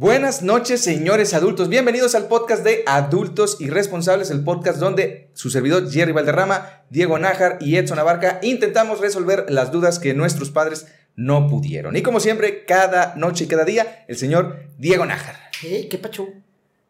Buenas 0.00 0.42
noches, 0.42 0.80
señores 0.80 1.34
adultos. 1.34 1.68
Bienvenidos 1.68 2.14
al 2.14 2.28
podcast 2.28 2.62
de 2.62 2.84
Adultos 2.86 3.60
Irresponsables, 3.60 4.30
el 4.30 4.44
podcast 4.44 4.78
donde 4.78 5.28
su 5.32 5.50
servidor 5.50 5.90
Jerry 5.90 6.12
Valderrama, 6.12 6.84
Diego 6.88 7.18
Nájar 7.18 7.58
y 7.60 7.74
Edson 7.74 7.98
Abarca 7.98 8.38
intentamos 8.44 9.00
resolver 9.00 9.46
las 9.48 9.72
dudas 9.72 9.98
que 9.98 10.14
nuestros 10.14 10.52
padres 10.52 10.86
no 11.16 11.48
pudieron. 11.48 11.96
Y 11.96 12.02
como 12.02 12.20
siempre, 12.20 12.64
cada 12.64 13.16
noche 13.16 13.42
y 13.42 13.48
cada 13.48 13.64
día, 13.64 14.04
el 14.06 14.16
señor 14.16 14.68
Diego 14.78 15.04
Nájar. 15.04 15.34
¿Qué? 15.60 15.88
¿Qué 15.88 15.98
pacho? 15.98 16.28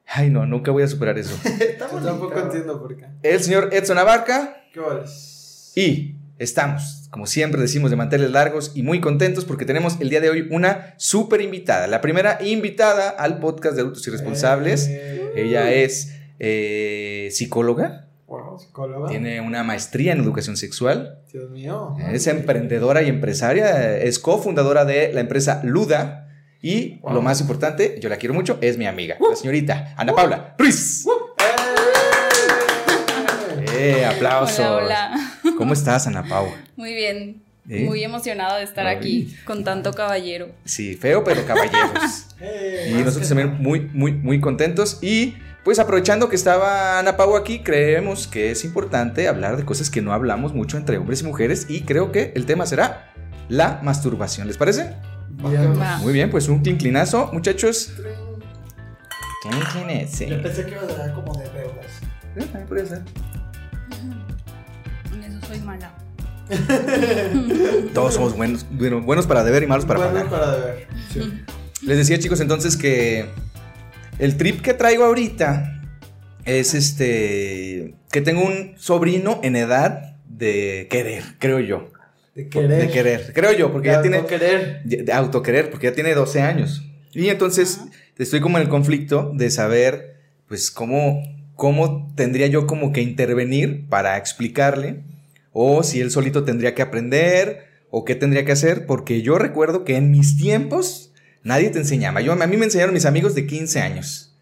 Ay, 0.04 0.28
no, 0.28 0.44
nunca 0.44 0.70
voy 0.70 0.82
a 0.82 0.88
superar 0.88 1.16
eso. 1.18 1.34
Estamos 1.60 2.04
Tampoco 2.04 2.38
entiendo 2.38 2.78
por 2.78 2.94
qué. 2.94 3.06
El 3.22 3.42
señor 3.42 3.70
Edson 3.72 3.96
Abarca 3.96 4.64
¿Qué 4.70 4.80
vales? 4.80 5.72
y 5.74 6.17
estamos, 6.38 7.08
como 7.10 7.26
siempre 7.26 7.60
decimos, 7.60 7.90
de 7.90 7.96
manteles 7.96 8.30
largos 8.30 8.72
y 8.74 8.82
muy 8.82 9.00
contentos 9.00 9.44
porque 9.44 9.64
tenemos 9.64 9.96
el 10.00 10.08
día 10.10 10.20
de 10.20 10.30
hoy 10.30 10.46
una 10.50 10.94
súper 10.96 11.40
invitada. 11.40 11.86
La 11.86 12.00
primera 12.00 12.38
invitada 12.42 13.08
al 13.10 13.38
podcast 13.38 13.74
de 13.74 13.82
Adultos 13.82 14.06
Irresponsables. 14.06 14.86
Eh, 14.88 15.32
Ella 15.36 15.72
es 15.72 16.14
eh, 16.38 17.28
psicóloga, 17.32 18.06
wow, 18.26 18.58
psicóloga. 18.58 19.08
tiene 19.08 19.40
una 19.40 19.62
maestría 19.64 20.12
en 20.12 20.20
educación 20.20 20.56
sexual, 20.56 21.18
Dios 21.32 21.50
mío. 21.50 21.96
es 22.12 22.26
emprendedora 22.28 23.02
y 23.02 23.08
empresaria, 23.08 23.96
es 23.98 24.18
cofundadora 24.18 24.84
de 24.84 25.12
la 25.12 25.20
empresa 25.20 25.60
Luda 25.64 26.24
y 26.62 26.98
Wow. 27.00 27.14
lo 27.14 27.22
más 27.22 27.40
importante, 27.40 27.98
yo 28.00 28.08
la 28.08 28.16
quiero 28.16 28.34
mucho, 28.34 28.58
es 28.60 28.78
mi 28.78 28.86
amiga, 28.86 29.16
la 29.28 29.36
señorita 29.36 29.94
Ana 29.96 30.14
Paula 30.14 30.54
Ruiz. 30.58 31.04
Eh, 33.80 34.04
aplausos. 34.04 34.58
Hola, 34.58 34.76
hola. 34.84 35.17
¿Cómo 35.58 35.72
estás, 35.72 36.06
Ana 36.06 36.22
Paula? 36.22 36.52
Muy 36.76 36.94
bien. 36.94 37.42
¿Eh? 37.68 37.84
Muy 37.84 38.04
emocionada 38.04 38.58
de 38.58 38.64
estar 38.64 38.86
Ay. 38.86 38.96
aquí 38.96 39.36
con 39.44 39.64
tanto 39.64 39.92
caballero. 39.92 40.50
Sí, 40.64 40.94
feo, 40.94 41.24
pero 41.24 41.44
caballeros. 41.44 42.28
Eh, 42.40 42.94
Y 42.98 43.02
nosotros 43.02 43.28
también 43.28 43.60
muy, 43.60 43.80
muy, 43.92 44.12
muy 44.12 44.40
contentos. 44.40 44.98
Y 45.02 45.34
pues 45.64 45.80
aprovechando 45.80 46.28
que 46.28 46.36
estaba 46.36 47.00
Ana 47.00 47.16
Pau 47.16 47.36
aquí, 47.36 47.58
creemos 47.58 48.28
que 48.28 48.52
es 48.52 48.64
importante 48.64 49.26
hablar 49.26 49.56
de 49.56 49.64
cosas 49.64 49.90
que 49.90 50.00
no 50.00 50.12
hablamos 50.12 50.54
mucho 50.54 50.76
entre 50.76 50.96
hombres 50.96 51.22
y 51.22 51.24
mujeres. 51.24 51.66
Y 51.68 51.80
creo 51.80 52.12
que 52.12 52.32
el 52.36 52.46
tema 52.46 52.64
será 52.64 53.12
la 53.48 53.80
masturbación. 53.82 54.46
¿Les 54.46 54.56
parece? 54.56 54.94
Bien. 55.28 55.72
Muy 56.02 56.12
bien, 56.12 56.30
pues 56.30 56.48
un 56.48 56.60
clinclinazo, 56.60 57.30
muchachos. 57.32 57.94
Clinclinese. 59.42 60.28
Yo 60.28 60.40
pensé 60.40 60.64
que 60.64 60.70
iba 60.70 60.82
a 60.82 60.86
dar 60.86 61.12
como 61.14 61.34
de 61.36 61.50
deudas. 61.50 62.00
Eh, 62.36 62.44
también 62.44 62.66
podría 62.68 62.86
ser. 62.86 63.02
Soy 65.48 65.60
mala. 65.60 65.94
Todos 67.94 68.14
somos 68.14 68.36
buenos, 68.36 68.66
bueno, 68.70 69.00
buenos 69.00 69.26
para 69.26 69.42
deber 69.44 69.62
y 69.62 69.66
malos 69.66 69.86
para 69.86 69.98
bueno 69.98 70.28
pagar. 70.28 70.30
para 70.30 70.56
deber. 70.58 70.86
Sí. 71.10 71.20
Les 71.86 71.96
decía, 71.96 72.18
chicos, 72.18 72.40
entonces 72.40 72.76
que 72.76 73.24
el 74.18 74.36
trip 74.36 74.60
que 74.60 74.74
traigo 74.74 75.04
ahorita 75.04 75.80
es 76.44 76.74
este 76.74 77.94
que 78.10 78.20
tengo 78.20 78.42
un 78.42 78.74
sobrino 78.76 79.40
en 79.42 79.56
edad 79.56 80.16
de 80.26 80.86
querer, 80.90 81.24
creo 81.38 81.60
yo. 81.60 81.92
De 82.34 82.48
querer. 82.48 82.82
De 82.82 82.90
querer, 82.90 83.32
creo 83.34 83.52
yo, 83.52 83.72
porque 83.72 83.88
ya 83.88 84.02
tiene 84.02 84.26
querer. 84.26 84.82
de 84.84 85.10
autoquerer, 85.12 85.70
porque 85.70 85.86
ya 85.86 85.92
tiene 85.94 86.14
12 86.14 86.42
años. 86.42 86.84
Y 87.12 87.28
entonces 87.28 87.78
Ajá. 87.78 87.90
estoy 88.18 88.40
como 88.40 88.58
en 88.58 88.64
el 88.64 88.68
conflicto 88.68 89.32
de 89.34 89.50
saber 89.50 90.16
pues 90.46 90.70
cómo 90.70 91.22
cómo 91.54 92.12
tendría 92.14 92.48
yo 92.48 92.66
como 92.66 92.92
que 92.92 93.00
intervenir 93.00 93.86
para 93.88 94.18
explicarle 94.18 95.00
o 95.52 95.82
si 95.82 96.00
él 96.00 96.10
solito 96.10 96.44
tendría 96.44 96.74
que 96.74 96.82
aprender 96.82 97.66
o 97.90 98.04
qué 98.04 98.14
tendría 98.14 98.44
que 98.44 98.52
hacer, 98.52 98.86
porque 98.86 99.22
yo 99.22 99.38
recuerdo 99.38 99.84
que 99.84 99.96
en 99.96 100.10
mis 100.10 100.36
tiempos 100.36 101.12
nadie 101.42 101.70
te 101.70 101.78
enseñaba. 101.78 102.20
Yo, 102.20 102.32
a 102.32 102.46
mí 102.46 102.56
me 102.56 102.64
enseñaron 102.66 102.92
mis 102.94 103.06
amigos 103.06 103.34
de 103.34 103.46
15 103.46 103.80
años. 103.80 104.36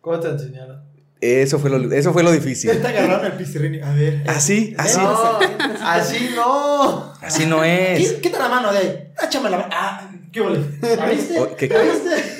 ¿Cómo 0.00 0.18
te 0.20 0.28
enseñaron? 0.28 0.84
Eso 1.20 1.58
fue 1.58 1.70
lo, 1.70 1.92
eso 1.92 2.12
fue 2.12 2.22
lo 2.22 2.30
difícil. 2.30 2.70
te 2.80 2.86
agarraron 2.86 3.26
el 3.26 3.32
pizarrín. 3.32 3.82
A 3.82 3.92
ver. 3.94 4.22
Así, 4.28 4.74
así. 4.78 4.98
No, 5.00 5.38
así 5.82 6.30
no. 6.36 7.12
Así 7.22 7.46
no 7.46 7.64
es. 7.64 8.12
Quita 8.14 8.38
la 8.38 8.48
mano 8.48 8.72
de 8.72 8.78
ahí. 8.78 9.12
Échame 9.26 9.48
la 9.50 9.58
mano. 9.58 9.70
Ah, 9.72 10.10
¿qué 10.30 10.40
huele? 10.42 10.62
¿La 10.96 11.06
viste? 11.08 11.38
O- 11.38 11.56
¿qué- 11.56 11.68
¿La 11.68 11.82
viste? 11.82 12.35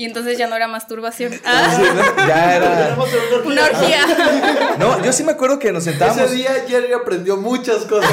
Y 0.00 0.06
entonces 0.06 0.38
ya 0.38 0.46
no 0.46 0.56
era 0.56 0.66
masturbación. 0.66 1.30
Sí, 1.34 1.40
Ah, 1.44 1.78
no, 2.16 2.26
ya 2.26 2.56
era. 2.56 2.96
Una 3.44 3.64
orgía. 3.66 4.76
No, 4.78 5.04
yo 5.04 5.12
sí 5.12 5.22
me 5.24 5.32
acuerdo 5.32 5.58
que 5.58 5.72
nos 5.72 5.84
sentábamos. 5.84 6.22
Ese 6.22 6.36
día 6.36 6.50
Jerry 6.66 6.94
aprendió 6.94 7.36
muchas 7.36 7.84
cosas. 7.84 8.10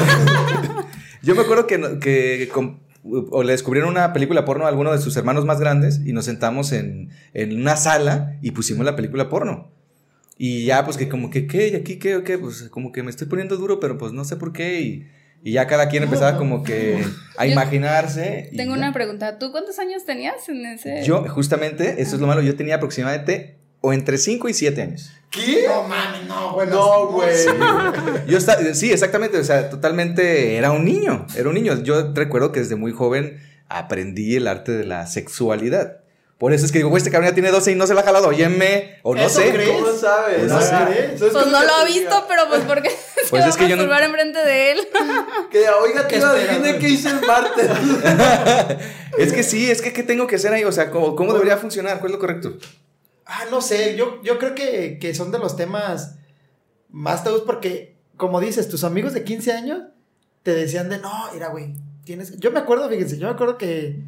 Yo 1.22 1.34
me 1.34 1.40
acuerdo 1.40 1.66
que, 1.66 1.78
que 1.78 2.50
o 3.02 3.42
le 3.42 3.52
descubrieron 3.52 3.88
una 3.90 4.12
película 4.12 4.44
porno 4.44 4.66
a 4.66 4.68
alguno 4.68 4.92
de 4.92 4.98
sus 4.98 5.16
hermanos 5.16 5.46
más 5.46 5.60
grandes 5.60 6.00
y 6.04 6.12
nos 6.12 6.26
sentamos 6.26 6.72
en, 6.72 7.10
en 7.32 7.58
una 7.58 7.76
sala 7.76 8.36
y 8.42 8.50
pusimos 8.50 8.84
la 8.84 8.94
película 8.94 9.30
porno. 9.30 9.70
Y 10.36 10.66
ya, 10.66 10.84
pues 10.84 10.98
que 10.98 11.08
como 11.08 11.30
que, 11.30 11.46
¿qué? 11.46 11.68
¿Y 11.68 11.74
aquí 11.74 11.98
qué? 11.98 12.16
¿O 12.16 12.22
qué? 12.22 12.36
Pues 12.36 12.68
como 12.70 12.92
que 12.92 13.02
me 13.02 13.08
estoy 13.08 13.28
poniendo 13.28 13.56
duro, 13.56 13.80
pero 13.80 13.96
pues 13.96 14.12
no 14.12 14.26
sé 14.26 14.36
por 14.36 14.52
qué. 14.52 14.80
Y, 14.82 15.08
y 15.42 15.52
ya 15.52 15.66
cada 15.66 15.88
quien 15.88 16.02
empezaba 16.02 16.36
como 16.36 16.62
que 16.62 17.04
a 17.36 17.46
imaginarse. 17.46 18.50
Tengo 18.56 18.74
una 18.74 18.92
pregunta. 18.92 19.38
¿Tú 19.38 19.52
cuántos 19.52 19.78
años 19.78 20.04
tenías 20.04 20.48
en 20.48 20.66
ese? 20.66 21.02
Yo, 21.04 21.26
justamente, 21.28 22.02
eso 22.02 22.16
es 22.16 22.20
lo 22.20 22.26
malo, 22.26 22.42
yo 22.42 22.56
tenía 22.56 22.76
aproximadamente 22.76 23.58
o 23.80 23.92
entre 23.92 24.18
5 24.18 24.48
y 24.48 24.54
7 24.54 24.82
años. 24.82 25.12
¿Qué? 25.30 25.66
No 25.68 25.84
mames, 25.84 26.26
no, 26.26 26.54
bueno. 26.54 26.72
No, 26.72 27.06
güey. 27.08 27.36
Yo 28.26 28.38
estaba, 28.38 28.62
sí, 28.74 28.90
exactamente, 28.90 29.38
o 29.38 29.44
sea, 29.44 29.70
totalmente 29.70 30.56
era 30.56 30.72
un 30.72 30.84
niño, 30.84 31.26
era 31.36 31.48
un 31.48 31.54
niño. 31.54 31.82
Yo 31.82 32.12
recuerdo 32.12 32.50
que 32.50 32.60
desde 32.60 32.76
muy 32.76 32.92
joven 32.92 33.38
aprendí 33.68 34.36
el 34.36 34.48
arte 34.48 34.72
de 34.72 34.84
la 34.84 35.06
sexualidad. 35.06 35.98
Por 36.38 36.52
eso 36.52 36.64
es 36.64 36.70
que 36.70 36.78
digo, 36.78 36.88
güey, 36.90 36.98
este 36.98 37.10
cabrón 37.10 37.30
ya 37.30 37.34
tiene 37.34 37.50
12 37.50 37.72
y 37.72 37.74
no 37.74 37.84
se 37.88 37.94
la 37.94 38.02
ha 38.02 38.04
jalado, 38.04 38.28
óyeme, 38.28 39.00
o 39.02 39.12
no 39.12 39.22
¿Eso 39.22 39.40
sé. 39.40 39.50
crees? 39.52 39.70
¿Cómo 39.82 39.92
sabes? 39.92 40.36
Pues 40.38 40.52
no 40.52 40.60
sé. 40.60 40.68
¿Sabes 40.68 41.20
Pues 41.32 41.32
no 41.46 41.62
lo 41.64 41.72
ha 41.74 41.84
visto, 41.84 42.24
pero 42.28 42.48
pues 42.48 42.62
porque 42.62 42.90
Pues 43.30 43.42
se 43.42 43.48
es 43.50 43.54
va 43.56 43.58
que 43.58 43.64
a 43.64 43.68
yo 43.68 43.76
no- 43.76 43.98
enfrente 43.98 44.38
de 44.38 44.70
él. 44.72 44.78
Que 45.50 45.68
oiga, 45.68 46.06
¿Qué 46.06 46.16
tío, 46.18 46.26
esperas, 46.26 46.48
adivine 46.50 46.68
güey? 46.70 46.78
qué 46.78 46.88
hice 46.90 47.08
el 47.10 47.20
martes. 47.26 47.68
es 49.18 49.32
que 49.32 49.42
sí, 49.42 49.68
es 49.70 49.82
que 49.82 49.92
¿qué 49.92 50.02
tengo 50.04 50.26
que 50.28 50.36
hacer 50.36 50.52
ahí? 50.52 50.62
O 50.64 50.72
sea, 50.72 50.90
¿cómo, 50.90 51.16
cómo 51.16 51.32
debería 51.32 51.56
funcionar? 51.56 51.98
¿Cuál 51.98 52.12
es 52.12 52.14
lo 52.14 52.20
correcto? 52.20 52.52
Ah, 53.26 53.44
no 53.50 53.60
sé. 53.60 53.96
Yo, 53.96 54.22
yo 54.22 54.38
creo 54.38 54.54
que, 54.54 54.98
que 55.00 55.14
son 55.14 55.32
de 55.32 55.38
los 55.38 55.56
temas 55.56 56.14
más 56.90 57.24
tabús 57.24 57.42
porque, 57.44 57.96
como 58.16 58.40
dices, 58.40 58.68
tus 58.68 58.84
amigos 58.84 59.12
de 59.12 59.24
15 59.24 59.52
años 59.52 59.82
te 60.44 60.54
decían 60.54 60.88
de, 60.88 60.98
no, 60.98 61.12
mira, 61.34 61.48
güey, 61.48 61.74
tienes... 62.04 62.38
Yo 62.38 62.50
me 62.52 62.60
acuerdo, 62.60 62.88
fíjense, 62.88 63.18
yo 63.18 63.26
me 63.26 63.32
acuerdo 63.34 63.58
que, 63.58 64.00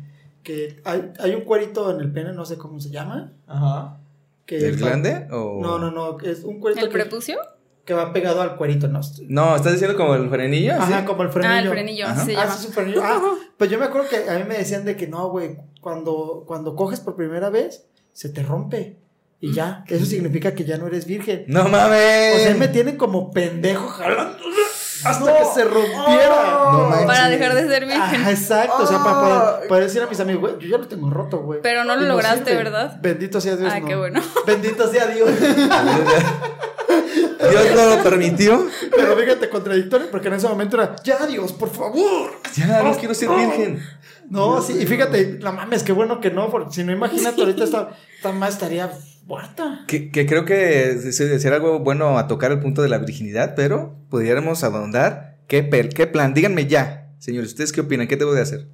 que 0.42 0.80
hay, 0.84 1.12
hay 1.18 1.34
un 1.34 1.42
cuerito 1.42 1.90
en 1.90 2.00
el 2.00 2.12
pene, 2.12 2.32
no 2.32 2.44
sé 2.44 2.56
cómo 2.58 2.80
se 2.80 2.90
llama. 2.90 3.32
Ajá. 3.46 3.98
Que 4.46 4.56
¿El 4.58 4.74
va- 4.82 4.88
glande? 4.88 5.26
O... 5.30 5.60
No, 5.62 5.78
no, 5.78 5.90
no, 5.90 6.18
es 6.20 6.42
un 6.44 6.58
cuerito 6.60 6.84
¿El 6.84 6.88
que, 6.88 6.92
prepucio? 6.98 7.38
que 7.84 7.94
va 7.94 8.12
pegado 8.12 8.40
al 8.42 8.56
cuerito, 8.56 8.88
no. 8.88 9.00
No, 9.28 9.56
¿estás 9.56 9.72
diciendo 9.72 9.96
como 9.96 10.14
el 10.14 10.28
frenillo? 10.28 10.74
Ajá, 10.74 11.00
¿Sí? 11.00 11.06
como 11.06 11.22
el 11.22 11.30
frenillo. 11.30 11.54
Ah, 11.54 11.60
el 11.60 11.68
frenillo, 11.68 12.06
Ajá. 12.06 12.24
se 12.24 12.36
Ah, 12.36 12.40
llama. 12.44 12.52
sí, 12.54 12.60
es 12.60 12.66
un 12.66 12.72
frenillo. 12.72 13.02
Ah, 13.04 13.20
pues 13.56 13.70
yo 13.70 13.78
me 13.78 13.84
acuerdo 13.86 14.08
que 14.08 14.28
a 14.30 14.38
mí 14.38 14.44
me 14.48 14.58
decían 14.58 14.84
de 14.84 14.96
que 14.96 15.06
no, 15.06 15.28
güey, 15.30 15.58
cuando, 15.80 16.44
cuando 16.46 16.74
coges 16.76 17.00
por 17.00 17.16
primera 17.16 17.50
vez, 17.50 17.86
se 18.12 18.28
te 18.28 18.42
rompe. 18.42 18.96
Y 19.42 19.54
ya, 19.54 19.84
eso 19.88 20.04
significa 20.04 20.54
que 20.54 20.64
ya 20.64 20.76
no 20.76 20.86
eres 20.86 21.06
virgen. 21.06 21.44
No 21.48 21.64
mames. 21.68 22.34
O 22.36 22.38
sea, 22.40 22.54
me 22.56 22.68
tienen 22.68 22.98
como 22.98 23.30
pendejo 23.30 23.88
jalando 23.88 24.36
hasta 25.04 25.38
que 25.38 25.44
se 25.54 25.64
rompiera. 25.64 26.68
No 26.72 26.88
manches. 26.88 27.06
Para 27.06 27.28
dejar 27.28 27.54
de 27.54 27.68
ser 27.68 27.86
virgen. 27.86 28.28
Exacto. 28.28 28.82
O 28.82 28.86
sea, 28.86 29.02
para 29.02 29.60
para 29.68 29.82
decir 29.82 30.02
a 30.02 30.06
mis 30.06 30.20
amigos, 30.20 30.40
güey, 30.40 30.54
yo 30.60 30.68
ya 30.68 30.78
lo 30.78 30.88
tengo 30.88 31.10
roto, 31.10 31.38
güey. 31.38 31.60
Pero 31.62 31.84
no 31.84 31.96
lo 31.96 32.06
lograste. 32.06 32.54
¿verdad? 32.54 32.98
Bendito 33.00 33.40
sea 33.40 33.56
Dios. 33.56 33.72
Ah, 33.74 33.80
no. 33.80 33.86
qué 33.86 33.96
bueno. 33.96 34.20
Bendito 34.46 34.90
sea 34.90 35.06
Dios. 35.06 35.30
Dios 37.50 37.64
no 37.74 37.96
lo 37.96 38.02
permitió. 38.02 38.66
Pero 38.94 39.16
fíjate, 39.16 39.48
contradictorio, 39.48 40.10
porque 40.10 40.28
en 40.28 40.34
ese 40.34 40.48
momento 40.48 40.76
era, 40.76 40.96
ya 41.02 41.26
Dios, 41.26 41.52
por 41.52 41.70
favor. 41.70 42.32
Ya, 42.54 42.82
no 42.82 42.94
quiero 42.96 43.14
ser 43.14 43.30
virgen. 43.30 43.82
No, 44.28 44.62
sí, 44.62 44.76
y 44.80 44.86
fíjate, 44.86 45.38
no 45.40 45.52
mames, 45.52 45.82
qué 45.82 45.92
bueno 45.92 46.20
que 46.20 46.30
no, 46.30 46.50
porque 46.50 46.72
si 46.72 46.84
no, 46.84 46.92
imagínate, 46.92 47.40
ahorita 47.40 47.64
esta, 47.64 47.96
esta 48.20 48.32
más 48.32 48.50
estaría 48.54 48.90
muerta. 49.24 49.84
Que, 49.86 50.10
que 50.10 50.26
creo 50.26 50.44
que 50.44 50.90
es 50.90 51.04
decir 51.18 51.52
algo 51.54 51.78
bueno 51.78 52.18
a 52.18 52.26
tocar 52.28 52.52
el 52.52 52.60
punto 52.60 52.82
de 52.82 52.90
la 52.90 52.98
virginidad, 52.98 53.54
pero 53.56 53.96
pudiéramos 54.10 54.62
ahondar. 54.62 55.38
¿Qué, 55.48 55.68
pel- 55.70 55.94
qué 55.94 56.06
plan? 56.06 56.34
Díganme 56.34 56.66
ya, 56.66 57.08
señores, 57.18 57.50
¿ustedes 57.52 57.72
qué 57.72 57.80
opinan? 57.80 58.06
¿Qué 58.08 58.16
debo 58.16 58.34
de 58.34 58.42
hacer? 58.42 58.66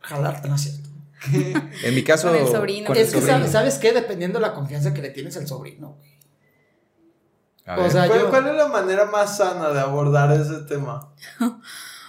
Jalarte, 0.00 0.48
no 0.48 0.56
es 0.56 0.62
cierto. 0.62 0.88
En 1.84 1.94
mi 1.94 2.02
caso. 2.02 2.28
Con 2.28 2.36
el 2.36 2.48
sobrino. 2.48 2.86
con 2.88 2.96
el 2.96 3.02
es 3.04 3.10
que 3.12 3.20
sobrino. 3.20 3.38
sabes, 3.38 3.52
¿sabes 3.52 3.74
qué? 3.78 3.92
Dependiendo 3.92 4.40
de 4.40 4.46
la 4.48 4.52
confianza 4.52 4.92
que 4.92 5.00
le 5.00 5.10
tienes 5.10 5.36
al 5.36 5.46
sobrino. 5.46 5.96
A 7.64 7.78
O 7.78 7.88
sea, 7.88 8.08
¿Cuál, 8.08 8.18
yo- 8.22 8.30
cuál 8.30 8.48
es 8.48 8.54
la 8.56 8.66
manera 8.66 9.04
más 9.06 9.36
sana 9.36 9.68
de 9.70 9.78
abordar 9.78 10.32
ese 10.32 10.58
tema? 10.68 11.12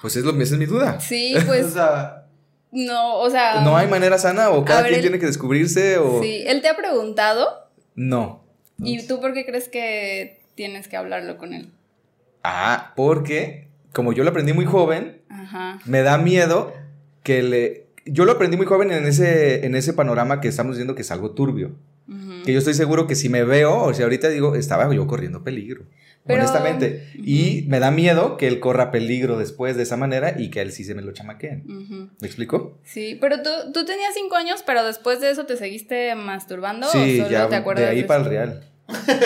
pues 0.01 0.15
es 0.15 0.25
lo, 0.25 0.31
esa 0.41 0.55
es 0.55 0.59
mi 0.59 0.65
duda. 0.65 0.99
Sí, 0.99 1.35
o 1.41 1.45
pues 1.45 1.73
sea, 1.73 2.22
no, 2.73 3.19
o 3.19 3.29
sea. 3.29 3.61
¿No 3.61 3.77
hay 3.77 3.87
manera 3.87 4.17
sana 4.17 4.49
o 4.49 4.65
cada 4.65 4.81
quien 4.83 4.95
el- 4.95 5.01
tiene 5.01 5.19
que 5.19 5.25
descubrirse 5.27 5.97
o.? 5.97 6.21
Sí, 6.21 6.43
él 6.45 6.61
te 6.61 6.67
ha 6.69 6.75
preguntado. 6.75 7.69
No. 7.95 8.43
¿Y 8.79 9.05
tú 9.07 9.21
por 9.21 9.33
qué 9.33 9.45
crees 9.45 9.69
que 9.69 10.41
tienes 10.55 10.87
que 10.87 10.97
hablarlo 10.97 11.37
con 11.37 11.53
él? 11.53 11.69
Ah, 12.43 12.93
porque 12.95 13.67
como 13.93 14.11
yo 14.13 14.23
lo 14.23 14.31
aprendí 14.31 14.53
muy 14.53 14.65
joven, 14.65 15.21
Ajá. 15.29 15.79
me 15.85 16.01
da 16.01 16.17
miedo 16.17 16.73
que 17.23 17.43
le 17.43 17.83
yo 18.05 18.25
lo 18.25 18.33
aprendí 18.33 18.57
muy 18.57 18.65
joven 18.65 18.91
en 18.91 19.05
ese, 19.05 19.65
en 19.65 19.75
ese 19.75 19.93
panorama 19.93 20.41
que 20.41 20.49
estamos 20.49 20.75
diciendo 20.75 20.93
que 20.95 21.03
es 21.03 21.11
algo 21.11 21.31
turbio. 21.31 21.71
Que 22.43 22.51
yo 22.51 22.59
estoy 22.59 22.73
seguro 22.73 23.07
que 23.07 23.15
si 23.15 23.29
me 23.29 23.45
veo, 23.45 23.81
o 23.83 23.93
sea, 23.93 24.03
ahorita 24.03 24.27
digo, 24.27 24.55
estaba 24.55 24.93
yo 24.93 25.07
corriendo 25.07 25.41
peligro. 25.45 25.85
Pero- 26.25 26.39
honestamente. 26.39 27.09
Y 27.15 27.65
me 27.67 27.79
da 27.79 27.91
miedo 27.91 28.37
que 28.37 28.47
él 28.47 28.59
corra 28.59 28.91
peligro 28.91 29.37
después 29.37 29.75
de 29.75 29.83
esa 29.83 29.97
manera 29.97 30.35
y 30.39 30.49
que 30.49 30.59
a 30.59 30.63
él 30.63 30.71
sí 30.71 30.83
se 30.85 30.95
me 30.95 31.01
lo 31.01 31.11
chamaqueen. 31.11 31.63
¿Me 32.21 32.27
explico? 32.27 32.79
Sí, 32.85 33.17
pero 33.19 33.41
tú, 33.41 33.49
tú 33.73 33.85
tenías 33.85 34.13
cinco 34.13 34.35
años, 34.35 34.63
pero 34.65 34.85
después 34.85 35.19
de 35.19 35.31
eso 35.31 35.45
te 35.45 35.57
seguiste 35.57 36.15
masturbando 36.15 36.87
sí, 36.89 37.19
o 37.19 37.23
solo 37.23 37.29
ya 37.31 37.49
te 37.49 37.55
acuerdas 37.55 37.85
de 37.85 37.91
ahí 37.91 38.03
para 38.03 38.21
el 38.23 38.29
real. 38.29 38.69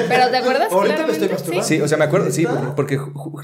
Pero 0.09 0.29
te 0.29 0.38
acuerdas 0.38 0.71
Ahorita 0.71 1.05
me 1.05 1.13
estoy 1.13 1.29
masturbando. 1.29 1.67
Sí, 1.67 1.81
o 1.81 1.88
sea, 1.88 1.97
me 1.97 2.05
acuerdo, 2.05 2.31
sí, 2.31 2.45
porque 2.75 3.00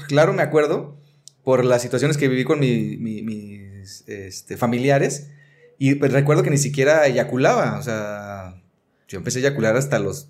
claro 0.08 0.32
me 0.32 0.42
acuerdo 0.42 0.96
por 1.42 1.64
las 1.64 1.82
situaciones 1.82 2.16
que 2.16 2.26
viví 2.28 2.44
con 2.44 2.58
mi- 2.60 2.96
mi- 2.96 3.22
mis 3.22 4.02
este, 4.08 4.56
familiares 4.56 5.30
y 5.78 5.96
pues, 5.96 6.12
recuerdo 6.12 6.42
que 6.42 6.50
ni 6.50 6.56
siquiera 6.58 7.06
eyaculaba, 7.06 7.78
o 7.78 7.82
sea, 7.82 8.62
yo 9.08 9.18
empecé 9.18 9.38
a 9.38 9.42
eyacular 9.42 9.76
hasta 9.76 9.98
los, 9.98 10.28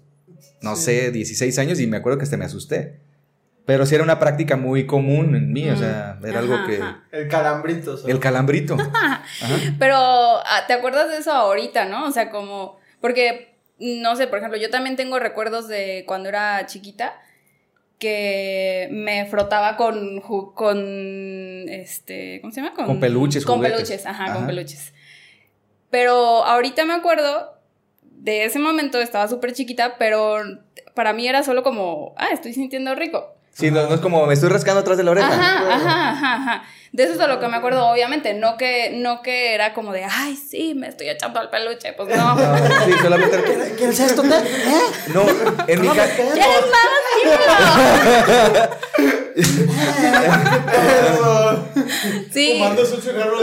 no 0.61 0.75
Sí. 0.75 0.83
sé, 0.85 1.11
16 1.13 1.59
años 1.59 1.79
y 1.81 1.87
me 1.87 1.97
acuerdo 1.99 2.19
que 2.19 2.25
hasta 2.25 2.37
me 2.37 2.45
asusté. 2.47 2.99
Pero 3.67 3.87
sí 3.87 3.95
era 3.95 4.05
una 4.05 4.19
práctica 4.19 4.57
muy 4.57 4.87
común 4.87 5.35
en 5.35 5.53
mí, 5.53 5.69
o 5.71 5.77
sea, 5.77 6.19
era 6.23 6.31
Ajá, 6.31 6.39
algo 6.41 6.67
que... 6.67 6.77
ajá. 6.83 7.05
El 7.13 7.29
calambrito. 7.29 7.97
¿sabes? 7.97 8.15
El 8.15 8.21
calambrito. 8.21 8.77
Ajá. 8.95 9.23
Pero 9.79 9.97
ah, 9.97 10.65
te 10.67 10.75
acuerdas 10.75 11.09
de 11.11 11.17
eso 11.19 11.33
ahorita, 11.33 11.87
¿no? 11.87 12.07
O 12.07 12.11
sea, 12.11 12.29
como, 12.31 12.79
porque, 13.01 13.55
no 13.79 14.17
sé, 14.17 14.27
por 14.27 14.39
ejemplo, 14.39 14.59
yo 14.59 14.69
también 14.69 14.97
tengo 14.97 15.19
recuerdos 15.19 15.67
de 15.69 16.05
cuando 16.07 16.29
era 16.29 16.67
chiquita 16.67 17.15
que 17.99 18.89
me 18.91 19.25
frotaba 19.27 19.77
con, 19.77 20.21
con, 20.55 20.77
este, 21.69 22.41
¿cómo 22.43 22.53
se 22.53 22.61
llama? 22.61 22.75
Con 22.75 23.01
peluches, 23.01 23.47
Con 23.47 23.57
juguetes. 23.57 23.77
peluches, 23.79 24.07
ajá, 24.07 24.27
con 24.27 24.37
Ajá. 24.39 24.47
peluches. 24.47 24.93
Pero 25.91 26.45
ahorita 26.45 26.85
me 26.85 26.93
acuerdo 26.93 27.55
de 28.03 28.45
ese 28.45 28.59
momento, 28.59 29.01
estaba 29.01 29.29
súper 29.29 29.53
chiquita, 29.53 29.97
pero 29.99 30.43
para 30.95 31.13
mí 31.13 31.27
era 31.29 31.43
solo 31.43 31.63
como, 31.63 32.15
ah, 32.19 32.29
estoy 32.33 32.53
sintiendo 32.53 32.95
rico. 32.95 33.34
Sí, 33.55 33.71
no, 33.71 33.87
no 33.89 33.95
es 33.95 34.01
como 34.01 34.27
me 34.27 34.35
estoy 34.35 34.49
rascando 34.51 34.81
atrás 34.81 34.99
de 34.99 35.05
la 35.05 35.13
oreja. 35.13 35.29
Ajá, 35.29 35.75
ajá, 35.75 36.11
ajá, 36.11 36.35
ajá. 36.35 36.65
De 36.93 37.05
eso 37.05 37.13
es 37.13 37.19
de 37.19 37.27
lo 37.29 37.41
que 37.41 37.49
me 37.49 37.57
acuerdo, 37.57 37.87
obviamente. 37.89 38.35
No 38.35 38.57
que, 38.57 38.91
no 38.95 39.21
que 39.23 39.55
era 39.55 39.73
como 39.75 39.93
de, 39.93 40.05
ay, 40.05 40.37
sí, 40.37 40.75
me 40.75 40.89
estoy 40.89 41.09
echando 41.09 41.41
al 41.41 41.51
peluche. 41.51 41.93
Pues 41.95 42.09
no. 42.17 42.35
No, 42.37 42.57
sí, 42.87 42.93
solamente... 43.01 43.75
¿Quieres 43.77 43.99
esto? 44.01 44.23
¿Eh? 44.25 44.81
No, 45.13 45.23
en 45.67 45.81
mi 45.81 45.89
ca- 45.89 46.09
¿Quieres 46.15 46.67
más? 46.71 46.91
Sí. 52.33 52.61
Cigarro 53.01 53.41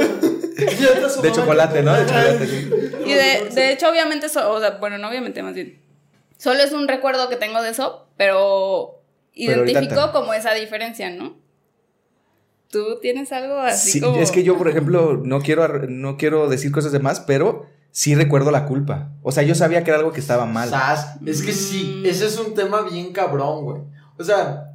De 1.21 1.31
chocolate, 1.31 1.81
¿no? 1.83 1.93
De 1.93 2.05
chocolate, 2.05 2.47
sí. 2.47 2.69
Y 3.05 3.13
de, 3.13 3.49
de 3.53 3.71
hecho, 3.71 3.89
obviamente, 3.89 4.29
so- 4.29 4.51
o 4.51 4.59
sea, 4.59 4.71
bueno, 4.71 4.97
no 4.97 5.07
obviamente, 5.09 5.43
más 5.43 5.53
bien. 5.53 5.81
Solo 6.37 6.61
es 6.63 6.71
un 6.71 6.87
recuerdo 6.87 7.29
que 7.29 7.35
tengo 7.35 7.61
de 7.61 7.69
eso, 7.71 8.07
pero 8.17 9.00
Te- 9.33 10.11
como 10.11 10.33
esa 10.33 10.53
diferencia, 10.53 11.09
¿no? 11.09 11.35
¿Tú 12.69 12.99
tienes 13.01 13.31
algo 13.31 13.59
así 13.59 13.91
Sí, 13.93 14.01
como...? 14.01 14.17
es 14.17 14.31
que 14.31 14.43
yo, 14.43 14.57
por 14.57 14.69
ejemplo, 14.69 15.19
no 15.23 15.41
quiero, 15.41 15.67
no 15.89 16.17
quiero 16.17 16.47
decir 16.47 16.71
cosas 16.71 16.91
de 16.93 16.99
más, 16.99 17.19
pero 17.19 17.65
sí 17.91 18.15
recuerdo 18.15 18.51
la 18.51 18.65
culpa. 18.65 19.09
O 19.23 19.31
sea, 19.33 19.43
yo 19.43 19.55
sabía 19.55 19.83
que 19.83 19.89
era 19.91 19.99
algo 19.99 20.13
que 20.13 20.21
estaba 20.21 20.45
mal. 20.45 20.69
Sas, 20.69 21.17
Es 21.25 21.41
que 21.41 21.51
sí, 21.51 22.01
Mm. 22.01 22.05
ese 22.05 22.27
es 22.27 22.37
un 22.39 22.53
tema 22.53 22.81
bien 22.83 23.11
cabrón, 23.11 23.65
güey. 23.65 23.81
O 24.17 24.23
sea, 24.23 24.73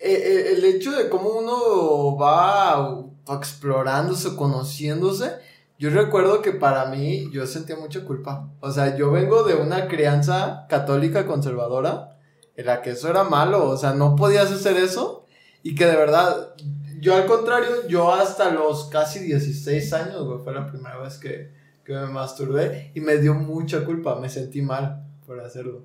eh, 0.00 0.12
eh, 0.12 0.52
el 0.56 0.64
hecho 0.64 0.90
de 0.92 1.08
cómo 1.08 1.30
uno 1.30 2.16
va 2.16 3.04
explorándose, 3.32 4.34
conociéndose, 4.34 5.30
yo 5.78 5.90
recuerdo 5.90 6.42
que 6.42 6.50
para 6.52 6.86
mí 6.86 7.30
yo 7.32 7.46
sentía 7.46 7.76
mucha 7.76 8.04
culpa. 8.04 8.48
O 8.60 8.72
sea, 8.72 8.96
yo 8.96 9.12
vengo 9.12 9.44
de 9.44 9.54
una 9.54 9.86
crianza 9.86 10.66
católica 10.68 11.26
conservadora 11.26 12.16
en 12.60 12.66
la 12.66 12.82
que 12.82 12.90
eso 12.90 13.08
era 13.08 13.24
malo, 13.24 13.68
o 13.68 13.76
sea, 13.76 13.94
no 13.94 14.16
podías 14.16 14.50
hacer 14.52 14.76
eso 14.76 15.24
y 15.62 15.74
que 15.74 15.86
de 15.86 15.96
verdad, 15.96 16.54
yo 17.00 17.14
al 17.16 17.26
contrario, 17.26 17.86
yo 17.88 18.12
hasta 18.12 18.50
los 18.50 18.84
casi 18.86 19.20
16 19.20 19.92
años, 19.94 20.24
güey, 20.26 20.38
fue 20.44 20.52
la 20.54 20.66
primera 20.66 20.98
vez 20.98 21.16
que, 21.18 21.52
que 21.84 21.92
me 21.94 22.06
masturbé 22.06 22.92
y 22.94 23.00
me 23.00 23.16
dio 23.18 23.34
mucha 23.34 23.84
culpa, 23.84 24.18
me 24.20 24.28
sentí 24.28 24.62
mal 24.62 25.04
por 25.26 25.40
hacerlo. 25.40 25.84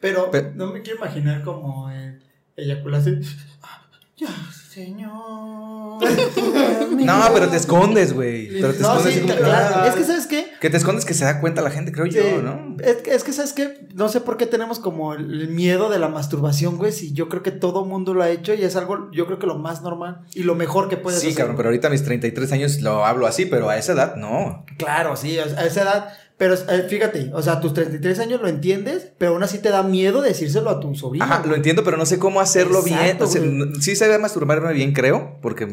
Pero 0.00 0.30
Pe- 0.30 0.52
no 0.54 0.66
me 0.72 0.82
quiero 0.82 0.98
imaginar 0.98 1.42
como 1.42 1.90
eh, 1.90 2.18
eyaculación. 2.56 3.22
Ya, 4.16 4.28
señor. 4.72 5.98
No, 7.02 7.20
pero 7.34 7.48
te 7.48 7.56
escondes, 7.56 8.12
güey. 8.12 8.48
Pero 8.48 8.72
te 8.72 8.80
No, 8.80 8.90
escondes 8.92 9.14
sí, 9.14 9.20
como 9.22 9.34
claro. 9.34 9.74
ah, 9.76 9.86
Es 9.88 9.94
que, 9.94 10.04
¿sabes 10.04 10.26
qué? 10.28 10.46
que 10.60 10.70
te 10.70 10.76
escondes 10.76 11.04
que 11.04 11.14
se 11.14 11.24
da 11.24 11.40
cuenta 11.40 11.60
la 11.62 11.70
gente, 11.70 11.90
creo 11.90 12.06
Sí, 12.06 12.12
yo, 12.12 12.42
¿no? 12.42 12.76
Es, 12.80 12.96
que- 12.98 13.12
es 13.12 13.24
que, 13.24 13.32
¿sabes 13.32 13.52
qué? 13.52 13.88
No 13.94 14.08
sé 14.08 14.20
por 14.20 14.36
qué 14.36 14.46
tenemos 14.46 14.78
como 14.78 15.14
el 15.14 15.48
miedo 15.48 15.90
de 15.90 15.98
la 15.98 16.08
masturbación, 16.08 16.76
güey. 16.78 16.92
Si 16.92 17.12
yo 17.12 17.28
creo 17.28 17.42
que 17.42 17.50
todo 17.50 17.84
mundo 17.84 18.14
lo 18.14 18.22
ha 18.22 18.30
hecho 18.30 18.54
y 18.54 18.62
es 18.62 18.76
algo, 18.76 19.10
yo 19.12 19.26
creo 19.26 19.38
que 19.40 19.46
lo 19.48 19.58
más 19.58 19.82
normal 19.82 20.20
y 20.34 20.44
lo 20.44 20.54
mejor 20.54 20.88
que 20.88 20.96
puedes 20.96 21.20
Sí, 21.20 21.28
hacer. 21.28 21.38
cabrón, 21.38 21.56
pero 21.56 21.70
ahorita 21.70 21.88
a 21.88 21.90
mis 21.90 22.04
33 22.04 22.52
años 22.52 22.80
lo 22.82 23.04
hablo 23.04 23.26
así, 23.26 23.46
pero 23.46 23.68
a 23.68 23.76
esa 23.76 23.92
edad 23.94 24.14
no. 24.16 24.64
Claro, 24.78 25.16
sí, 25.16 25.38
a 25.38 25.44
esa 25.66 25.82
edad. 25.82 26.08
Pero 26.38 26.54
eh, 26.54 26.86
fíjate, 26.88 27.30
o 27.34 27.42
sea, 27.42 27.54
a 27.54 27.60
tus 27.60 27.72
33 27.74 28.18
años 28.18 28.40
lo 28.40 28.48
entiendes, 28.48 29.08
pero 29.18 29.32
aún 29.32 29.42
así 29.42 29.58
te 29.58 29.68
da 29.70 29.82
miedo 29.82 30.22
decírselo 30.22 30.70
a 30.70 30.80
tu 30.80 30.94
sobrino. 30.94 31.24
Ajá, 31.24 31.42
lo 31.46 31.54
entiendo, 31.54 31.84
pero 31.84 31.96
no 31.96 32.06
sé 32.06 32.18
cómo 32.18 32.40
hacerlo 32.40 32.82
bien. 32.82 33.16
O 33.20 33.26
sea, 33.26 33.40
güey. 33.40 33.52
no- 33.52 33.80
sí 33.80 33.94
sabía 33.94 34.18
masturbarme 34.18 34.72
bien, 34.72 34.92
creo, 34.92 35.38
porque 35.40 35.68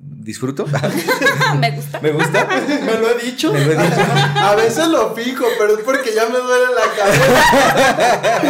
disfruto. 0.00 0.66
Me 1.60 1.70
gusta. 1.70 2.00
Me 2.00 2.10
gusta. 2.12 2.46
Me 2.46 2.98
lo 2.98 3.10
he 3.10 3.24
dicho. 3.24 3.52
Me 3.52 3.64
lo 3.64 3.72
he 3.72 3.76
dicho. 3.76 4.00
A 4.36 4.54
veces 4.56 4.88
lo 4.88 5.14
fijo, 5.14 5.44
pero 5.58 5.74
es 5.78 5.84
porque 5.84 6.12
ya 6.14 6.26
me 6.28 6.38
duele 6.38 6.66
la 6.74 6.82
cabeza. 6.96 8.48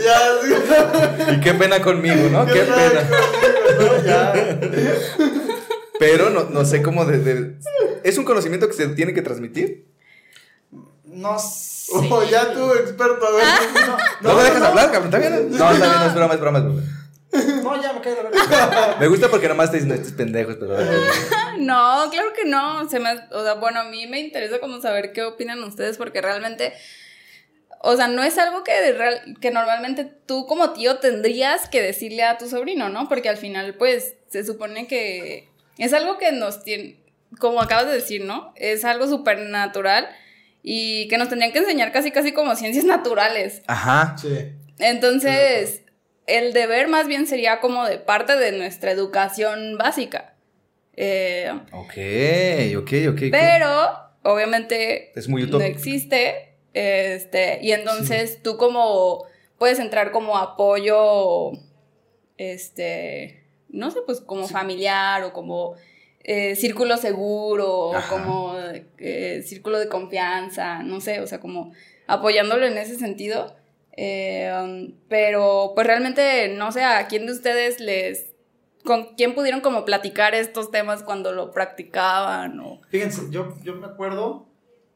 ya, 1.26 1.32
Y 1.34 1.40
qué 1.40 1.54
pena 1.54 1.80
conmigo, 1.82 2.28
¿no? 2.30 2.46
Qué 2.46 2.60
pena. 2.60 3.08
¿no? 3.80 4.04
Ya. 4.04 4.32
Pero 5.98 6.30
no, 6.30 6.44
no 6.44 6.64
sé 6.64 6.82
cómo 6.82 7.04
de, 7.04 7.18
de- 7.18 7.56
¿Es 8.04 8.16
un 8.16 8.24
conocimiento 8.24 8.66
que 8.68 8.72
se 8.74 8.88
tiene 8.88 9.12
que 9.12 9.20
transmitir? 9.22 9.89
No 11.12 11.38
sé. 11.38 11.92
Oh, 11.92 12.22
ya 12.22 12.52
tú, 12.52 12.72
experto, 12.72 13.26
a 13.26 13.30
ver. 13.32 13.44
No, 14.22 14.34
me 14.34 14.42
dejas 14.44 14.62
hablar, 14.62 14.92
cabrón. 14.92 15.06
¿Está 15.14 15.18
bien? 15.18 15.50
No, 15.50 15.70
está 15.72 15.86
bien, 15.86 15.98
no 16.00 16.06
es 16.06 16.14
broma, 16.14 16.34
es 16.34 16.40
broma, 16.40 16.58
es 16.58 16.64
broma. 16.64 16.82
No, 17.62 17.82
ya 17.82 17.92
me 17.92 18.00
cae 18.00 18.14
la 18.16 18.22
verdad. 18.22 18.96
Me 18.98 19.06
gusta 19.08 19.28
porque 19.28 19.48
nomás 19.48 19.70
te 19.70 19.76
dicen 19.78 19.92
estos 19.92 20.12
pendejos, 20.12 20.56
pero... 20.58 20.76
No, 21.58 22.08
claro 22.10 22.32
que 22.34 22.44
no. 22.44 22.88
Se 22.88 22.98
me, 23.00 23.10
o 23.32 23.42
sea, 23.44 23.54
bueno, 23.54 23.80
a 23.80 23.84
mí 23.84 24.06
me 24.06 24.18
interesa 24.20 24.58
como 24.60 24.80
saber 24.80 25.12
qué 25.12 25.22
opinan 25.24 25.62
ustedes 25.64 25.96
porque 25.98 26.20
realmente, 26.22 26.72
o 27.82 27.96
sea, 27.96 28.08
no 28.08 28.22
es 28.22 28.38
algo 28.38 28.64
que, 28.64 28.72
de 28.80 28.92
real- 28.92 29.36
que 29.40 29.50
normalmente 29.50 30.04
tú 30.26 30.46
como 30.46 30.72
tío 30.72 30.98
tendrías 30.98 31.68
que 31.68 31.82
decirle 31.82 32.24
a 32.24 32.38
tu 32.38 32.48
sobrino, 32.48 32.88
¿no? 32.88 33.08
Porque 33.08 33.28
al 33.28 33.36
final, 33.36 33.74
pues, 33.74 34.14
se 34.28 34.44
supone 34.44 34.86
que 34.86 35.48
es 35.78 35.92
algo 35.92 36.18
que 36.18 36.32
nos 36.32 36.62
tiene, 36.64 37.00
como 37.38 37.60
acabas 37.60 37.86
de 37.86 37.92
decir, 37.92 38.24
¿no? 38.24 38.52
Es 38.56 38.84
algo 38.84 39.06
súper 39.06 39.38
natural 39.40 40.08
y 40.62 41.08
que 41.08 41.18
nos 41.18 41.28
tendrían 41.28 41.52
que 41.52 41.58
enseñar 41.60 41.92
casi, 41.92 42.10
casi 42.10 42.32
como 42.32 42.54
ciencias 42.56 42.84
naturales. 42.84 43.62
Ajá. 43.66 44.16
Sí. 44.18 44.52
Entonces, 44.78 45.82
el 46.26 46.52
deber 46.52 46.88
más 46.88 47.06
bien 47.06 47.26
sería 47.26 47.60
como 47.60 47.84
de 47.86 47.98
parte 47.98 48.36
de 48.36 48.52
nuestra 48.52 48.90
educación 48.90 49.76
básica. 49.78 50.34
Eh, 50.96 51.50
Ok, 51.72 51.94
ok, 52.78 52.92
ok. 53.14 53.22
pero, 53.30 53.90
obviamente, 54.22 55.12
Es 55.18 55.28
muy 55.28 55.46
no 55.46 55.60
existe. 55.60 56.56
Este, 56.72 57.58
y 57.62 57.72
entonces 57.72 58.42
tú 58.42 58.56
como 58.56 59.24
puedes 59.58 59.80
entrar 59.80 60.12
como 60.12 60.38
apoyo, 60.38 61.50
este, 62.38 63.44
no 63.68 63.90
sé, 63.90 64.00
pues 64.06 64.20
como 64.20 64.46
familiar 64.46 65.24
o 65.24 65.32
como 65.32 65.74
eh, 66.22 66.54
círculo 66.56 66.96
seguro 66.96 67.94
Ajá. 67.94 68.08
como 68.08 68.54
eh, 68.98 69.42
círculo 69.46 69.78
de 69.78 69.88
confianza, 69.88 70.82
no 70.82 71.00
sé, 71.00 71.20
o 71.20 71.26
sea, 71.26 71.40
como 71.40 71.72
apoyándolo 72.06 72.66
en 72.66 72.78
ese 72.78 72.96
sentido. 72.96 73.56
Eh, 73.96 74.50
um, 74.62 74.94
pero 75.08 75.72
pues 75.74 75.86
realmente 75.86 76.48
no 76.56 76.72
sé 76.72 76.84
a 76.84 77.06
quién 77.08 77.26
de 77.26 77.32
ustedes 77.32 77.80
les 77.80 78.30
con 78.84 79.14
quién 79.16 79.34
pudieron 79.34 79.60
como 79.60 79.84
platicar 79.84 80.34
estos 80.34 80.70
temas 80.70 81.02
cuando 81.02 81.32
lo 81.32 81.50
practicaban 81.50 82.60
o 82.60 82.80
Fíjense, 82.88 83.22
yo, 83.30 83.56
yo 83.62 83.74
me 83.74 83.86
acuerdo 83.86 84.46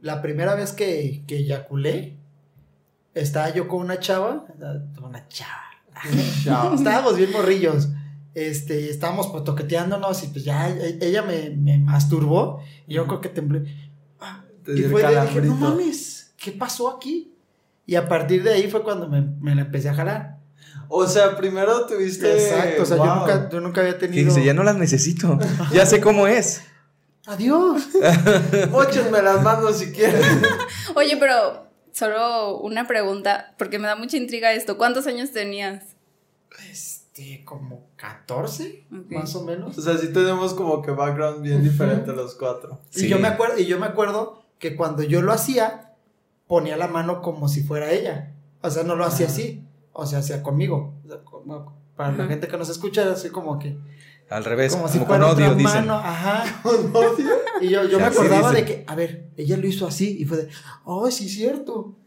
la 0.00 0.22
primera 0.22 0.54
vez 0.54 0.72
que, 0.72 1.22
que 1.26 1.38
eyaculé, 1.38 2.16
estaba 3.14 3.50
yo 3.50 3.68
con 3.68 3.80
una 3.80 3.98
chava, 3.98 4.46
una 5.02 5.28
chava, 5.28 6.74
estábamos 6.74 7.16
bien 7.16 7.32
morrillos, 7.32 7.88
este, 8.34 8.90
estábamos 8.90 9.28
pues 9.28 9.44
toqueteándonos 9.44 10.22
y 10.24 10.28
pues 10.28 10.44
ya 10.44 10.68
e- 10.68 10.98
ella 11.00 11.22
me, 11.22 11.50
me 11.50 11.78
masturbó 11.78 12.62
y 12.86 12.94
yo 12.94 13.06
creo 13.06 13.20
que 13.20 13.28
temblé. 13.28 13.64
Ah, 14.20 14.44
Te 14.64 14.78
y 14.78 14.82
fue 14.84 15.02
de, 15.02 15.20
dije, 15.20 15.40
no 15.42 15.54
mames, 15.54 16.32
¿qué 16.36 16.52
pasó 16.52 16.88
aquí? 16.90 17.32
Y 17.86 17.94
a 17.96 18.08
partir 18.08 18.42
de 18.42 18.54
ahí 18.54 18.70
fue 18.70 18.82
cuando 18.82 19.08
me, 19.08 19.20
me 19.20 19.54
la 19.54 19.62
empecé 19.62 19.88
a 19.88 19.94
jalar. 19.94 20.38
O 20.88 21.06
sea, 21.06 21.36
primero 21.36 21.86
tuviste. 21.86 22.32
Exacto, 22.32 22.82
o 22.82 22.86
sea, 22.86 22.96
yo, 22.96 23.14
nunca, 23.14 23.48
yo 23.50 23.60
nunca 23.60 23.80
había 23.80 23.98
tenido... 23.98 24.24
dice, 24.24 24.44
ya 24.44 24.54
no 24.54 24.62
las 24.62 24.76
necesito. 24.76 25.38
Ya 25.72 25.86
sé 25.86 26.00
cómo 26.00 26.26
es. 26.26 26.62
Adiós. 27.26 27.82
Móchenme 28.70 29.22
las 29.22 29.42
manos 29.42 29.78
si 29.78 29.92
quieren. 29.92 30.20
Oye, 30.94 31.16
pero 31.16 31.68
solo 31.92 32.58
una 32.58 32.86
pregunta, 32.86 33.54
porque 33.58 33.78
me 33.78 33.86
da 33.86 33.96
mucha 33.96 34.16
intriga 34.16 34.52
esto. 34.52 34.76
¿Cuántos 34.76 35.06
años 35.06 35.32
tenías? 35.32 35.82
Este, 36.70 37.42
como 37.44 37.86
14, 38.04 38.87
Ok. 38.92 39.11
más 39.12 39.34
o 39.34 39.44
menos. 39.44 39.78
O 39.78 39.80
sea, 39.82 39.96
sí 39.96 40.12
tenemos 40.12 40.52
como 40.54 40.82
que 40.82 40.90
background 40.90 41.42
bien 41.42 41.62
diferente 41.62 42.12
los 42.12 42.34
cuatro. 42.34 42.80
Sí. 42.90 43.06
Y 43.06 43.08
yo 43.08 43.18
me 43.18 43.28
acuerdo, 43.28 43.58
y 43.58 43.64
yo 43.64 43.78
me 43.78 43.87
acuerdo 43.87 44.42
que 44.58 44.76
cuando 44.76 45.02
yo 45.02 45.23
lo 45.23 45.32
hacía, 45.32 45.94
ponía 46.46 46.76
la 46.76 46.88
mano 46.88 47.23
como 47.23 47.49
si 47.49 47.62
fuera 47.62 47.90
ella. 47.92 48.34
O 48.62 48.70
sea, 48.70 48.82
no 48.82 48.94
lo 48.94 49.04
hacía 49.06 49.26
así. 49.26 49.64
O 49.92 50.04
sea, 50.06 50.18
hacía 50.18 50.42
conmigo. 50.42 50.94
O 51.04 51.08
sea, 51.08 51.18
como- 51.25 51.73
para 51.96 52.12
la 52.12 52.26
gente 52.26 52.49
que 52.49 52.58
nos 52.58 52.68
escucha, 52.68 53.11
así 53.12 53.30
como 53.30 53.58
que. 53.58 53.78
Al 54.30 54.44
revés, 54.44 54.72
Como 54.72 54.84
como, 54.84 54.92
si 54.92 54.98
con 54.98 55.06
fuera 55.08 55.26
odio, 55.26 55.44
otra 55.46 55.54
dicen. 55.54 55.86
mano. 55.86 55.94
Ajá. 55.94 56.44
Con 56.62 56.96
odio. 56.96 57.30
Y 57.60 57.68
yo, 57.68 57.86
yo 57.88 57.98
me 57.98 58.06
acordaba 58.06 58.52
de 58.52 58.64
que, 58.64 58.84
a 58.86 58.94
ver, 58.94 59.28
ella 59.36 59.56
lo 59.58 59.66
hizo 59.66 59.86
así. 59.86 60.16
Y 60.18 60.24
fue 60.24 60.38
de, 60.38 60.48
oh, 60.84 61.10
sí, 61.10 61.28
cierto. 61.28 61.98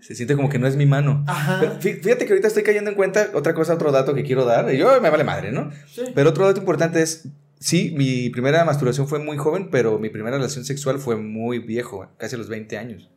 Se 0.00 0.14
siente 0.14 0.34
como 0.34 0.48
que 0.48 0.58
no 0.58 0.66
es 0.66 0.76
mi 0.76 0.86
mano. 0.86 1.24
Ajá. 1.26 1.58
Pero 1.60 1.78
fíjate 1.80 2.24
que 2.24 2.32
ahorita 2.32 2.48
estoy 2.48 2.62
cayendo 2.62 2.90
en 2.90 2.96
cuenta 2.96 3.30
otra 3.34 3.54
cosa, 3.54 3.74
otro 3.74 3.92
dato 3.92 4.14
que 4.14 4.24
quiero 4.24 4.44
dar. 4.44 4.72
Y 4.72 4.78
yo 4.78 5.00
me 5.00 5.10
vale 5.10 5.24
madre, 5.24 5.52
¿no? 5.52 5.70
Sí. 5.86 6.02
Pero 6.14 6.30
otro 6.30 6.46
dato 6.46 6.58
importante 6.58 7.02
es, 7.02 7.28
sí, 7.60 7.94
mi 7.96 8.30
primera 8.30 8.64
masturbación 8.64 9.06
fue 9.06 9.18
muy 9.18 9.36
joven, 9.36 9.68
pero 9.70 9.98
mi 9.98 10.08
primera 10.08 10.36
relación 10.36 10.64
sexual 10.64 10.98
fue 10.98 11.16
muy 11.16 11.58
viejo, 11.58 12.08
casi 12.16 12.34
a 12.34 12.38
los 12.38 12.48
20 12.48 12.78
años. 12.78 13.10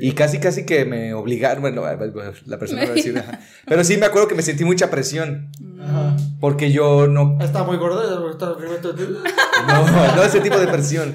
Y 0.00 0.12
casi, 0.12 0.38
casi 0.38 0.64
que 0.66 0.84
me 0.84 1.14
obligaron, 1.14 1.60
bueno, 1.62 1.82
la 2.46 2.58
persona 2.58 2.84
va 2.84 2.90
a 2.90 2.94
decir, 2.94 3.22
pero 3.66 3.82
sí 3.84 3.96
me 3.96 4.06
acuerdo 4.06 4.28
que 4.28 4.34
me 4.34 4.42
sentí 4.42 4.64
mucha 4.64 4.90
presión, 4.90 5.50
Ajá. 5.80 6.16
porque 6.40 6.70
yo 6.72 7.06
no, 7.08 7.38
Está 7.40 7.64
muy 7.64 7.76
gordo. 7.76 8.30
está- 8.30 8.54
no, 9.68 10.16
no 10.16 10.22
ese 10.22 10.40
tipo 10.40 10.58
de 10.58 10.66
presión, 10.68 11.14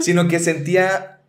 sino 0.00 0.28
que 0.28 0.38
sentía, 0.38 1.20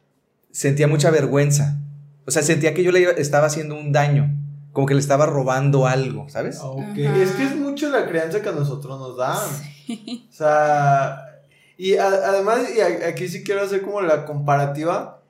sentía 0.52 0.88
mucha 0.88 1.12
vergüenza. 1.12 1.78
O 2.26 2.32
sea, 2.32 2.44
sentía 2.44 2.74
que 2.74 2.84
yo 2.84 2.92
le 2.92 3.02
iba- 3.02 3.12
estaba 3.12 3.48
haciendo 3.48 3.76
un 3.76 3.92
daño, 3.92 4.30
como 4.72 4.88
que 4.88 4.94
le 4.94 5.00
estaba 5.02 5.26
robando 5.26 5.88
algo, 5.88 6.30
¿sabes? 6.30 6.60
Ok, 6.62 6.82
Ajá. 7.06 7.18
es 7.18 7.32
que 7.32 7.44
es 7.44 7.56
mucho 7.56 7.90
la 7.90 8.08
crianza 8.08 8.42
que 8.42 8.50
a 8.50 8.54
nosotros 8.54 9.00
nos 9.00 9.18
dan. 9.18 9.38
O 10.30 10.34
sea, 10.34 11.26
y 11.78 11.96
a- 11.98 12.08
además, 12.08 12.60
y 12.76 12.80
a- 12.80 13.08
aquí 13.10 13.28
sí 13.28 13.44
quiero 13.44 13.62
hacer 13.62 13.82
como 13.82 14.02
la 14.02 14.26
comparativa 14.26 15.21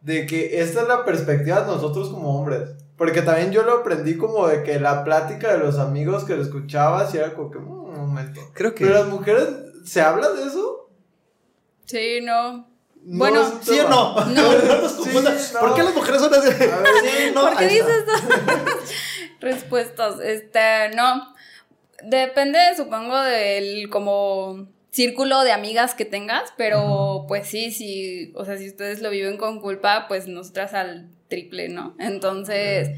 de 0.00 0.26
que 0.26 0.60
esta 0.60 0.82
es 0.82 0.88
la 0.88 1.04
perspectiva 1.04 1.60
de 1.60 1.66
nosotros 1.66 2.08
como 2.10 2.38
hombres. 2.38 2.70
Porque 2.96 3.22
también 3.22 3.50
yo 3.50 3.62
lo 3.62 3.78
aprendí 3.78 4.16
como 4.16 4.46
de 4.46 4.62
que 4.62 4.78
la 4.78 5.04
plática 5.04 5.52
de 5.52 5.58
los 5.58 5.78
amigos 5.78 6.24
que 6.24 6.36
lo 6.36 6.42
escuchabas 6.42 7.14
y 7.14 7.18
era 7.18 7.32
como 7.34 7.50
que, 7.50 7.58
"Mm, 7.58 7.70
un 7.70 7.96
momento. 8.08 8.40
Creo 8.52 8.74
que... 8.74 8.84
Pero 8.84 8.98
las 8.98 9.08
mujeres, 9.08 9.48
¿se 9.84 10.00
habla 10.02 10.30
de 10.30 10.42
eso? 10.44 10.90
Sí, 11.86 12.20
no. 12.22 12.68
No 13.02 13.18
Bueno, 13.18 13.50
¿Sí 13.62 13.78
o 13.80 13.88
no? 13.88 14.14
No. 14.26 14.52
No 14.68 14.82
nos 14.82 14.92
confundan. 14.92 15.38
Sí, 15.38 15.52
no. 15.54 15.60
¿Por 15.60 15.74
qué 15.74 15.82
las 15.82 15.94
mujeres 15.94 16.20
son 16.20 16.34
así? 16.34 16.48
A 16.48 16.50
ver, 16.56 16.86
Sí, 17.02 17.32
no, 17.34 17.40
¿Por 17.42 17.56
qué 17.56 17.66
dices 17.68 18.04
eso? 18.06 18.78
Respuestas. 19.40 20.20
Este, 20.20 20.90
no. 20.94 21.34
Depende, 22.04 22.58
supongo, 22.76 23.18
del 23.18 23.88
como 23.90 24.68
círculo 24.90 25.42
de 25.42 25.52
amigas 25.52 25.94
que 25.94 26.04
tengas, 26.04 26.52
pero 26.56 27.24
pues 27.28 27.46
sí, 27.46 27.70
sí, 27.70 28.32
o 28.34 28.44
sea, 28.44 28.56
si 28.56 28.68
ustedes 28.68 29.00
lo 29.00 29.10
viven 29.10 29.36
con 29.36 29.60
culpa, 29.60 30.06
pues 30.08 30.26
nosotras 30.26 30.74
al 30.74 31.08
triple, 31.28 31.68
¿no? 31.68 31.94
Entonces, 31.98 32.90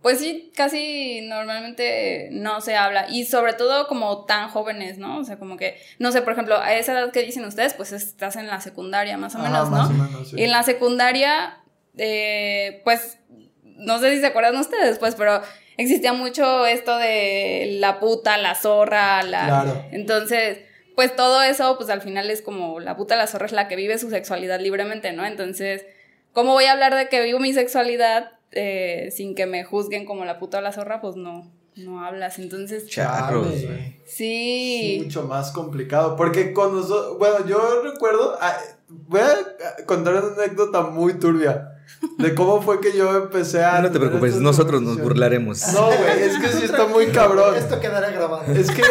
pues 0.00 0.18
sí, 0.18 0.50
casi 0.54 1.22
normalmente 1.22 2.28
no 2.30 2.60
se 2.60 2.76
habla 2.76 3.06
y 3.10 3.24
sobre 3.24 3.52
todo 3.52 3.88
como 3.88 4.24
tan 4.24 4.48
jóvenes, 4.48 4.98
¿no? 4.98 5.18
O 5.18 5.24
sea, 5.24 5.38
como 5.38 5.56
que, 5.56 5.76
no 5.98 6.12
sé, 6.12 6.22
por 6.22 6.32
ejemplo, 6.32 6.56
a 6.56 6.74
esa 6.74 6.92
edad 6.92 7.10
que 7.10 7.22
dicen 7.22 7.44
ustedes, 7.44 7.74
pues 7.74 7.92
estás 7.92 8.36
en 8.36 8.46
la 8.46 8.60
secundaria 8.60 9.18
más 9.18 9.34
o 9.34 9.38
Ajá, 9.38 9.48
menos, 9.48 9.70
¿no? 9.70 9.76
más 9.76 9.90
o 9.90 9.92
menos, 9.92 10.30
sí. 10.30 10.36
Y 10.38 10.44
en 10.44 10.52
la 10.52 10.62
secundaria, 10.62 11.58
eh, 11.98 12.80
pues, 12.84 13.18
no 13.64 13.98
sé 13.98 14.14
si 14.14 14.20
se 14.20 14.26
acuerdan 14.26 14.56
ustedes, 14.56 14.98
pues, 14.98 15.16
pero 15.16 15.42
existía 15.76 16.12
mucho 16.12 16.64
esto 16.66 16.96
de 16.96 17.76
la 17.80 17.98
puta, 17.98 18.38
la 18.38 18.54
zorra, 18.54 19.22
la... 19.22 19.46
Claro. 19.46 19.84
Entonces, 19.90 20.60
pues 21.00 21.16
todo 21.16 21.40
eso, 21.42 21.78
pues 21.78 21.88
al 21.88 22.02
final 22.02 22.30
es 22.30 22.42
como 22.42 22.78
la 22.78 22.94
puta, 22.94 23.16
la 23.16 23.26
zorra 23.26 23.46
es 23.46 23.52
la 23.52 23.68
que 23.68 23.76
vive 23.76 23.96
su 23.96 24.10
sexualidad 24.10 24.60
libremente, 24.60 25.14
¿no? 25.14 25.24
Entonces, 25.24 25.86
¿cómo 26.34 26.52
voy 26.52 26.64
a 26.66 26.72
hablar 26.72 26.94
de 26.94 27.08
que 27.08 27.22
vivo 27.22 27.38
mi 27.38 27.54
sexualidad 27.54 28.32
eh, 28.52 29.08
sin 29.10 29.34
que 29.34 29.46
me 29.46 29.64
juzguen 29.64 30.04
como 30.04 30.26
la 30.26 30.38
puta 30.38 30.58
o 30.58 30.60
la 30.60 30.72
zorra? 30.72 31.00
Pues 31.00 31.16
no, 31.16 31.50
no 31.74 32.04
hablas. 32.04 32.38
Entonces, 32.38 32.86
Charros, 32.86 33.46
güey. 33.46 33.96
sí. 34.04 34.98
Es 34.98 35.04
mucho 35.04 35.22
más 35.22 35.52
complicado. 35.52 36.16
Porque 36.16 36.52
con 36.52 36.76
nosotros, 36.76 37.16
bueno, 37.18 37.46
yo 37.46 37.80
recuerdo, 37.82 38.36
ah, 38.38 38.58
voy 38.88 39.22
a 39.22 39.86
contar 39.86 40.16
una 40.16 40.34
anécdota 40.34 40.82
muy 40.82 41.14
turbia 41.14 41.78
de 42.18 42.34
cómo 42.34 42.60
fue 42.60 42.82
que 42.82 42.94
yo 42.94 43.16
empecé 43.16 43.64
a... 43.64 43.80
No 43.80 43.88
te 43.88 43.94
tener 43.94 44.08
preocupes, 44.08 44.36
nosotros 44.36 44.82
nos 44.82 45.00
burlaremos. 45.00 45.72
No, 45.72 45.86
güey, 45.86 46.24
es 46.24 46.38
que 46.38 46.48
sí 46.48 46.66
está 46.66 46.86
muy 46.86 47.06
cabrón. 47.06 47.54
Esto 47.54 47.80
quedará 47.80 48.10
grabado. 48.10 48.52
Es 48.52 48.70
que 48.70 48.82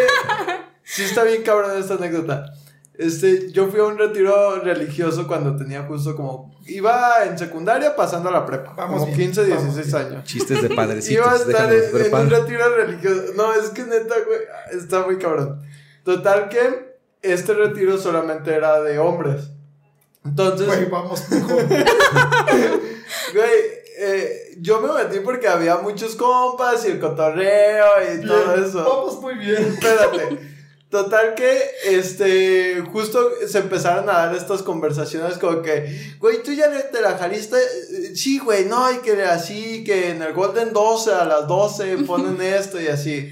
sí 0.89 1.03
está 1.03 1.23
bien 1.23 1.43
cabrón 1.43 1.77
esta 1.77 1.95
anécdota. 1.95 2.53
Este, 2.99 3.49
yo 3.51 3.67
fui 3.67 3.79
a 3.79 3.85
un 3.85 3.97
retiro 3.97 4.59
religioso 4.59 5.25
cuando 5.25 5.55
tenía 5.55 5.83
justo 5.83 6.17
como... 6.17 6.53
Iba 6.65 7.23
en 7.25 7.39
secundaria 7.39 7.95
pasando 7.95 8.27
a 8.27 8.31
la 8.33 8.45
prepa. 8.45 8.73
Vamos 8.75 9.03
como 9.03 9.15
bien, 9.15 9.29
15, 9.31 9.49
vamos 9.49 9.75
16 9.75 9.93
años. 9.93 10.23
Chistes 10.25 10.61
de 10.61 10.67
Iba 10.73 10.73
a 10.73 10.85
padrecitos, 10.85 11.47
estar 11.47 11.73
en, 11.73 12.05
en 12.05 12.13
un 12.13 12.29
retiro 12.29 12.75
religioso. 12.75 13.21
No, 13.37 13.53
es 13.53 13.69
que 13.69 13.83
neta, 13.83 14.15
güey, 14.25 14.39
está 14.73 15.05
muy 15.05 15.17
cabrón. 15.17 15.61
Total 16.03 16.49
que 16.49 16.97
este 17.21 17.53
retiro 17.53 17.97
solamente 17.97 18.53
era 18.53 18.81
de 18.81 18.99
hombres. 18.99 19.51
Entonces, 20.25 20.67
Güey, 20.67 20.85
vamos 20.89 21.29
mejor. 21.29 21.65
güey, 23.33 23.51
eh, 23.97 24.57
yo 24.59 24.81
me 24.81 24.93
metí 24.93 25.19
porque 25.21 25.47
había 25.47 25.77
muchos 25.77 26.15
compas 26.15 26.85
y 26.85 26.91
el 26.91 26.99
cotorreo 26.99 27.85
y 28.13 28.25
todo 28.25 28.53
Bien, 28.53 28.65
eso. 28.65 28.83
Vamos 28.83 29.21
muy 29.21 29.35
bien. 29.35 29.63
Espérate. 29.63 30.48
Total 30.89 31.35
que, 31.35 31.61
este, 31.85 32.81
justo 32.91 33.19
se 33.47 33.59
empezaron 33.59 34.09
a 34.09 34.13
dar 34.13 34.35
estas 34.35 34.63
conversaciones 34.63 35.37
como 35.37 35.61
que, 35.61 36.15
güey, 36.19 36.41
tú 36.41 36.51
ya 36.51 36.67
te 36.89 36.99
la 36.99 37.15
jaliste, 37.15 37.57
sí, 38.15 38.39
güey, 38.39 38.65
no, 38.65 38.91
y 38.91 38.97
que 38.97 39.21
así, 39.21 39.83
que 39.83 40.09
en 40.09 40.23
el 40.23 40.33
Golden 40.33 40.73
12 40.73 41.13
a 41.13 41.25
las 41.25 41.47
12 41.47 41.97
ponen 42.07 42.41
esto 42.41 42.81
y 42.81 42.87
así. 42.87 43.31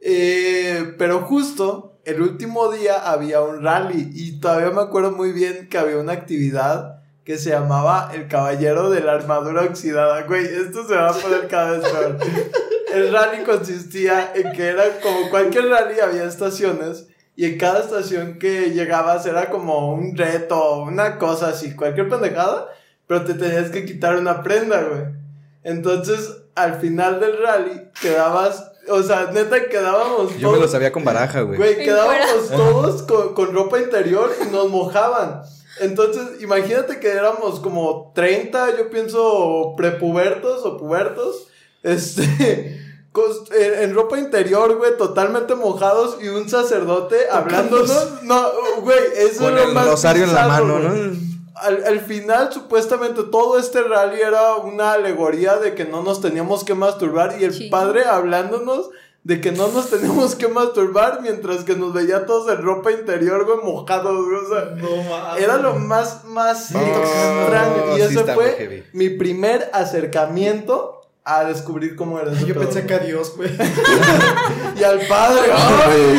Eh, 0.00 0.94
pero 0.96 1.22
justo 1.22 1.98
el 2.04 2.22
último 2.22 2.70
día 2.70 2.98
había 2.98 3.40
un 3.40 3.64
rally 3.64 4.12
y 4.14 4.38
todavía 4.38 4.70
me 4.70 4.82
acuerdo 4.82 5.10
muy 5.10 5.32
bien 5.32 5.68
que 5.68 5.76
había 5.76 5.98
una 5.98 6.12
actividad 6.12 7.02
que 7.24 7.36
se 7.36 7.50
llamaba 7.50 8.12
El 8.14 8.28
Caballero 8.28 8.90
de 8.90 9.00
la 9.00 9.14
Armadura 9.14 9.62
Oxidada. 9.62 10.22
Güey, 10.22 10.46
esto 10.46 10.86
se 10.86 10.94
va 10.94 11.10
a 11.10 11.14
poner 11.14 11.48
cada 11.48 11.72
vez 11.72 11.88
peor. 11.88 12.16
El 12.92 13.12
rally 13.12 13.44
consistía 13.44 14.32
en 14.34 14.52
que 14.52 14.68
era 14.68 15.00
como 15.00 15.30
cualquier 15.30 15.68
rally, 15.68 16.00
había 16.00 16.24
estaciones 16.24 17.06
y 17.36 17.46
en 17.46 17.58
cada 17.58 17.80
estación 17.80 18.38
que 18.38 18.70
llegabas 18.70 19.24
era 19.26 19.48
como 19.48 19.94
un 19.94 20.16
reto, 20.16 20.82
una 20.82 21.18
cosa 21.18 21.48
así, 21.48 21.74
cualquier 21.74 22.08
pendejada, 22.08 22.68
pero 23.06 23.24
te 23.24 23.34
tenías 23.34 23.70
que 23.70 23.84
quitar 23.84 24.16
una 24.16 24.42
prenda, 24.42 24.82
güey. 24.82 25.04
Entonces, 25.62 26.36
al 26.54 26.80
final 26.80 27.20
del 27.20 27.38
rally, 27.42 27.88
quedabas, 28.00 28.72
o 28.88 29.02
sea, 29.02 29.30
neta, 29.32 29.68
quedábamos 29.68 30.36
Yo 30.38 30.52
me 30.52 30.58
lo 30.58 30.68
sabía 30.68 30.92
con 30.92 31.04
baraja, 31.04 31.42
güey. 31.42 31.56
Güey, 31.56 31.78
quedábamos 31.78 32.50
todos 32.50 33.02
con, 33.04 33.34
con 33.34 33.54
ropa 33.54 33.78
interior 33.78 34.30
y 34.42 34.50
nos 34.50 34.68
mojaban. 34.68 35.42
Entonces, 35.80 36.42
imagínate 36.42 37.00
que 37.00 37.08
éramos 37.08 37.60
como 37.60 38.12
30, 38.14 38.76
yo 38.76 38.90
pienso, 38.90 39.74
prepubertos 39.76 40.64
o 40.66 40.76
pubertos. 40.76 41.49
Este. 41.82 42.76
En, 43.58 43.82
en 43.90 43.94
ropa 43.96 44.20
interior, 44.20 44.76
güey, 44.76 44.96
totalmente 44.96 45.56
mojados 45.56 46.18
y 46.22 46.28
un 46.28 46.48
sacerdote 46.48 47.16
hablándonos. 47.28 48.22
No, 48.22 48.40
güey, 48.82 49.00
eso 49.16 49.40
Con 49.42 49.54
es 49.58 49.62
lo 49.64 49.68
el 49.68 49.74
más 49.74 49.86
rosario 49.88 50.22
en 50.24 50.32
la 50.32 50.46
mano, 50.46 50.74
güey. 50.78 50.84
¿no? 51.08 51.16
Al, 51.56 51.84
al 51.86 52.00
final, 52.00 52.52
supuestamente, 52.52 53.24
todo 53.24 53.58
este 53.58 53.82
rally 53.82 54.20
era 54.20 54.54
una 54.54 54.92
alegoría 54.92 55.56
de 55.56 55.74
que 55.74 55.84
no 55.86 56.04
nos 56.04 56.20
teníamos 56.20 56.62
que 56.62 56.74
masturbar 56.74 57.34
y 57.40 57.44
el 57.44 57.52
Sí. 57.52 57.68
padre 57.68 58.04
hablándonos 58.04 58.90
de 59.24 59.40
que 59.40 59.50
no 59.50 59.66
nos 59.68 59.90
teníamos 59.90 60.36
que 60.36 60.46
masturbar 60.46 61.20
mientras 61.20 61.64
que 61.64 61.74
nos 61.74 61.92
veía 61.92 62.26
todos 62.26 62.48
en 62.52 62.62
ropa 62.62 62.92
interior, 62.92 63.44
güey, 63.44 63.58
mojados, 63.64 64.24
güey, 64.24 64.36
o 64.36 64.48
sea, 64.48 64.64
No 64.76 65.02
mames. 65.10 65.42
era 65.42 65.56
lo 65.56 65.74
más, 65.74 66.24
más 66.26 66.70
extraño. 66.70 67.96
Y 67.96 67.96
sí 67.96 68.02
ese 68.02 68.34
fue 68.34 68.84
mi 68.92 69.08
primer 69.10 69.68
acercamiento 69.72 70.99
a 71.24 71.44
descubrir 71.44 71.96
cómo 71.96 72.18
era 72.18 72.32
ese 72.32 72.46
Yo 72.46 72.54
pensé 72.54 72.86
que 72.86 72.94
a 72.94 72.98
Dios, 72.98 73.36
güey. 73.36 73.50
Y 74.78 74.82
al 74.82 75.00
padre, 75.06 75.42
¡ay! 75.54 76.18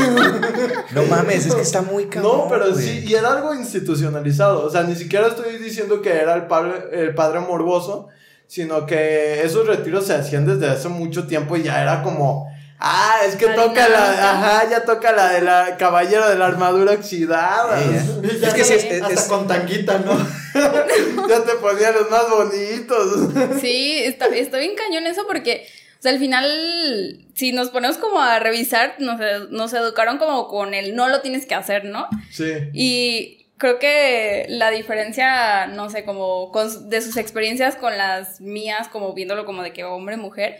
No 0.94 1.04
mames, 1.04 1.48
es 1.48 1.56
que 1.56 1.62
está 1.62 1.82
muy 1.82 2.06
cabrón. 2.06 2.38
No, 2.38 2.48
pero 2.48 2.72
güey. 2.72 2.84
sí, 2.84 3.06
y 3.08 3.14
era 3.16 3.32
algo 3.32 3.56
institucionalizado. 3.56 4.66
O 4.66 4.70
sea, 4.70 4.84
ni 4.84 4.96
siquiera 4.96 5.28
estoy 5.28 5.58
diciendo 5.58 6.02
que 6.02 6.12
era 6.12 6.36
el 6.36 6.46
padre, 6.46 6.90
el 6.92 7.16
padre 7.16 7.40
morboso, 7.40 8.10
sino 8.46 8.86
que 8.86 9.44
esos 9.44 9.66
retiros 9.66 10.06
se 10.06 10.14
hacían 10.14 10.46
desde 10.46 10.70
hace 10.70 10.90
mucho 10.90 11.26
tiempo 11.26 11.58
y 11.58 11.64
ya 11.64 11.82
era 11.82 12.04
como 12.04 12.51
Ah, 12.84 13.20
es 13.28 13.36
que 13.36 13.46
toca 13.48 13.88
la. 13.88 14.32
Ajá, 14.32 14.70
ya 14.70 14.84
toca 14.86 15.12
la 15.12 15.30
de 15.34 15.42
la 15.42 15.78
caballero 15.78 16.28
de 16.28 16.36
la 16.36 16.48
armadura 16.48 16.94
oxidada. 16.94 17.80
Eh, 17.80 18.02
Es 18.44 18.54
que 18.56 18.64
sí, 18.64 18.74
es, 18.74 18.84
hasta 18.84 18.96
es- 18.96 19.02
hasta 19.04 19.14
es- 19.14 19.28
con 19.28 19.48
tanguita, 19.48 20.00
¿no? 20.00 20.18
ya 21.30 21.44
te 21.44 21.54
ponían 21.62 21.94
los 21.94 22.10
más 22.10 22.30
bonitos. 22.30 23.60
Sí, 23.62 24.00
está, 24.04 24.26
está 24.28 24.58
bien 24.58 24.74
cañón 24.76 25.06
eso 25.06 25.26
porque, 25.28 25.68
o 26.00 26.02
sea, 26.02 26.12
al 26.12 26.18
final, 26.20 27.26
si 27.36 27.52
nos 27.52 27.70
ponemos 27.70 27.98
como 27.98 28.20
a 28.20 28.40
revisar, 28.40 28.96
nos, 29.00 29.20
nos 29.52 29.74
educaron 29.74 30.18
como 30.18 30.48
con 30.48 30.74
el 30.74 30.96
no 30.96 31.08
lo 31.08 31.22
tienes 31.22 31.46
que 31.46 31.54
hacer, 31.56 31.86
¿no? 31.86 32.08
Sí. 32.32 32.52
Y 32.74 33.48
creo 33.58 33.78
que 33.78 34.48
la 34.50 34.72
diferencia, 34.72 35.68
no 35.68 35.92
sé, 35.92 36.04
como 36.04 36.52
con- 36.52 36.90
de 36.90 37.02
sus 37.02 37.18
experiencias 37.18 37.76
con 37.76 37.96
las 37.98 38.42
mías, 38.42 38.88
como 38.88 39.14
viéndolo 39.14 39.46
como 39.46 39.62
de 39.62 39.72
que 39.72 39.84
hombre, 39.84 40.18
mujer, 40.18 40.58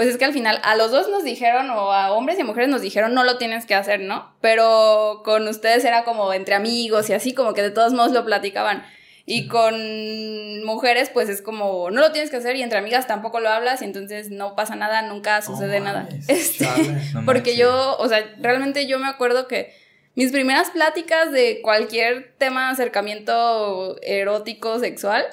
pues 0.00 0.08
es 0.08 0.16
que 0.16 0.24
al 0.24 0.32
final 0.32 0.58
a 0.62 0.76
los 0.76 0.90
dos 0.92 1.10
nos 1.10 1.24
dijeron, 1.24 1.68
o 1.68 1.92
a 1.92 2.10
hombres 2.12 2.38
y 2.38 2.42
mujeres 2.42 2.70
nos 2.70 2.80
dijeron, 2.80 3.12
no 3.12 3.22
lo 3.22 3.36
tienes 3.36 3.66
que 3.66 3.74
hacer, 3.74 4.00
¿no? 4.00 4.34
Pero 4.40 5.20
con 5.26 5.46
ustedes 5.46 5.84
era 5.84 6.04
como 6.04 6.32
entre 6.32 6.54
amigos 6.54 7.10
y 7.10 7.12
así, 7.12 7.34
como 7.34 7.52
que 7.52 7.60
de 7.60 7.70
todos 7.70 7.92
modos 7.92 8.12
lo 8.12 8.24
platicaban. 8.24 8.82
Y 9.26 9.46
con 9.46 10.64
mujeres, 10.64 11.10
pues 11.10 11.28
es 11.28 11.42
como, 11.42 11.90
no 11.90 12.00
lo 12.00 12.12
tienes 12.12 12.30
que 12.30 12.38
hacer 12.38 12.56
y 12.56 12.62
entre 12.62 12.78
amigas 12.78 13.06
tampoco 13.06 13.40
lo 13.40 13.50
hablas 13.50 13.82
y 13.82 13.84
entonces 13.84 14.30
no 14.30 14.56
pasa 14.56 14.74
nada, 14.74 15.02
nunca 15.02 15.42
sucede 15.42 15.80
nada. 15.80 16.08
Este. 16.28 16.66
No 17.12 17.26
porque 17.26 17.54
yo, 17.54 17.98
o 17.98 18.08
sea, 18.08 18.24
realmente 18.38 18.86
yo 18.86 18.98
me 18.98 19.06
acuerdo 19.06 19.48
que 19.48 19.74
mis 20.14 20.32
primeras 20.32 20.70
pláticas 20.70 21.30
de 21.30 21.60
cualquier 21.60 22.32
tema 22.38 22.68
de 22.68 22.72
acercamiento 22.72 23.98
erótico, 24.00 24.78
sexual, 24.78 25.26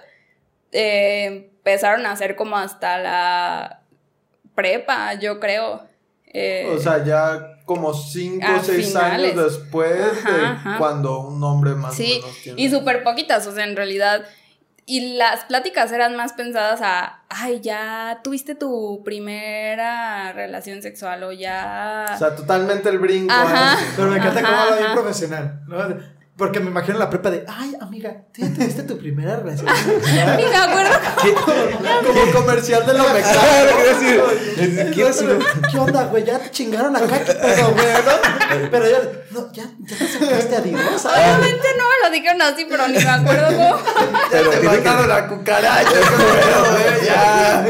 eh, 0.74 1.52
empezaron 1.56 2.06
a 2.06 2.14
ser 2.18 2.36
como 2.36 2.58
hasta 2.58 2.98
la 2.98 3.87
prepa, 4.58 5.14
yo 5.14 5.40
creo. 5.40 5.84
Eh, 6.34 6.74
O 6.76 6.80
sea, 6.80 7.06
ya 7.06 7.62
como 7.66 7.94
5 7.94 8.46
o 8.46 8.56
A 8.56 8.64
6 8.64 8.88
finales. 8.88 9.32
años 9.38 9.54
después 9.54 10.02
Ajá, 10.26 10.32
de 10.38 10.46
ajá. 10.46 10.78
cuando 10.80 11.20
un 11.22 11.42
hombre 11.44 11.76
más 11.76 11.94
sí, 11.96 12.20
o 12.22 12.26
menos 12.26 12.42
tiene. 12.44 12.62
y 12.62 12.70
súper 12.70 13.04
poquitas, 13.04 13.46
o 13.48 13.54
sea, 13.54 13.64
en 13.66 13.76
realidad. 13.76 14.26
Y 14.90 15.18
las 15.18 15.44
pláticas 15.46 15.92
eran 15.92 16.16
más 16.16 16.32
pensadas 16.34 16.80
a, 16.82 17.22
ay, 17.30 17.60
ya 17.62 18.22
tuviste 18.24 18.56
tu 18.56 19.02
primera 19.04 20.32
relación 20.32 20.82
sexual 20.82 21.24
o 21.24 21.32
ya... 21.34 22.06
O 22.16 22.18
sea, 22.18 22.36
totalmente 22.36 22.88
el 22.88 22.98
brinco. 23.00 23.34
Ajá. 23.34 23.78
Pero 23.98 24.10
me 24.10 24.18
encanta 24.18 24.42
cómo 24.42 24.56
habla 24.56 24.78
bien 24.78 24.94
profesional, 24.94 25.62
¿no? 25.68 26.17
Porque 26.38 26.60
me 26.60 26.70
imagino 26.70 27.00
la 27.00 27.10
prepa 27.10 27.32
de, 27.32 27.44
ay, 27.48 27.74
amiga, 27.82 28.16
¿tú 28.32 28.42
ya 28.44 28.54
tuviste 28.54 28.84
tu 28.84 28.98
primera 29.00 29.38
relación? 29.38 29.66
Ni 30.38 30.46
me 30.46 30.56
acuerdo. 30.56 30.92
Como 32.06 32.32
comercial 32.32 32.86
de 32.86 32.94
lo 32.94 33.04
mecánico. 33.10 33.42
quiero 33.76 34.00
decir, 34.00 34.92
quiero 34.94 35.08
decir- 35.08 35.40
¿Qué 35.72 35.80
onda, 35.80 36.04
güey? 36.06 36.24
¿Ya 36.26 36.38
te 36.38 36.52
chingaron 36.52 36.96
acá? 36.96 37.24
¿Qué 37.24 37.34
pedo, 37.34 37.72
güey? 37.72 37.86
¿no? 37.88 38.70
Pero 38.70 38.86
ya, 38.90 38.98
no, 39.32 39.52
ya, 39.52 39.64
ya 39.80 39.98
te 39.98 40.04
acercaste 40.04 40.56
a 40.58 40.62
Dios. 40.62 41.06
Obviamente 41.06 41.68
no 41.76 41.84
me 41.84 42.08
lo 42.08 42.14
dijeron 42.16 42.42
así, 42.44 42.68
pero 42.70 42.88
ni 42.88 42.94
me 43.00 43.10
acuerdo 43.10 43.48
cómo. 43.48 43.80
pero 44.32 44.50
Te 44.52 44.60
mataron 44.62 45.10
la 45.10 45.28
cucaracha, 45.28 45.90
eh, 45.92 47.02
ya. 47.04 47.66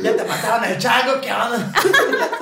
Ya 0.00 0.16
te 0.16 0.24
mataron 0.24 0.64
el 0.64 0.78
chango, 0.78 1.20
¿qué 1.20 1.32
onda? 1.32 1.72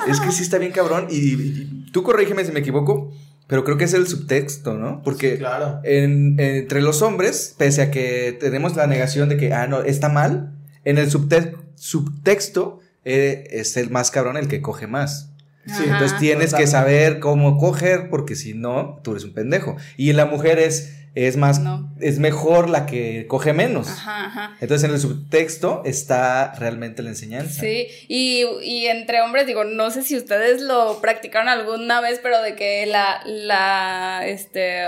Es 0.07 0.19
que 0.21 0.31
sí 0.31 0.43
está 0.43 0.57
bien 0.59 0.71
cabrón. 0.71 1.07
Y, 1.09 1.33
y 1.33 1.91
tú 1.91 2.03
corrígeme 2.03 2.45
si 2.45 2.51
me 2.51 2.59
equivoco, 2.59 3.11
pero 3.51 3.65
creo 3.65 3.75
que 3.75 3.83
es 3.83 3.93
el 3.93 4.07
subtexto, 4.07 4.75
¿no? 4.77 5.01
Porque 5.03 5.33
Sí, 5.33 5.37
claro. 5.39 5.81
en- 5.83 6.39
entre 6.39 6.81
los 6.81 7.01
hombres, 7.01 7.53
pese 7.57 7.81
a 7.81 7.91
que 7.91 8.37
tenemos 8.39 8.77
la 8.77 8.87
negación 8.87 9.27
de 9.27 9.35
que, 9.35 9.51
ah, 9.53 9.67
no, 9.67 9.81
está 9.81 10.07
mal, 10.07 10.53
en 10.85 10.97
el 10.97 11.11
subte- 11.11 11.57
subtexto 11.75 12.79
eh, 13.03 13.47
es 13.51 13.75
el 13.77 13.89
más 13.89 14.09
cabrón 14.09 14.37
el 14.37 14.47
que 14.47 14.61
coge 14.61 14.87
más. 14.87 15.31
Sí. 15.65 15.83
Entonces 15.85 16.17
tienes 16.17 16.53
que 16.53 16.65
saber 16.65 17.19
cómo 17.19 17.57
coger, 17.57 18.09
porque 18.09 18.35
si 18.35 18.53
no, 18.53 18.99
tú 19.03 19.11
eres 19.11 19.25
un 19.25 19.33
pendejo. 19.33 19.75
Y 19.97 20.09
en 20.11 20.17
la 20.17 20.25
mujer 20.25 20.57
es, 20.57 20.93
es 21.13 21.35
más, 21.35 21.59
No. 21.59 21.89
es 21.99 22.19
mejor 22.19 22.69
la 22.69 22.85
que 22.85 23.25
coge 23.27 23.51
menos. 23.51 23.89
Ajá, 23.89 24.25
ajá. 24.27 24.51
Entonces 24.61 24.87
en 24.87 24.95
el 24.95 25.01
subtexto 25.01 25.81
está 25.85 26.53
realmente 26.57 27.03
la 27.03 27.09
enseñanza. 27.09 27.59
Sí, 27.61 27.87
y, 28.07 28.45
y 28.63 28.87
entre 28.87 29.21
hombres, 29.21 29.45
digo, 29.45 29.65
no 29.65 29.91
sé 29.91 30.03
si 30.03 30.15
ustedes 30.15 30.61
lo 30.61 31.01
practicaron 31.01 31.49
alguna 31.49 31.99
vez, 31.99 32.19
pero 32.23 32.41
de 32.41 32.55
que 32.55 32.85
la, 32.85 33.21
la, 33.25 34.21
este, 34.25 34.83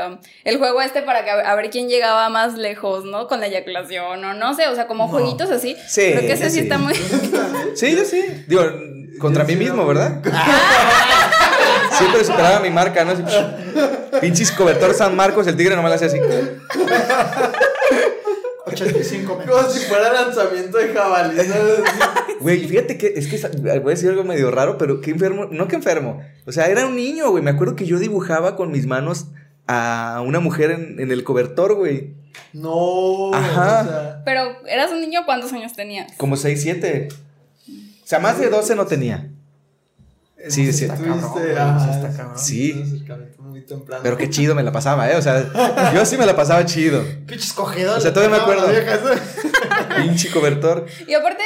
el 0.46 0.58
juego 0.60 0.82
este 0.82 1.02
para 1.02 1.26
que 1.26 1.32
a 1.32 1.36
ver, 1.36 1.46
a 1.46 1.56
ver 1.56 1.70
quién 1.70 1.90
llegaba 1.90 2.30
más 2.30 2.54
lejos, 2.58 3.04
¿no? 3.04 3.28
Con 3.28 3.42
la 3.42 3.48
eyaculación, 3.48 4.24
o 4.24 4.34
no 4.34 4.54
sé, 4.56 4.68
o 4.68 4.76
sea, 4.76 4.88
como 4.88 5.06
No. 5.08 5.12
jueguitos 5.12 5.50
así. 5.52 5.76
Sí, 5.88 6.12
Creo 6.14 6.22
que 6.22 6.32
ese 6.34 6.44
yo 6.46 6.50
sí 6.50 6.56
sí. 6.56 6.60
está 6.62 6.78
muy... 6.78 6.94
Sí, 7.76 7.96
yo 7.98 8.06
sí. 8.06 8.22
Digo, 8.48 8.64
contra 9.20 9.44
Yo 9.44 9.48
mí 9.48 9.54
sí, 9.56 9.60
mismo, 9.60 9.78
no. 9.84 9.88
¿verdad? 9.88 10.22
Siempre 11.98 12.24
superaba 12.24 12.60
mi 12.62 12.70
marca, 12.70 13.04
¿no? 13.04 13.14
Pinches 14.22 14.52
cobertor 14.52 14.94
San 14.94 15.16
Marcos, 15.16 15.48
el 15.48 15.56
tigre 15.56 15.76
no 15.76 15.84
me 15.84 15.90
la 15.90 15.96
hace 15.96 16.06
así. 16.06 16.20
85 18.66 19.40
Como 19.46 19.70
si 19.70 19.80
fuera 19.82 20.12
lanzamiento 20.12 20.78
de 20.78 20.94
jabalí. 20.94 21.38
Güey, 22.40 22.68
fíjate 22.68 22.98
que 22.98 23.14
es 23.16 23.28
que 23.28 23.38
voy 23.58 23.72
a 23.72 23.80
decir 23.80 24.10
algo 24.10 24.26
medio 24.26 24.52
raro, 24.52 24.78
pero 24.78 25.00
qué 25.00 25.12
enfermo, 25.12 25.48
no 25.50 25.70
que 25.70 25.76
enfermo. 25.76 26.22
O 26.46 26.52
sea, 26.52 26.68
era 26.68 26.86
un 26.86 26.96
niño, 26.96 27.30
güey. 27.30 27.42
Me 27.42 27.52
acuerdo 27.52 27.76
que 27.78 27.86
yo 27.86 28.00
dibujaba 28.00 28.58
con 28.58 28.70
mis 28.72 28.86
manos 28.86 29.28
a 29.66 30.22
una 30.26 30.42
mujer 30.42 30.72
en, 30.72 31.00
en 31.00 31.12
el 31.12 31.24
cobertor, 31.24 31.76
güey. 31.76 32.16
No. 32.52 33.34
Ajá. 33.34 33.82
o 33.82 33.86
sea, 33.86 34.22
Pero, 34.26 34.68
¿eras 34.68 34.92
un 34.92 35.00
niño? 35.00 35.22
¿Cuántos 35.26 35.54
años 35.54 35.72
tenías? 35.74 36.12
Como 36.18 36.36
6, 36.36 36.62
7. 36.62 37.08
O 37.70 37.72
sea, 38.04 38.20
más 38.20 38.38
de 38.38 38.50
12 38.50 38.76
no 38.76 38.88
tenía. 38.88 39.30
Sí, 40.50 40.74
sí. 40.74 40.86
Está 40.86 40.98
cabrón, 40.98 41.22
Tuviste, 41.22 41.54
güey, 41.54 41.80
sí 41.80 41.90
está 41.90 42.18
cabrón. 42.18 42.40
Sí. 42.40 42.74
muy. 43.40 43.66
Pero 44.02 44.18
qué 44.18 44.30
chido 44.30 44.56
me 44.56 44.64
la 44.64 44.72
pasaba, 44.72 45.10
¿eh? 45.10 45.16
O 45.16 45.22
sea, 45.22 45.92
yo 45.94 46.06
sí 46.06 46.18
me 46.18 46.26
la 46.26 46.36
pasaba 46.36 46.66
chido. 46.66 47.04
Pinches 47.28 47.54
cogedores. 47.54 48.00
O 48.00 48.02
sea, 48.02 48.14
todavía 48.14 48.38
me 48.38 48.42
acuerdo. 48.42 48.68
Pinche 49.98 50.30
cobertor. 50.32 50.86
Y 51.08 51.14
aparte, 51.14 51.44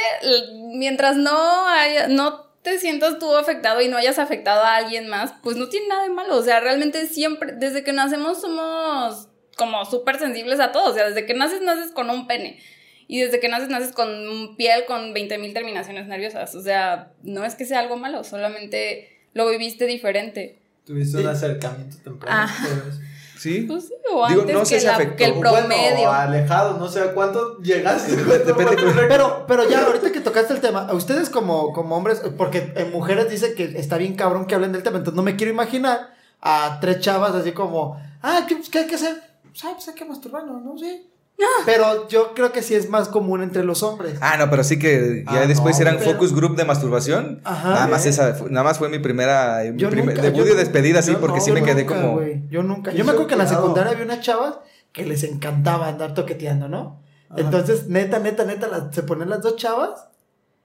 mientras 0.72 1.16
no 1.16 1.68
haya, 1.68 2.08
no 2.08 2.48
te 2.62 2.78
sientas 2.78 3.18
tú 3.18 3.36
afectado 3.36 3.80
y 3.80 3.88
no 3.88 3.96
hayas 3.96 4.18
afectado 4.18 4.64
a 4.64 4.76
alguien 4.76 5.08
más, 5.08 5.32
pues 5.42 5.56
no 5.56 5.68
tiene 5.68 5.88
nada 5.88 6.02
de 6.02 6.10
malo. 6.10 6.36
O 6.36 6.42
sea, 6.42 6.60
realmente 6.60 7.06
siempre, 7.06 7.52
desde 7.52 7.84
que 7.84 7.92
nacemos 7.92 8.40
somos 8.40 9.28
como 9.56 9.84
súper 9.84 10.18
sensibles 10.18 10.60
a 10.60 10.72
todo. 10.72 10.90
O 10.90 10.94
sea, 10.94 11.08
desde 11.08 11.24
que 11.26 11.34
naces, 11.34 11.62
naces 11.62 11.92
con 11.92 12.10
un 12.10 12.26
pene. 12.26 12.60
Y 13.08 13.20
desde 13.20 13.40
que 13.40 13.48
naces, 13.48 13.68
naces 13.70 13.92
con 13.92 14.54
piel 14.56 14.84
con 14.86 15.12
20.000 15.14 15.52
terminaciones 15.54 16.06
nerviosas. 16.06 16.54
O 16.54 16.62
sea, 16.62 17.12
no 17.22 17.44
es 17.44 17.54
que 17.56 17.64
sea 17.64 17.80
algo 17.80 17.96
malo, 17.96 18.22
solamente 18.22 19.08
lo 19.34 19.48
viviste 19.48 19.86
diferente. 19.86 20.58
Tuviste 20.84 21.16
un 21.16 21.22
Sí. 21.24 21.28
acercamiento 21.28 21.96
temprano. 22.04 22.48
Es- 22.88 23.00
Sí. 23.38 23.60
Pues 23.68 23.86
sí, 23.86 23.94
o 24.12 24.26
Digo, 24.26 24.40
antes 24.40 24.54
no 24.56 24.64
sé 24.64 24.74
que, 24.74 24.80
si 24.80 24.86
la- 24.86 24.94
afectó. 24.94 25.14
que 25.16 25.24
el 25.26 25.30
O 25.30 25.34
bueno, 25.36 25.58
promedio. 25.68 26.10
alejado, 26.10 26.76
no 26.76 26.88
sé 26.88 27.00
a 27.00 27.12
cuánto 27.14 27.58
llegaste. 27.62 28.16
Pero, 29.08 29.44
pero 29.46 29.68
ya, 29.70 29.84
ahorita 29.86 30.10
que 30.10 30.20
tocaste 30.20 30.54
el 30.54 30.60
tema, 30.60 30.88
a 30.88 30.94
ustedes 30.94 31.30
como, 31.30 31.72
como 31.72 31.96
hombres, 31.96 32.20
porque 32.36 32.72
en 32.74 32.90
mujeres 32.90 33.30
dicen 33.30 33.54
que 33.54 33.62
está 33.78 33.96
bien 33.96 34.16
cabrón 34.16 34.46
que 34.46 34.56
hablen 34.56 34.72
del 34.72 34.82
tema, 34.82 34.98
entonces 34.98 35.16
no 35.16 35.22
me 35.22 35.36
quiero 35.36 35.52
imaginar 35.52 36.12
a 36.40 36.78
tres 36.80 36.98
chavas 36.98 37.32
así 37.32 37.52
como, 37.52 37.96
ah, 38.22 38.44
¿qué, 38.48 38.60
qué 38.72 38.80
hay 38.80 38.86
que 38.88 38.96
hacer? 38.96 39.22
Pues, 39.44 39.64
ah, 39.64 39.70
pues 39.74 39.86
hay 39.86 39.94
que 39.94 40.04
masturbarnos, 40.04 40.60
¿no? 40.64 40.76
Sí. 40.76 41.06
Pero 41.66 42.08
yo 42.08 42.34
creo 42.34 42.50
que 42.52 42.62
sí 42.62 42.74
es 42.74 42.88
más 42.90 43.08
común 43.08 43.42
entre 43.42 43.62
los 43.64 43.82
hombres. 43.82 44.18
Ah, 44.20 44.36
no, 44.38 44.50
pero 44.50 44.64
sí 44.64 44.78
que 44.78 45.24
ya 45.30 45.42
Ah, 45.42 45.46
después 45.46 45.76
no, 45.76 45.82
eran 45.82 45.98
pero- 45.98 46.12
focus 46.12 46.34
group 46.34 46.56
de 46.56 46.64
masturbación. 46.64 47.40
Ajá. 47.44 47.70
nada 47.70 47.86
más 47.86 48.06
esa, 48.06 48.36
nada 48.50 48.64
más 48.64 48.78
fue 48.78 48.88
mi 48.88 48.98
primera, 48.98 49.60
mi 49.72 49.78
Yo 49.80 49.88
primer- 49.90 50.16
nunca- 50.16 50.22
debut 50.22 50.46
yo- 50.46 50.52
y 50.54 50.56
despedida, 50.56 51.02
sí, 51.02 51.14
porque 51.20 51.38
no, 51.38 51.44
sí 51.44 51.52
me 51.52 51.62
quedé 51.62 51.84
nunca, 51.84 51.94
como. 52.02 52.20
yo 52.50 52.62
nunca. 52.62 52.92
Yo 52.92 53.04
me 53.04 53.10
acuerdo 53.12 53.28
que 53.28 53.34
en 53.34 53.38
la 53.38 53.46
secundaria 53.46 53.92
había 53.92 54.04
unas 54.04 54.20
chavas 54.20 54.54
que 54.92 55.04
les 55.06 55.22
encantaba 55.24 55.88
andar 55.88 56.14
toqueteando, 56.14 56.68
¿no? 56.68 57.02
Ajá. 57.30 57.40
Entonces, 57.40 57.86
neta, 57.88 58.18
neta, 58.18 58.44
neta, 58.44 58.90
se 58.90 59.02
ponían 59.02 59.28
las 59.30 59.42
dos 59.42 59.56
chavas 59.56 60.06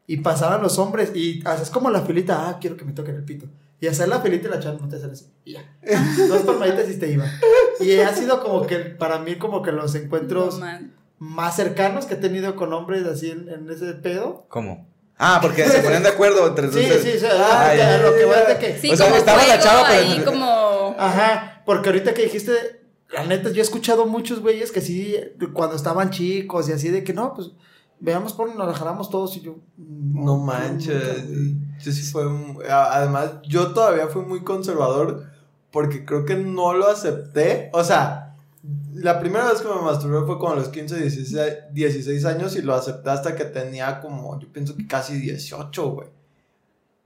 y 0.07 0.17
pasaban 0.17 0.61
los 0.61 0.79
hombres 0.79 1.11
y 1.13 1.45
haces 1.45 1.69
como 1.69 1.89
la 1.91 2.01
filita, 2.01 2.49
ah, 2.49 2.57
quiero 2.59 2.77
que 2.77 2.85
me 2.85 2.93
toquen 2.93 3.15
el 3.15 3.23
pito. 3.25 3.45
Y 3.83 3.87
hacer 3.87 4.07
la 4.07 4.21
filita 4.21 4.47
y 4.47 4.51
la 4.51 4.59
chava 4.61 4.77
no 4.79 4.87
te 4.87 4.95
hacer 4.95 5.11
así. 5.11 5.25
Y 5.43 5.53
ya. 5.53 5.75
Dos 6.29 6.43
palmaditas 6.43 6.89
y 6.89 6.97
te 6.97 7.11
iba. 7.11 7.25
Y 7.81 7.97
ha 7.99 8.13
sido 8.15 8.41
como 8.41 8.65
que, 8.65 8.77
para 8.79 9.19
mí, 9.19 9.35
como 9.35 9.61
que 9.61 9.73
los 9.73 9.93
encuentros 9.95 10.59
No, 10.59 10.67
más 11.19 11.57
cercanos 11.57 12.05
que 12.05 12.13
he 12.13 12.17
tenido 12.17 12.55
con 12.55 12.71
hombres 12.71 13.05
así 13.05 13.31
en, 13.31 13.49
en 13.49 13.69
ese 13.69 13.93
pedo. 13.95 14.45
¿Cómo? 14.47 14.87
Ah, 15.17 15.39
porque 15.41 15.65
se 15.65 15.79
ponían 15.81 16.01
de 16.03 16.09
acuerdo 16.09 16.47
entre 16.47 16.71
Sí, 16.71 16.79
ustedes. 16.79 17.03
sí, 17.03 17.19
sí. 17.19 17.25
ah, 17.29 17.67
Ah, 17.71 17.75
ya, 17.75 17.97
lo 17.97 18.15
que 18.15 18.23
va 18.23 18.39
es 18.39 18.47
de 18.47 18.57
que. 18.57 18.77
Sí, 18.79 18.89
O 18.91 18.95
sea, 18.95 19.07
como 19.07 19.17
estaba 19.17 19.45
la 19.45 19.59
chava, 19.59 19.85
pero- 19.89 19.99
ahí 20.01 20.21
como... 20.23 20.95
Ajá, 20.97 21.61
porque 21.65 21.89
ahorita 21.89 22.13
que 22.13 22.23
dijiste, 22.23 22.53
la 23.09 23.25
neta, 23.25 23.49
yo 23.49 23.59
he 23.59 23.61
escuchado 23.63 24.05
muchos 24.05 24.39
güeyes 24.39 24.71
que 24.71 24.79
sí, 24.79 25.17
cuando 25.51 25.75
estaban 25.75 26.09
chicos 26.09 26.69
y 26.69 26.71
así, 26.71 26.87
de 26.89 27.03
que 27.03 27.11
no, 27.13 27.33
pues 27.33 27.49
veamos 28.03 28.33
por 28.33 28.53
nos 28.53 28.67
la 28.67 28.73
jalamos 28.73 29.09
todos 29.09 29.35
y 29.37 29.41
yo. 29.41 29.55
No 29.77 30.37
manches. 30.37 31.25
Yo 31.81 31.91
sí 31.91 32.03
fue. 32.03 32.23
Además, 32.69 33.41
yo 33.43 33.73
todavía 33.73 34.07
fui 34.07 34.23
muy 34.23 34.43
conservador 34.43 35.31
porque 35.71 36.05
creo 36.05 36.25
que 36.25 36.35
no 36.35 36.73
lo 36.73 36.87
acepté. 36.87 37.69
O 37.73 37.83
sea, 37.83 38.35
la 38.93 39.19
primera 39.19 39.49
vez 39.49 39.61
que 39.61 39.67
me 39.69 39.81
masturbé 39.81 40.25
fue 40.25 40.51
a 40.51 40.55
los 40.55 40.67
15, 40.67 40.99
16, 40.99 41.53
16 41.71 42.25
años 42.25 42.55
y 42.55 42.61
lo 42.61 42.75
acepté 42.75 43.09
hasta 43.09 43.35
que 43.35 43.45
tenía 43.45 44.01
como, 44.01 44.37
yo 44.39 44.51
pienso 44.51 44.75
que 44.75 44.85
casi 44.85 45.17
18, 45.17 45.89
güey. 45.89 46.09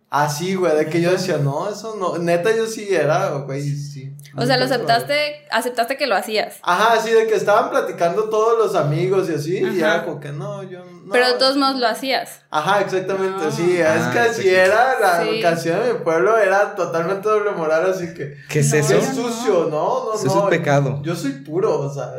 Así, 0.10 0.56
güey, 0.56 0.76
de 0.76 0.88
que 0.88 1.02
yo 1.02 1.12
decía, 1.12 1.38
no, 1.38 1.70
eso 1.70 1.96
no. 2.00 2.18
Neta, 2.18 2.56
yo 2.56 2.66
sí 2.66 2.88
era, 2.94 3.30
güey, 3.40 3.62
sí. 3.62 4.16
O 4.40 4.46
sea, 4.46 4.58
lo 4.58 4.66
aceptaste, 4.66 5.48
aceptaste 5.50 5.98
que 5.98 6.06
lo 6.06 6.16
hacías. 6.16 6.58
Ajá, 6.62 6.94
así 6.94 7.10
de 7.12 7.26
que 7.26 7.34
estaban 7.36 7.70
platicando 7.72 8.30
todos 8.30 8.58
los 8.58 8.76
amigos 8.76 9.28
y 9.30 9.34
así, 9.34 9.58
y 9.58 9.80
era 9.80 10.06
como 10.06 10.20
que 10.20 10.32
no, 10.32 10.62
yo 10.64 10.86
no. 10.86 11.12
Pero 11.12 11.28
de 11.28 11.34
todos 11.40 11.58
modos 11.58 11.80
lo 11.80 11.88
hacías. 11.88 12.42
Ajá, 12.52 12.82
exactamente, 12.82 13.46
Ah. 13.48 13.52
sí, 13.52 13.82
Ah, 13.82 13.96
es 13.96 14.04
que 14.14 14.20
así 14.20 14.42
sí. 14.44 14.50
era 14.50 15.00
la 15.00 15.24
Sí. 15.24 15.30
educación 15.30 15.84
de 15.84 15.94
mi 15.94 16.00
pueblo, 16.02 16.38
era 16.38 16.76
totalmente 16.76 17.28
doble 17.28 17.52
moral, 17.52 17.90
así 17.90 18.14
que. 18.14 18.36
¿Qué 18.48 18.60
es 18.60 18.72
eso? 18.74 18.94
Yo 18.94 19.02
sucio, 19.02 19.68
no, 19.72 20.06
no, 20.06 20.14
Eso 20.14 20.26
no. 20.26 20.32
es 20.32 20.38
un 20.44 20.50
pecado. 20.50 21.02
Yo 21.04 21.16
soy 21.16 21.32
puro, 21.32 21.80
o 21.80 21.94
sea, 21.94 22.12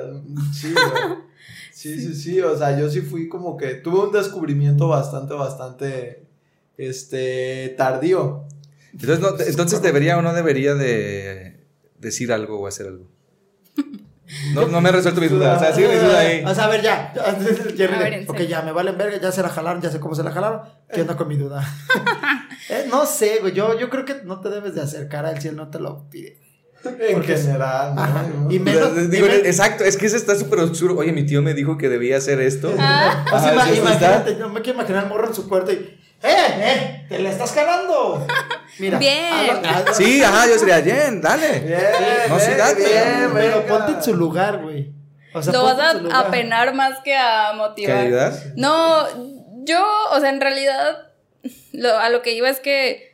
sí, 0.52 0.72
güey. 0.74 1.18
Sí, 1.72 2.00
sí, 2.00 2.12
sí, 2.16 2.40
o 2.40 2.58
sea, 2.58 2.76
yo 2.76 2.90
sí 2.90 3.02
fui 3.02 3.28
como 3.28 3.56
que 3.56 3.74
tuve 3.74 4.00
un 4.06 4.10
descubrimiento 4.10 4.88
bastante, 4.88 5.34
bastante, 5.34 6.26
este, 6.76 7.74
tardío. 7.78 8.44
Entonces, 8.92 9.20
no- 9.20 9.38
entonces 9.38 9.80
debería 9.82 10.18
o 10.18 10.22
no 10.22 10.32
debería 10.34 10.74
de 10.74 11.57
decir 11.98 12.32
algo 12.32 12.60
o 12.60 12.66
hacer 12.66 12.86
algo. 12.86 13.06
No, 14.52 14.66
no 14.66 14.80
me 14.82 14.90
ha 14.90 14.92
resuelto 14.92 15.20
mi 15.22 15.28
duda. 15.28 15.56
O 15.56 15.58
sea, 15.58 15.72
sigue 15.74 15.88
mi 15.88 15.94
duda 15.94 16.18
ahí. 16.18 16.44
O 16.44 16.54
sea, 16.54 16.64
a 16.64 16.68
ver, 16.68 16.82
ya. 16.82 17.14
Jerry, 17.76 17.94
A 17.94 17.98
ver, 17.98 18.12
en 18.12 18.28
ok, 18.30 18.40
ya 18.42 18.60
me 18.60 18.72
valen 18.72 18.98
verga, 18.98 19.18
ya 19.18 19.32
se 19.32 19.40
la 19.42 19.48
jalaron, 19.48 19.80
ya 19.80 19.90
sé 19.90 20.00
cómo 20.00 20.14
se 20.14 20.22
la 20.22 20.30
jalaron. 20.30 20.60
¿Qué 20.92 21.00
onda 21.00 21.16
con 21.16 21.28
mi 21.28 21.36
duda? 21.36 21.64
Eh, 22.70 22.86
no 22.90 23.06
sé, 23.06 23.38
güey. 23.40 23.54
Yo, 23.54 23.78
yo 23.78 23.88
creo 23.88 24.04
que 24.04 24.16
no 24.24 24.40
te 24.40 24.50
debes 24.50 24.74
de 24.74 24.82
acercar 24.82 25.24
al 25.24 25.40
cielo, 25.40 25.56
no 25.64 25.70
te 25.70 25.78
lo 25.80 26.10
pide. 26.10 26.38
En 26.84 27.14
Porque 27.14 27.34
general, 27.38 27.94
¿no? 27.94 28.02
Ajá. 28.02 28.22
¿no? 28.24 28.50
Y 28.52 28.58
menos- 28.58 29.10
Digo, 29.10 29.26
y 29.26 29.30
men- 29.30 29.46
exacto, 29.46 29.84
es 29.84 29.96
que 29.96 30.04
eso 30.04 30.16
está 30.16 30.34
súper 30.34 30.58
oscuro. 30.58 30.94
Oye, 30.98 31.12
mi 31.12 31.24
tío 31.24 31.40
me 31.40 31.54
dijo 31.54 31.78
que 31.78 31.88
debía 31.88 32.18
hacer 32.18 32.40
esto. 32.42 32.74
Ah. 32.78 33.24
Ajá, 33.32 33.70
eso 33.70 33.80
imagínate, 33.80 34.34
no 34.36 34.50
me 34.50 34.60
quiero 34.60 34.80
imaginar 34.80 35.08
morro 35.08 35.28
en 35.28 35.34
su 35.34 35.48
puerta 35.48 35.72
y. 35.72 35.98
¡Eh, 36.22 36.34
eh! 36.36 37.06
¡Te 37.08 37.18
la 37.20 37.30
estás 37.30 37.52
jalando! 37.52 38.26
Mira. 38.78 38.98
Bien. 38.98 39.32
hazlo- 39.32 39.62
hazlo- 39.68 39.94
Sí, 39.94 40.22
ajá, 40.22 40.46
yo 40.48 40.58
sería, 40.58 40.82
Jen, 40.82 41.20
dale. 41.20 41.60
Bien, 41.60 41.80
No, 42.28 42.38
sí, 42.38 42.50
date. 42.54 42.84
bien, 42.84 43.30
Pero 43.34 43.60
venga. 43.62 43.66
ponte 43.66 43.92
en 43.92 44.02
su 44.02 44.14
lugar, 44.14 44.62
güey. 44.62 44.92
O 45.34 45.42
sea, 45.42 45.52
lo 45.52 45.62
vas 45.62 45.78
a, 45.78 46.18
a 46.20 46.30
penar 46.30 46.74
más 46.74 46.98
que 47.04 47.14
a 47.16 47.50
¿Qué 47.52 47.56
motivar. 47.56 47.96
ayudas? 47.98 48.46
No, 48.56 49.06
yo, 49.64 49.84
o 50.12 50.20
sea, 50.20 50.30
en 50.30 50.40
realidad, 50.40 51.08
lo- 51.72 51.98
a 51.98 52.08
lo 52.08 52.22
que 52.22 52.32
iba 52.32 52.48
es 52.48 52.60
que 52.60 53.12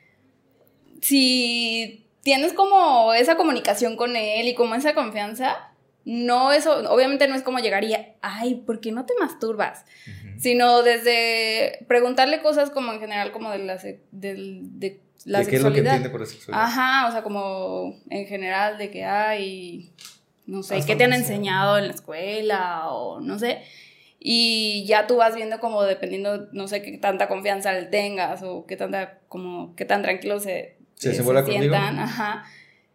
si 1.00 2.08
tienes 2.22 2.52
como 2.52 3.12
esa 3.14 3.36
comunicación 3.36 3.96
con 3.96 4.16
él 4.16 4.48
y 4.48 4.54
como 4.54 4.74
esa 4.74 4.94
confianza, 4.94 5.56
no 6.04 6.52
eso, 6.52 6.90
obviamente 6.90 7.28
no 7.28 7.34
es 7.34 7.42
como 7.42 7.58
llegaría, 7.58 8.14
ay, 8.22 8.54
¿por 8.56 8.80
qué 8.80 8.92
no 8.92 9.04
te 9.06 9.14
masturbas? 9.20 9.84
Sino 10.44 10.82
desde 10.82 11.84
preguntarle 11.88 12.42
cosas 12.42 12.68
como 12.70 12.92
en 12.92 13.00
general, 13.00 13.32
como 13.32 13.50
de 13.50 13.58
la, 13.58 13.78
se- 13.78 14.00
del- 14.12 14.78
de 14.78 15.00
la 15.24 15.38
¿De 15.40 15.46
qué 15.46 15.56
es 15.56 15.62
lo 15.62 15.70
que 15.70 15.76
sexualidad. 15.76 15.94
entiende 15.96 16.10
por 16.10 16.26
sexualidad? 16.26 16.66
Ajá, 16.66 17.08
o 17.08 17.12
sea, 17.12 17.22
como 17.22 17.94
en 18.10 18.26
general 18.26 18.76
de 18.76 18.90
que 18.90 19.04
hay, 19.04 19.90
no 20.46 20.62
sé, 20.62 20.74
Hasta 20.76 20.86
¿qué 20.86 20.96
te 20.96 21.04
han 21.04 21.14
enseñado 21.14 21.78
en 21.78 21.86
la 21.88 21.94
escuela 21.94 22.88
o 22.90 23.20
no 23.20 23.38
sé? 23.38 23.62
Y 24.18 24.84
ya 24.86 25.06
tú 25.06 25.16
vas 25.16 25.34
viendo 25.34 25.60
como 25.60 25.82
dependiendo, 25.82 26.48
no 26.52 26.68
sé, 26.68 26.82
qué 26.82 26.98
tanta 26.98 27.26
confianza 27.28 27.72
le 27.72 27.84
tengas 27.86 28.42
o 28.42 28.66
qué 28.66 28.76
tanta, 28.76 29.18
como, 29.28 29.74
qué 29.76 29.84
tan 29.86 30.02
tranquilo 30.02 30.40
se, 30.40 30.76
¿Se 30.94 31.08
desenvuelva 31.10 31.42
contigo? 31.42 31.60
sientan, 31.62 31.98
ajá. 31.98 32.44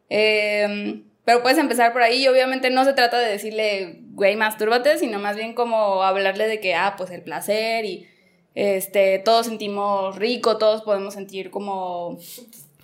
Em, 0.10 1.04
pero 1.26 1.42
puedes 1.44 1.58
empezar 1.60 1.94
por 1.94 2.02
ahí 2.02 2.24
y 2.24 2.28
obviamente 2.28 2.70
no 2.72 2.84
se 2.86 2.94
trata 2.94 3.20
de 3.20 3.30
decirle, 3.30 4.00
güey, 4.20 4.36
mastúrbate, 4.36 4.98
sino 4.98 5.18
más 5.18 5.38
bien 5.38 5.54
como 5.54 6.04
hablarle 6.04 6.48
de 6.48 6.60
que, 6.60 6.76
ah, 6.76 6.96
pues 6.98 7.10
el 7.10 7.22
placer 7.22 7.86
y 7.86 8.06
este, 8.54 9.20
todos 9.20 9.46
sentimos 9.46 10.18
rico, 10.18 10.58
todos 10.58 10.82
podemos 10.82 11.14
sentir 11.14 11.50
como 11.50 12.20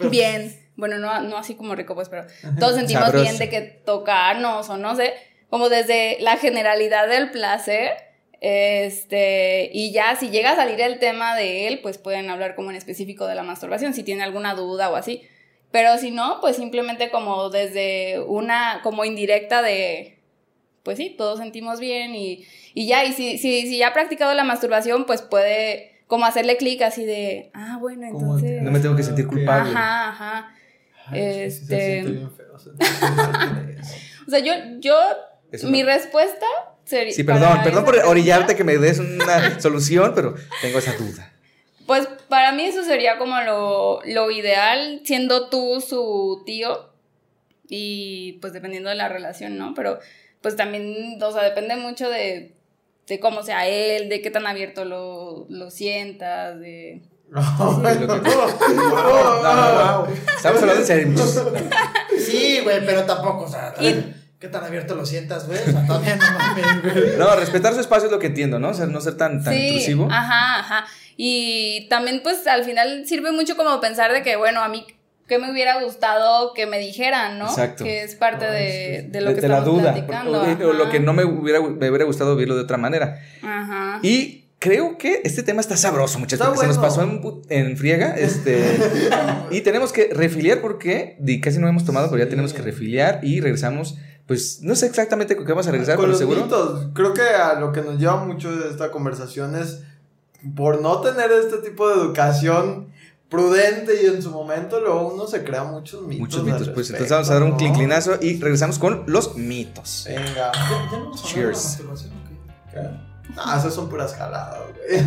bien. 0.10 0.58
Bueno, 0.78 0.98
no, 0.98 1.21
no 1.21 1.38
así 1.38 1.56
como 1.56 1.76
rico, 1.76 1.93
pues, 1.93 2.08
pero 2.08 2.26
todos 2.58 2.76
sentimos 2.76 3.04
Sabroso. 3.04 3.24
bien 3.24 3.38
de 3.38 3.50
que 3.50 3.62
tocarnos 3.62 4.69
o 4.69 4.78
no 4.78 4.95
sé, 4.95 5.13
como 5.50 5.67
desde 5.67 6.17
la 6.21 6.38
generalidad 6.38 7.08
del 7.10 7.32
placer. 7.32 7.91
Este, 8.39 9.69
y 9.74 9.91
ya 9.91 10.15
si 10.15 10.30
llega 10.30 10.52
a 10.52 10.56
salir 10.56 10.80
el 10.80 11.00
tema 11.00 11.36
de 11.36 11.67
él, 11.67 11.80
pues 11.82 11.98
pueden 11.98 12.30
hablar 12.30 12.56
como 12.56 12.69
en 12.69 12.78
específico 12.78 13.28
de 13.28 13.36
la 13.36 13.43
masturbación, 13.43 13.93
si 13.93 14.04
tiene 14.04 14.24
alguna 14.24 14.56
duda 14.56 14.89
o 14.89 14.95
así. 14.95 15.24
Pero 15.71 15.98
si 15.98 16.12
no, 16.12 16.39
pues 16.39 16.56
simplemente 16.56 17.10
como 17.10 17.50
desde 17.50 18.21
una, 18.21 18.80
como 18.84 19.04
indirecta 19.04 19.62
de, 19.62 20.14
pues 20.86 20.98
sí, 20.98 21.10
todos 21.17 21.39
sentimos 21.39 21.82
bien 21.82 22.15
y, 22.15 22.45
y 22.74 22.88
ya, 22.88 23.04
y 23.04 23.12
si, 23.12 23.38
si, 23.39 23.63
si 23.63 23.78
ya 23.80 23.89
ha 23.89 23.93
practicado 23.93 24.34
la 24.36 24.45
masturbación, 24.45 25.06
pues 25.06 25.21
puede 25.21 25.91
como 26.08 26.26
hacerle 26.26 26.56
clic 26.56 26.82
así 26.84 27.04
de, 27.04 27.50
ah, 27.56 27.78
bueno, 27.82 28.06
entonces... 28.08 28.62
No 28.62 28.71
me 28.71 28.80
tengo 28.80 28.95
que 28.95 29.02
sentir 29.04 29.26
Ok. 29.26 29.32
culpable. 29.34 29.71
Ajá, 29.71 30.10
ajá. 30.10 30.56
Ay, 31.08 31.50
sí, 31.50 31.60
sí, 31.60 31.65
se 31.65 31.98
Este- 32.00 32.12
bien 32.12 32.32
feo. 32.32 32.56
O 34.28 34.30
sea, 34.32 34.39
yo, 34.39 34.54
yo, 34.80 34.95
Eso 35.52 35.67
mi 35.67 35.82
no. 35.82 35.88
respuesta 35.88 36.45
sería... 36.84 37.13
Sí, 37.13 37.24
perdón, 37.24 37.60
perdón 37.63 37.84
por 37.84 37.93
pregunta, 37.93 38.10
orillarte 38.12 38.56
que 38.56 38.63
me 38.63 38.78
des 38.78 39.00
una 39.00 39.60
solución, 39.60 40.13
pero 40.15 40.36
tengo 40.62 40.80
esa 40.80 40.93
duda. 40.93 41.32
Pues 41.86 42.08
para 42.30 42.52
mí 42.52 42.63
eso 42.63 42.84
sería 42.84 43.17
como 43.19 43.39
lo, 43.41 44.02
lo 44.06 44.32
ideal, 44.32 45.02
siendo 45.06 45.50
tú 45.50 45.80
su 45.82 46.41
tío 46.45 46.89
y 47.67 48.34
pues 48.41 48.54
dependiendo 48.54 48.89
de 48.89 48.95
la 48.95 49.08
relación, 49.10 49.58
¿no? 49.58 49.74
Pero 49.76 50.00
pues 50.46 50.56
también, 50.56 51.18
o 51.20 51.32
sea, 51.32 51.42
depende 51.42 51.76
mucho 51.76 52.08
de, 52.08 52.54
de 53.08 53.20
cómo 53.20 53.42
sea 53.42 53.68
él, 53.68 54.10
de 54.10 54.22
qué 54.22 54.30
tan 54.30 54.46
abierto 54.46 54.86
lo, 54.86 55.48
lo 55.50 55.72
sientas, 55.72 56.60
de... 56.60 57.02
No, 57.32 57.82
lo 57.82 57.98
que- 58.00 58.06
no, 58.06 58.18
No, 58.76 59.42
no, 59.42 60.06
no. 60.06 60.08
Estamos 60.38 60.62
hablando 60.62 60.82
en 60.82 60.86
serio. 60.86 61.16
Sí, 62.20 62.60
güey, 62.64 62.86
pero 62.86 63.06
tampoco, 63.06 63.46
o 63.46 63.48
sea, 63.48 63.74
¿qué 63.80 64.48
tan 64.50 64.64
abierto 64.64 64.94
lo 64.94 65.04
sientas, 65.04 65.48
güey? 65.48 65.58
O 65.58 65.72
sea, 65.72 65.84
todavía 65.88 66.16
no 66.16 66.32
mames, 66.38 66.84
güey. 66.84 67.06
No, 67.18 67.36
respetar 67.36 67.74
su 67.74 67.80
espacio 67.80 68.06
es 68.06 68.12
lo 68.12 68.20
que 68.20 68.28
entiendo, 68.28 68.60
¿no? 68.60 68.70
O 68.70 68.74
sea, 68.76 68.86
no 68.86 69.02
ser 69.02 69.18
tan, 69.18 69.44
tan 69.44 69.52
sí, 69.56 69.66
intrusivo. 69.68 70.08
ajá, 70.12 70.60
ajá. 70.60 70.86
Y 71.18 71.88
también 71.90 72.22
pues 72.22 72.46
al 72.46 72.66
final 72.66 73.08
sirve 73.08 73.32
mucho 73.32 73.58
como 73.58 73.82
pensar 73.82 74.14
de 74.14 74.22
que, 74.22 74.36
bueno, 74.36 74.62
a 74.62 74.68
mí 74.70 74.86
que 75.28 75.40
me 75.40 75.52
hubiera 75.52 75.82
gustado 75.84 76.54
que 76.54 76.66
me 76.68 76.78
dijeran, 76.80 77.40
¿no? 77.40 77.46
Exacto. 77.46 77.84
Que 77.84 78.04
es 78.04 78.16
parte 78.16 78.46
de, 78.46 79.08
de 79.10 79.22
lo 79.22 79.30
de, 79.30 79.36
que 79.36 79.42
de 79.42 79.48
la 79.48 79.58
estamos 79.60 79.80
duda. 79.82 79.94
platicando. 79.94 80.42
O, 80.42 80.70
o 80.70 80.74
lo 80.74 80.90
que 80.90 81.00
no 81.00 81.14
me 81.14 81.24
hubiera, 81.26 81.60
me 81.62 81.90
hubiera 81.90 82.06
gustado 82.06 82.36
verlo 82.36 82.56
de 82.56 82.62
otra 82.62 82.78
manera. 82.78 83.20
Ajá. 83.42 84.00
Y 84.04 84.46
creo 84.60 84.98
que 84.98 85.22
este 85.24 85.42
tema 85.44 85.62
está 85.62 85.78
sabroso, 85.78 86.20
muchachos. 86.20 86.46
Porque 86.46 86.62
Se 86.62 86.68
nos 86.68 86.78
bueno. 86.78 87.22
pasó 87.22 87.44
en, 87.50 87.68
en 87.70 87.78
friega. 87.78 88.16
Este, 88.16 88.64
y 89.52 89.62
tenemos 89.62 89.92
que 89.92 90.10
refiliar 90.14 90.62
porque 90.62 91.18
casi 91.42 91.60
no 91.60 91.68
hemos 91.68 91.86
tomado, 91.86 92.10
pero 92.10 92.24
ya 92.24 92.30
tenemos 92.30 92.54
que 92.54 92.62
refiliar 92.62 93.20
y 93.24 93.42
regresamos. 93.42 93.98
Pues 94.28 94.62
no 94.64 94.76
sé 94.76 94.88
exactamente 94.88 95.36
con 95.36 95.46
qué 95.46 95.52
vamos 95.52 95.68
a 95.68 95.72
regresar, 95.72 95.96
Con 95.98 96.04
pero 96.04 96.12
los 96.12 96.20
seguro. 96.20 96.42
mitos. 96.44 96.88
Creo 96.96 97.14
que 97.14 97.22
a 97.22 97.60
lo 97.60 97.72
que 97.72 97.82
nos 97.82 98.00
lleva 98.00 98.24
mucho 98.26 98.56
de 98.56 98.70
esta 98.72 98.90
conversación 98.90 99.56
es 99.56 99.84
por 100.56 100.82
no 100.82 101.02
tener 101.02 101.32
este 101.32 101.58
tipo 101.58 101.88
de 101.90 101.96
educación 101.96 102.88
prudente 103.36 104.02
y 104.02 104.06
en 104.06 104.21
su 104.21 104.32
momento 104.32 104.80
luego 104.80 105.13
uno 105.13 105.28
se 105.28 105.43
crea 105.43 105.63
muchos 105.63 106.02
mitos. 106.04 106.19
Muchos 106.19 106.43
mitos. 106.43 106.69
Pues 106.69 106.89
respecto, 106.89 107.04
entonces 107.04 107.12
vamos 107.12 107.30
a 107.30 107.34
dar 107.34 107.43
un 107.43 107.50
¿no? 107.52 107.58
clinclinazo 107.58 108.17
y 108.21 108.39
regresamos 108.39 108.80
con 108.80 109.04
los 109.08 109.36
mitos. 109.36 110.06
Venga. 110.08 110.52
¿Ya, 110.52 110.52
ya 110.91 110.98
no 111.00 111.12
la 111.12 111.21
Cheers. 111.21 111.80
¿Qué? 112.71 112.80
Ah, 113.38 113.58
esas 113.60 113.74
son 113.74 113.89
puras 113.89 114.13
jaladas, 114.13 114.62
güey. 114.88 115.02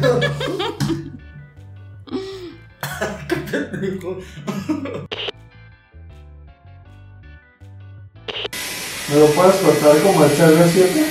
¿Me 9.08 9.16
lo 9.20 9.26
puedes 9.28 9.56
cortar 9.56 9.96
como 10.02 10.24
el 10.24 10.30
CR7? 10.30 11.06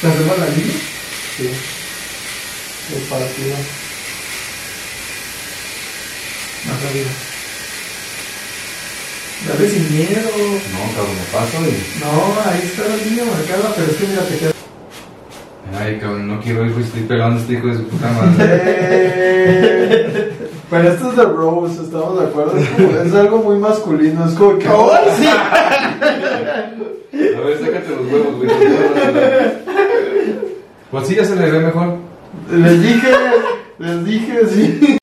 ¿Te 0.00 0.06
hacemos 0.06 0.38
la 0.38 0.46
línea? 0.46 0.76
Sí. 1.36 1.50
El 2.96 3.02
partido. 3.02 3.56
Más 6.66 6.84
arriba. 6.90 7.10
Dale 9.48 9.68
sin 9.70 9.84
miedo. 9.96 10.30
No, 10.72 10.80
cabrón, 10.94 11.16
me 11.16 11.24
paso 11.32 11.56
y. 11.66 12.00
No, 12.00 12.10
ahí 12.50 12.60
está 12.64 12.82
la 12.88 12.96
línea 12.96 13.24
marcada, 13.24 13.72
pero 13.74 13.86
es 13.90 13.96
que 13.96 14.06
mira, 14.06 14.22
te 14.24 14.36
queda. 14.36 14.52
Ay, 15.78 15.98
cabrón, 15.98 16.28
no 16.28 16.40
quiero 16.40 16.66
ir, 16.66 16.72
estoy 16.78 17.02
pegando 17.02 17.36
a 17.38 17.40
este 17.40 17.54
hijo 17.54 17.68
de 17.68 17.76
su 17.76 17.84
puta 17.84 18.10
madre. 18.12 18.36
Pero 20.70 20.88
esto 20.92 21.10
es 21.10 21.16
de 21.16 21.24
Rose, 21.24 21.82
estamos 21.82 22.20
de 22.20 22.26
acuerdo. 22.26 22.56
Es, 22.56 22.68
como- 22.68 22.96
es 23.00 23.12
algo 23.14 23.38
muy 23.38 23.58
masculino, 23.58 24.24
es 24.28 24.34
como 24.34 24.56
que. 24.56 24.64
sí! 25.18 25.26
A 25.26 26.70
ver, 27.12 27.58
sácate 27.58 27.88
los 27.88 28.06
huevos, 28.12 28.36
güey. 28.36 28.50
Pues 30.92 31.08
sí, 31.08 31.14
ya 31.16 31.24
se 31.24 31.34
le 31.34 31.50
ve 31.50 31.58
mejor. 31.58 31.96
Les 32.52 32.82
dije, 32.82 33.08
les 33.78 34.04
dije, 34.04 34.40
sí. 34.48 34.96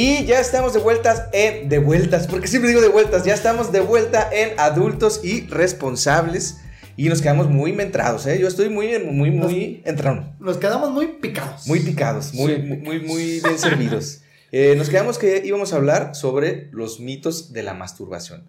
Y 0.00 0.26
ya 0.26 0.38
estamos 0.38 0.74
de 0.74 0.78
vueltas 0.78 1.24
en. 1.32 1.68
De 1.68 1.80
vueltas, 1.80 2.28
porque 2.28 2.46
siempre 2.46 2.68
digo 2.68 2.80
de 2.80 2.86
vueltas. 2.88 3.24
Ya 3.24 3.34
estamos 3.34 3.72
de 3.72 3.80
vuelta 3.80 4.30
en 4.32 4.50
adultos 4.56 5.22
y 5.24 5.40
responsables. 5.48 6.58
Y 6.96 7.08
nos 7.08 7.20
quedamos 7.20 7.48
muy 7.50 7.72
mentrados, 7.72 8.24
¿eh? 8.28 8.38
Yo 8.38 8.46
estoy 8.46 8.68
muy, 8.68 8.96
muy, 9.00 9.32
muy 9.32 9.82
entrado. 9.84 10.32
Nos 10.38 10.58
quedamos 10.58 10.92
muy 10.92 11.08
picados. 11.08 11.66
Muy 11.66 11.80
picados, 11.80 12.32
muy, 12.32 12.54
Sí. 12.54 12.62
muy, 12.62 13.00
muy 13.00 13.40
bien 13.40 13.58
servidos. 13.58 14.20
Eh, 14.50 14.76
nos 14.78 14.88
quedamos 14.88 15.18
que 15.18 15.42
íbamos 15.44 15.74
a 15.74 15.76
hablar 15.76 16.14
sobre 16.14 16.70
los 16.72 17.00
mitos 17.00 17.52
de 17.52 17.62
la 17.62 17.74
masturbación. 17.74 18.46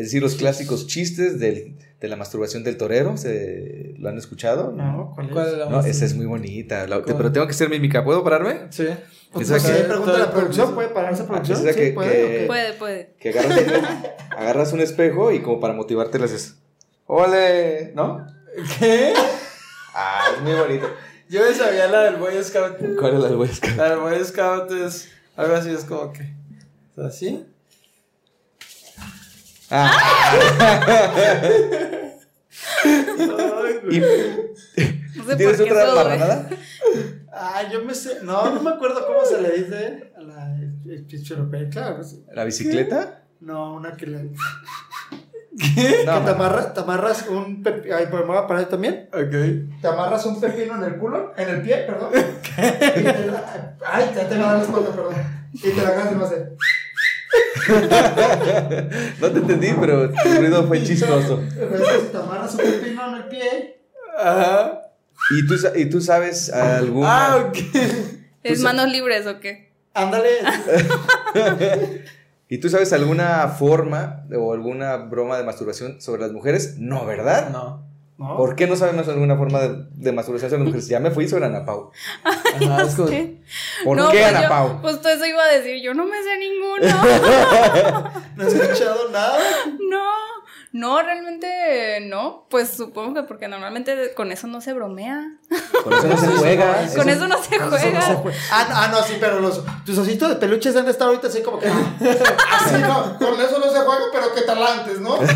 Es 0.00 0.06
decir, 0.06 0.22
los 0.22 0.34
clásicos 0.36 0.86
chistes 0.86 1.38
del- 1.38 1.76
de 2.00 2.08
la 2.08 2.16
masturbación 2.16 2.64
del 2.64 2.76
torero. 2.78 3.16
¿Se, 3.16 3.94
¿Lo 3.98 4.08
han 4.08 4.16
escuchado? 4.16 4.72
No, 4.72 5.12
¿cuál 5.14 5.26
es? 5.26 5.32
¿Cuál 5.32 5.48
es 5.48 5.52
la 5.58 5.66
No, 5.68 5.80
esa 5.80 6.04
es 6.04 6.14
muy 6.14 6.26
bonita. 6.26 6.86
Pero 7.04 7.32
tengo 7.32 7.46
que 7.46 7.52
ser 7.52 7.68
mímica. 7.68 8.02
¿Puedo 8.04 8.24
pararme? 8.24 8.68
Sí. 8.70 8.86
Pues, 9.32 9.50
Esa 9.50 9.58
¿por 9.62 9.70
qué? 9.76 9.82
que- 9.82 9.88
pregunta 9.88 10.14
a 10.14 10.18
la 10.18 10.30
producción, 10.32 10.74
¿puede 10.74 10.88
pararse 10.88 11.22
Ah, 11.22 11.26
producción? 11.26 11.58
esa 11.60 11.72
Sí, 11.72 11.78
que- 11.78 11.92
puede, 11.92 12.10
que-. 12.38 12.46
Puede, 12.46 12.72
puede. 12.74 13.14
Que 13.20 13.28
agarras, 13.30 13.60
agarras 14.36 14.72
un 14.72 14.80
espejo 14.80 15.30
y 15.32 15.40
como 15.42 15.60
para 15.60 15.74
motivarte 15.74 16.18
le 16.18 16.24
haces. 16.24 16.56
¡Ole! 17.06 17.92
¿No? 17.94 18.26
¿Qué? 18.78 19.12
Ah, 19.94 20.22
es 20.36 20.42
muy 20.42 20.52
bonito. 20.54 20.86
Yo 21.28 21.42
me 21.46 21.52
sabía 21.54 21.86
la 21.88 22.04
del 22.04 22.16
Boy 22.16 22.42
Scout. 22.42 22.76
¿Cuál 22.98 23.14
es 23.14 23.20
la 23.20 23.28
del 23.28 23.36
Boy 23.36 23.48
Scout? 23.48 23.76
La 23.76 23.90
del 23.90 23.98
Boy 24.00 24.24
Scout 24.24 24.70
es 24.72 25.08
algo 25.36 25.54
así, 25.54 25.70
es 25.70 25.84
como 25.84 26.12
que. 26.12 26.32
¿Así? 26.96 27.44
Ah. 29.70 29.90
¿Y 33.90 34.00
No 34.00 35.24
sé 35.24 35.36
¿Tienes 35.36 35.56
qué 35.56 35.62
otra 35.64 35.82
eso, 35.84 35.92
güey. 35.94 36.04
marranada? 36.04 36.48
Ah, 37.32 37.62
yo 37.70 37.84
me 37.84 37.94
sé. 37.94 38.18
No, 38.22 38.54
no 38.54 38.62
me 38.62 38.70
acuerdo 38.70 39.06
cómo 39.06 39.24
se 39.24 39.40
le 39.40 39.50
dice 39.52 40.12
a 40.16 40.20
la 40.22 40.56
sí. 42.04 42.24
¿La 42.32 42.44
bicicleta? 42.44 43.24
No, 43.40 43.74
una 43.74 43.96
que 43.96 44.06
le. 44.06 44.30
No, 45.52 46.20
que 46.20 46.24
te, 46.24 46.30
amarra- 46.30 46.72
te 46.72 46.80
amarras 46.80 47.26
un 47.28 47.62
pepino. 47.62 47.96
Ay, 47.96 48.06
pues 48.08 48.22
me 48.22 48.28
voy 48.28 48.36
a 48.38 48.46
parar 48.46 48.66
también. 48.66 49.08
Ok. 49.12 49.80
Te 49.82 49.88
amarras 49.88 50.24
un 50.24 50.40
pepino 50.40 50.76
en 50.76 50.84
el 50.84 50.96
culo, 50.96 51.34
en 51.36 51.48
el 51.48 51.60
pie, 51.60 51.84
perdón. 51.86 52.10
Y 52.14 53.02
te 53.02 53.26
la- 53.26 53.76
Ay, 53.84 54.10
ya 54.14 54.28
te 54.28 54.38
va 54.38 54.44
a 54.44 54.46
dar 54.54 54.58
la 54.58 54.62
espalda, 54.64 54.90
perdón. 54.90 55.14
Y 55.52 55.60
te 55.70 55.82
la 55.82 55.88
agarras 55.88 56.12
y 56.12 56.14
no 56.14 56.26
sé. 56.26 56.48
No 59.20 59.30
te 59.30 59.38
entendí, 59.38 59.68
pero 59.80 60.10
tu 60.10 60.28
ruido 60.36 60.66
fue 60.66 60.82
chistoso. 60.82 61.40
Te 62.10 62.16
amarras 62.16 62.54
un 62.54 62.60
pepino 62.60 63.08
en 63.08 63.14
el 63.14 63.28
pie. 63.28 63.80
Ajá. 64.18 64.82
¿Y 65.30 65.46
tú, 65.46 65.54
y 65.76 65.84
tú 65.86 66.00
sabes 66.00 66.50
alguna... 66.52 67.08
Ah, 67.08 67.36
ok. 67.46 67.58
¿Es 68.42 68.60
manos 68.60 68.90
libres 68.90 69.26
o 69.26 69.38
qué? 69.38 69.72
Ándale. 69.94 70.30
¿Y 72.48 72.58
tú 72.58 72.68
sabes 72.68 72.92
alguna 72.92 73.48
forma 73.48 74.24
o 74.36 74.52
alguna 74.52 74.96
broma 74.96 75.36
de 75.38 75.44
masturbación 75.44 76.00
sobre 76.00 76.22
las 76.22 76.32
mujeres? 76.32 76.76
No, 76.78 77.06
¿verdad? 77.06 77.50
No. 77.50 77.89
¿No? 78.20 78.36
¿Por 78.36 78.54
qué 78.54 78.66
no 78.66 78.76
sabemos 78.76 79.08
alguna 79.08 79.34
forma 79.36 79.60
de, 79.60 79.86
de 79.94 80.12
masturbación 80.12 80.50
sobre 80.50 80.64
mujeres? 80.64 80.86
Ya 80.88 81.00
me 81.00 81.10
fui 81.10 81.26
sobre 81.26 81.46
Ana 81.46 81.64
Pau. 81.64 81.90
Ajá, 82.22 82.82
es 82.82 82.94
como- 82.94 83.08
¿Qué? 83.08 83.40
¿Por 83.82 83.96
no, 83.96 84.10
qué 84.10 84.18
pues 84.18 84.28
Ana 84.28 84.42
yo- 84.42 84.48
Pau? 84.50 84.78
Justo 84.82 85.08
eso 85.08 85.24
iba 85.24 85.42
a 85.42 85.48
decir, 85.48 85.82
yo 85.82 85.94
no 85.94 86.04
me 86.04 86.22
sé 86.22 86.36
ninguno. 86.38 86.84
No 88.36 88.44
he 88.44 88.48
escuchado 88.48 89.08
nada. 89.10 89.38
no, 89.88 90.04
no, 90.72 91.02
realmente 91.02 92.00
no. 92.02 92.46
Pues 92.48 92.68
supongo 92.70 93.14
que 93.14 93.22
porque 93.24 93.48
normalmente 93.48 94.12
con 94.14 94.30
eso 94.30 94.46
no 94.46 94.60
se 94.60 94.72
bromea. 94.72 95.36
Con 95.82 95.92
eso 95.92 96.06
no 96.06 96.16
se 96.16 96.26
juega. 96.38 96.86
Con 96.94 97.08
eso 97.08 97.26
no 97.26 97.42
se 97.42 97.56
Eso 97.56 97.64
no 97.64 97.76
se 97.76 97.90
juega. 97.90 98.00
juega. 98.16 98.38
Ah, 98.52 98.66
no, 98.68 98.74
ah, 98.76 98.88
no, 98.92 99.02
sí, 99.02 99.14
pero 99.18 99.40
los, 99.40 99.64
tus 99.84 99.98
ositos 99.98 100.28
de 100.28 100.36
peluches 100.36 100.76
han 100.76 100.86
estado 100.88 101.10
ahorita 101.10 101.26
así 101.26 101.42
como 101.42 101.58
que. 101.58 101.66
Así 101.68 102.74
no, 102.80 103.18
con 103.18 103.40
eso 103.40 103.58
no 103.58 103.70
se 103.70 103.78
juega, 103.80 104.04
pero 104.12 104.34
qué 104.34 104.42
tal 104.42 104.62
antes, 104.62 105.00
¿no? 105.00 105.18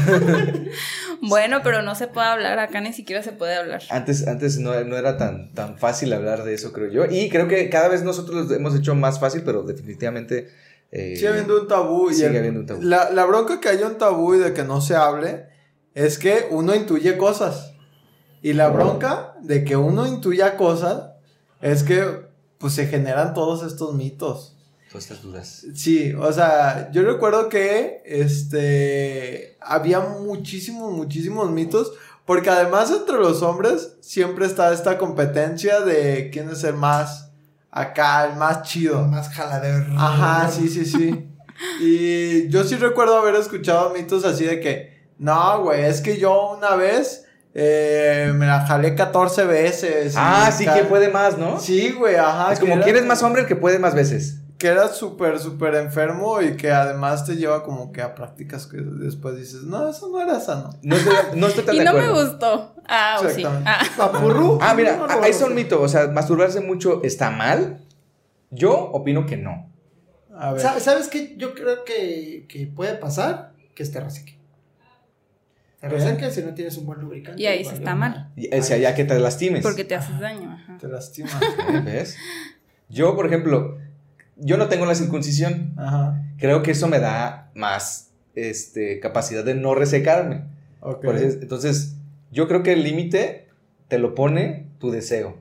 Bueno, 1.21 1.61
pero 1.63 1.81
no 1.81 1.95
se 1.95 2.07
puede 2.07 2.27
hablar, 2.27 2.59
acá 2.59 2.81
ni 2.83 2.93
siquiera 2.93 3.23
se 3.23 3.33
puede 3.33 3.55
hablar. 3.55 3.83
Antes, 3.89 4.27
antes 4.29 4.59
no, 4.59 4.79
no 4.85 4.97
era 4.97 5.17
tan, 5.17 5.55
tan 5.55 5.79
fácil 5.79 6.13
hablar 6.13 6.45
de 6.45 6.53
eso, 6.53 6.73
creo 6.73 6.91
yo. 6.91 7.07
Y 7.07 7.31
creo 7.31 7.49
que 7.49 7.71
cada 7.71 7.89
vez 7.89 8.03
nosotros 8.03 8.49
lo 8.49 8.55
hemos 8.55 8.75
hecho 8.75 8.95
más 8.95 9.19
fácil, 9.21 9.43
pero 9.43 9.63
definitivamente... 9.63 10.51
eh, 10.95 11.17
Sigue 11.17 11.29
habiendo 11.29 11.61
un 11.61 11.69
tabú. 11.69 12.11
y 12.11 12.15
Sigue 12.15 12.29
el- 12.29 12.37
habiendo 12.39 12.61
un 12.61 12.67
tabú. 12.67 12.83
La, 12.83 13.11
la 13.11 13.25
bronca 13.25 13.61
que 13.61 13.69
haya 13.69 13.87
un 13.87 13.99
tabú 13.99 14.35
y 14.35 14.39
de 14.39 14.53
que 14.55 14.63
no 14.65 14.81
se 14.81 14.95
hable 14.97 15.47
es 15.95 16.19
que 16.19 16.47
uno 16.51 16.75
intuye 16.75 17.17
cosas. 17.19 17.73
Y 18.43 18.53
la 18.53 18.69
bronca 18.69 19.35
de 19.43 19.65
que 19.65 19.77
uno 19.77 20.07
intuya 20.07 20.57
cosas 20.57 21.11
es 21.61 21.83
que 21.83 22.05
pues 22.59 22.75
se 22.75 22.87
generan 22.87 23.35
todos 23.35 23.63
estos 23.63 23.95
mitos. 23.95 24.57
Todas 24.91 25.05
estas 25.05 25.23
dudas. 25.23 25.67
Sí, 25.75 26.13
o 26.15 26.33
sea, 26.33 26.91
yo 26.93 27.03
recuerdo 27.03 27.49
que 27.49 28.03
este 28.05 29.57
había 29.61 30.01
muchísimos, 30.01 30.93
muchísimos 30.93 31.51
mitos. 31.51 31.93
Porque 32.27 32.49
además 32.49 32.91
entre 32.91 33.17
los 33.19 33.43
hombres 33.43 33.97
siempre 34.01 34.47
está 34.47 34.73
esta 34.73 34.97
competencia 34.97 35.81
de 35.81 36.31
quién 36.33 36.49
es 36.49 36.65
el 36.65 36.73
más 36.75 37.24
acá, 37.75 38.25
el 38.31 38.37
más 38.37 38.63
chido. 38.63 39.07
Más 39.09 39.29
jaladero. 39.29 39.85
Ajá, 39.99 40.49
sí, 40.51 40.69
sí, 40.69 40.85
sí. 40.87 41.29
Y 41.81 42.49
yo 42.49 42.65
sí 42.65 42.75
recuerdo 42.75 43.17
haber 43.17 43.37
escuchado 43.37 43.91
mitos 43.91 44.25
así 44.25 44.45
de 44.45 44.59
que, 44.61 45.07
no, 45.19 45.63
güey, 45.63 45.85
es 45.85 46.01
que 46.01 46.19
yo 46.19 46.57
una 46.57 46.75
vez 46.75 47.27
eh, 47.55 48.33
me 48.35 48.47
la 48.47 48.67
jalé 48.67 48.97
14 48.97 49.45
veces. 49.45 50.15
Ah, 50.17 50.51
sí, 50.51 50.67
que 50.67 50.83
puede 50.83 51.11
más, 51.11 51.39
¿no? 51.39 51.61
Sí, 51.61 51.93
güey, 51.93 52.17
ajá. 52.17 52.53
es 52.53 52.59
como, 52.59 52.75
era- 52.75 52.83
¿quién 52.83 52.97
es 52.97 53.05
más 53.07 53.23
hombre 53.23 53.43
el 53.43 53.47
que 53.49 53.55
puede 53.55 53.79
más 53.79 53.95
veces? 53.95 54.41
Que 54.59 54.69
era 54.69 54.89
súper, 54.89 55.41
súper 55.41 55.75
enfermo 55.75 56.41
y 56.41 56.57
que 56.57 56.71
además 56.71 57.27
te 57.27 57.35
lleva 57.37 57.65
como 57.65 57.91
que 57.93 58.01
a 58.03 58.15
prácticas 58.15 58.67
que 58.67 58.77
después 58.79 59.37
dices, 59.37 59.63
no, 59.65 59.89
eso 59.89 60.09
no 60.09 60.21
era 60.21 60.39
sano. 60.41 60.71
No 60.83 60.95
estoy, 60.97 61.15
no 61.35 61.47
estoy 61.49 61.65
tan 61.65 61.75
Y 61.77 61.79
de 61.81 61.85
no 61.85 61.93
me 61.95 62.09
gustó. 62.11 62.75
Ah, 62.87 63.17
o 63.19 63.23
sí. 63.23 63.41
Exactamente. 63.43 63.71
Ah. 63.71 63.83
Papurru. 63.97 64.59
Ah, 64.63 64.75
mira, 64.75 64.97
No, 64.97 65.07
no, 65.09 65.23
ahí 65.23 65.31
está 65.33 65.45
un 65.47 65.51
no. 65.51 65.57
mito. 65.57 65.83
O 65.83 65.89
sea, 65.89 66.07
masturbarse 66.09 66.61
mucho 66.61 67.03
está 67.03 67.31
mal. 67.31 67.81
Yo 68.51 68.73
opino 68.73 69.27
que 69.27 69.37
no. 69.37 69.71
A 70.39 70.53
ver. 70.53 70.63
Sa- 70.63 70.79
¿Sabes 70.81 71.09
qué? 71.09 71.35
Yo 71.37 71.55
creo 71.55 71.85
que, 71.85 72.47
que 72.49 72.67
puede 72.69 72.95
pasar 72.95 73.53
que 73.75 73.85
te 73.85 74.01
reseque. 74.01 74.39
Te 75.81 75.89
reseque 75.89 76.31
si 76.31 76.43
no 76.43 76.55
tienes 76.55 76.77
un 76.79 76.87
buen 76.87 77.01
lubricante. 77.01 77.43
Y 77.43 77.47
ahí 77.47 77.65
sí 77.65 77.75
está 77.75 77.95
mal. 77.95 78.31
Y- 78.37 78.55
O 78.57 78.63
sea, 78.63 78.77
ya 78.79 78.95
que 78.95 79.05
te 79.05 79.19
lastimes. 79.19 79.63
Porque 79.63 79.85
te 79.85 79.95
haces 79.97 80.19
daño. 80.21 80.51
Ajá. 80.53 80.79
Te 80.79 80.89
lastima. 80.89 81.29
¿Eh? 81.69 81.81
¿Ves? 81.85 82.17
Yo, 82.89 83.15
por 83.17 83.27
ejemplo, 83.27 83.79
yo 84.37 84.57
no 84.57 84.69
tengo 84.69 84.87
la 84.87 84.95
circuncisión. 84.95 85.73
Ajá. 85.77 86.23
Creo 86.39 86.63
que 86.63 86.73
eso 86.73 86.89
me 86.89 86.99
da 87.01 87.51
más 87.55 88.11
este, 88.35 88.99
capacidad 89.01 89.45
de 89.45 89.55
no 89.55 89.75
resecarme. 89.75 90.43
Ok. 90.81 91.03
Por 91.05 91.17
eso- 91.17 91.39
entonces, 91.41 91.95
yo 92.33 92.49
creo 92.49 92.63
que 92.63 92.73
el 92.73 92.83
límite 92.83 93.49
te 93.89 93.99
lo 93.99 94.15
pone 94.15 94.67
tu 94.79 94.91
deseo. 94.91 95.39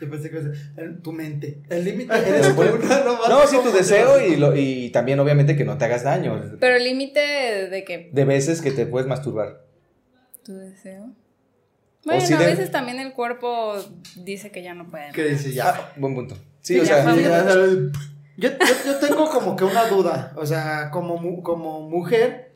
Yo 0.00 0.10
pensé 0.10 0.30
que 0.30 0.38
en 0.78 1.00
tu 1.00 1.12
mente. 1.12 1.60
El 1.70 1.84
límite 1.84 2.12
No, 2.12 3.28
No, 3.28 3.46
sí, 3.46 3.56
tu 3.62 3.70
deseo 3.70 4.20
y, 4.26 4.34
lo- 4.36 4.56
y 4.56 4.90
también, 4.90 5.20
obviamente, 5.20 5.54
que 5.56 5.64
no 5.64 5.78
te 5.78 5.84
hagas 5.84 6.02
daño. 6.02 6.42
Pero 6.58 6.74
el 6.76 6.82
límite 6.84 7.20
de 7.68 7.84
que 7.84 8.10
De 8.12 8.24
veces 8.24 8.60
que 8.60 8.72
te 8.72 8.86
puedes 8.86 9.06
masturbar. 9.06 9.60
tu 10.44 10.54
deseo. 10.56 11.10
Bueno, 12.04 12.20
sí 12.26 12.32
a 12.34 12.38
de- 12.40 12.46
veces 12.46 12.72
también 12.72 12.98
el 12.98 13.12
cuerpo 13.12 13.74
dice 14.16 14.50
que 14.50 14.60
ya 14.64 14.74
no 14.74 14.88
puede. 14.90 15.12
¿Qué 15.12 15.22
dice 15.24 15.52
ya? 15.52 15.68
Ah, 15.68 15.92
buen 15.96 16.16
punto. 16.16 16.34
Sí, 16.62 16.74
Sí, 16.74 16.80
o 16.80 16.82
ya 16.82 17.04
sea. 17.04 17.14
Sí, 17.14 17.22
ya. 17.22 17.44
Yo, 18.36 18.50
yo, 18.50 18.74
yo 18.86 18.98
tengo 18.98 19.28
como 19.30 19.56
que 19.56 19.64
una 19.64 19.86
duda. 19.86 20.32
O 20.36 20.46
sea, 20.46 20.90
como, 20.90 21.42
como 21.42 21.88
mujer, 21.88 22.52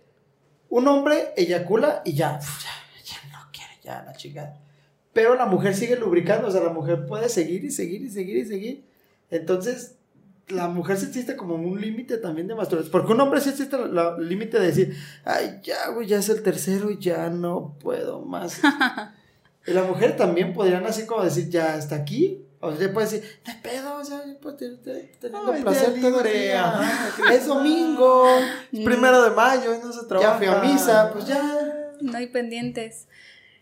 un 0.68 0.88
hombre 0.88 1.32
eyacula 1.36 2.02
y 2.04 2.14
ya, 2.14 2.38
ya, 2.40 3.04
ya 3.04 3.28
no 3.30 3.38
quiere, 3.52 3.72
ya 3.82 4.02
la 4.02 4.12
chica. 4.14 4.54
Pero 5.12 5.34
la 5.34 5.46
mujer 5.46 5.74
sigue 5.74 5.96
lubricando, 5.96 6.48
o 6.48 6.50
sea, 6.50 6.62
la 6.62 6.72
mujer 6.72 7.06
puede 7.06 7.28
seguir 7.28 7.64
y 7.64 7.70
seguir 7.70 8.02
y 8.02 8.10
seguir 8.10 8.36
y 8.36 8.44
seguir. 8.44 8.84
Entonces, 9.30 9.96
la 10.48 10.68
mujer 10.68 10.96
sí 10.96 11.06
existe 11.06 11.36
como 11.36 11.54
un 11.54 11.80
límite 11.80 12.18
también 12.18 12.46
de 12.46 12.54
masturbación. 12.54 12.92
Porque 12.92 13.12
un 13.12 13.20
hombre 13.20 13.40
sí 13.40 13.50
existe 13.50 13.76
el 13.76 14.28
límite 14.28 14.58
de 14.58 14.66
decir, 14.66 14.96
ay, 15.24 15.60
ya, 15.62 15.88
güey, 15.88 16.06
ya 16.06 16.18
es 16.18 16.28
el 16.28 16.42
tercero 16.42 16.90
y 16.90 16.98
ya 16.98 17.30
no 17.30 17.76
puedo 17.80 18.22
más. 18.22 18.60
y 19.66 19.72
la 19.72 19.82
mujer 19.82 20.16
también 20.16 20.52
podrían 20.52 20.86
así 20.86 21.06
como 21.06 21.24
decir, 21.24 21.48
ya 21.48 21.74
hasta 21.74 21.96
aquí. 21.96 22.45
O 22.66 22.76
sea, 22.76 22.92
puede 22.92 23.06
decir, 23.10 23.40
de 23.44 23.54
pedo, 23.62 23.96
o 23.96 24.04
sea, 24.04 24.22
pues, 24.40 24.56
te- 24.56 24.76
te- 24.76 25.12
teniendo 25.20 25.52
Ay, 25.52 25.62
placer 25.62 26.00
todo 26.00 26.20
el 26.22 26.32
día. 26.32 26.80
Es 27.32 27.46
domingo, 27.46 28.26
Es 28.72 28.80
primero 28.84 29.22
de 29.22 29.30
mayo 29.30 29.74
y 29.74 29.78
no 29.78 29.92
se 29.92 30.06
trabaja. 30.06 30.32
ya 30.32 30.38
fui 30.38 30.46
a 30.46 30.72
misa, 30.72 31.10
pues 31.12 31.26
ya. 31.26 31.42
No 32.00 32.16
hay 32.16 32.26
pendientes. 32.26 33.08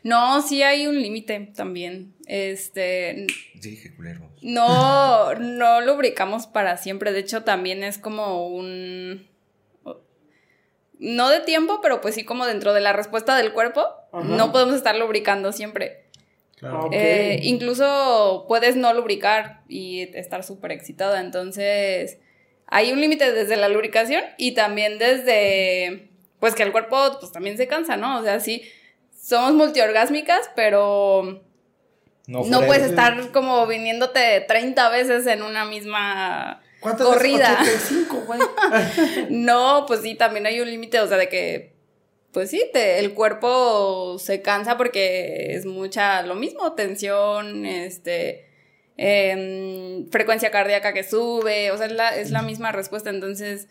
No, 0.02 0.42
sí 0.42 0.62
hay 0.62 0.86
un 0.86 1.00
límite 1.00 1.52
también. 1.56 2.14
Este, 2.26 3.26
Sí, 3.60 3.80
qué 3.82 3.94
culero. 3.94 4.28
no, 4.42 5.34
no 5.34 5.80
lubricamos 5.80 6.46
para 6.46 6.76
siempre. 6.76 7.12
De 7.12 7.20
hecho, 7.20 7.42
también 7.44 7.82
es 7.82 7.96
como 7.98 8.48
un. 8.48 9.26
No 10.98 11.28
de 11.28 11.40
tiempo, 11.40 11.80
pero 11.82 12.00
pues 12.00 12.14
sí 12.14 12.24
como 12.24 12.46
dentro 12.46 12.72
de 12.72 12.80
la 12.80 12.92
respuesta 12.92 13.36
del 13.36 13.52
cuerpo. 13.52 13.84
Ajá. 14.12 14.24
No 14.24 14.52
podemos 14.52 14.74
estar 14.76 14.94
lubricando 14.96 15.52
siempre. 15.52 16.03
Eh, 16.92 17.40
incluso 17.42 18.44
puedes 18.48 18.76
no 18.76 18.92
lubricar 18.94 19.62
y 19.68 20.02
estar 20.14 20.44
súper 20.44 20.72
excitada. 20.72 21.20
Entonces, 21.20 22.18
hay 22.66 22.92
un 22.92 23.00
límite 23.00 23.32
desde 23.32 23.56
la 23.56 23.68
lubricación 23.68 24.22
y 24.38 24.52
también 24.52 24.98
desde, 24.98 26.10
pues 26.40 26.54
que 26.54 26.62
el 26.62 26.72
cuerpo 26.72 27.18
pues 27.20 27.32
también 27.32 27.56
se 27.56 27.66
cansa, 27.66 27.96
¿no? 27.96 28.18
O 28.18 28.22
sea, 28.22 28.40
sí, 28.40 28.62
somos 29.16 29.52
multiorgásmicas, 29.54 30.50
pero 30.56 31.42
no, 32.26 32.60
puedes 32.66 32.84
estar 32.84 33.30
como 33.32 33.66
viniéndote 33.66 34.40
30 34.46 34.88
veces 34.88 35.26
en 35.26 35.42
una 35.42 35.64
misma 35.64 36.62
¿Cuántas 36.80 37.06
corrida. 37.06 37.60
veces? 37.60 37.92
85, 37.92 38.22
güey. 38.26 38.40
No, 39.30 39.84
pues 39.86 40.00
sí, 40.00 40.14
también 40.14 40.46
hay 40.46 40.60
un 40.60 40.70
límite, 40.70 41.00
o 41.00 41.06
sea, 41.06 41.16
de 41.16 41.28
que, 41.28 41.73
pues 42.34 42.50
sí, 42.50 42.62
te- 42.74 42.98
el 42.98 43.14
cuerpo 43.14 44.18
se 44.18 44.42
cansa 44.42 44.76
porque 44.76 45.54
es 45.54 45.64
mucha, 45.64 46.20
lo 46.22 46.34
mismo, 46.34 46.74
tensión, 46.74 47.64
este, 47.64 48.46
em, 48.98 50.08
frecuencia 50.10 50.50
cardíaca 50.50 50.92
que 50.92 51.02
sube, 51.04 51.70
o 51.70 51.76
sea, 51.78 51.86
es 51.86 51.92
la, 51.92 52.16
es 52.16 52.30
la 52.30 52.42
misma 52.42 52.72
respuesta, 52.72 53.10
entonces, 53.10 53.68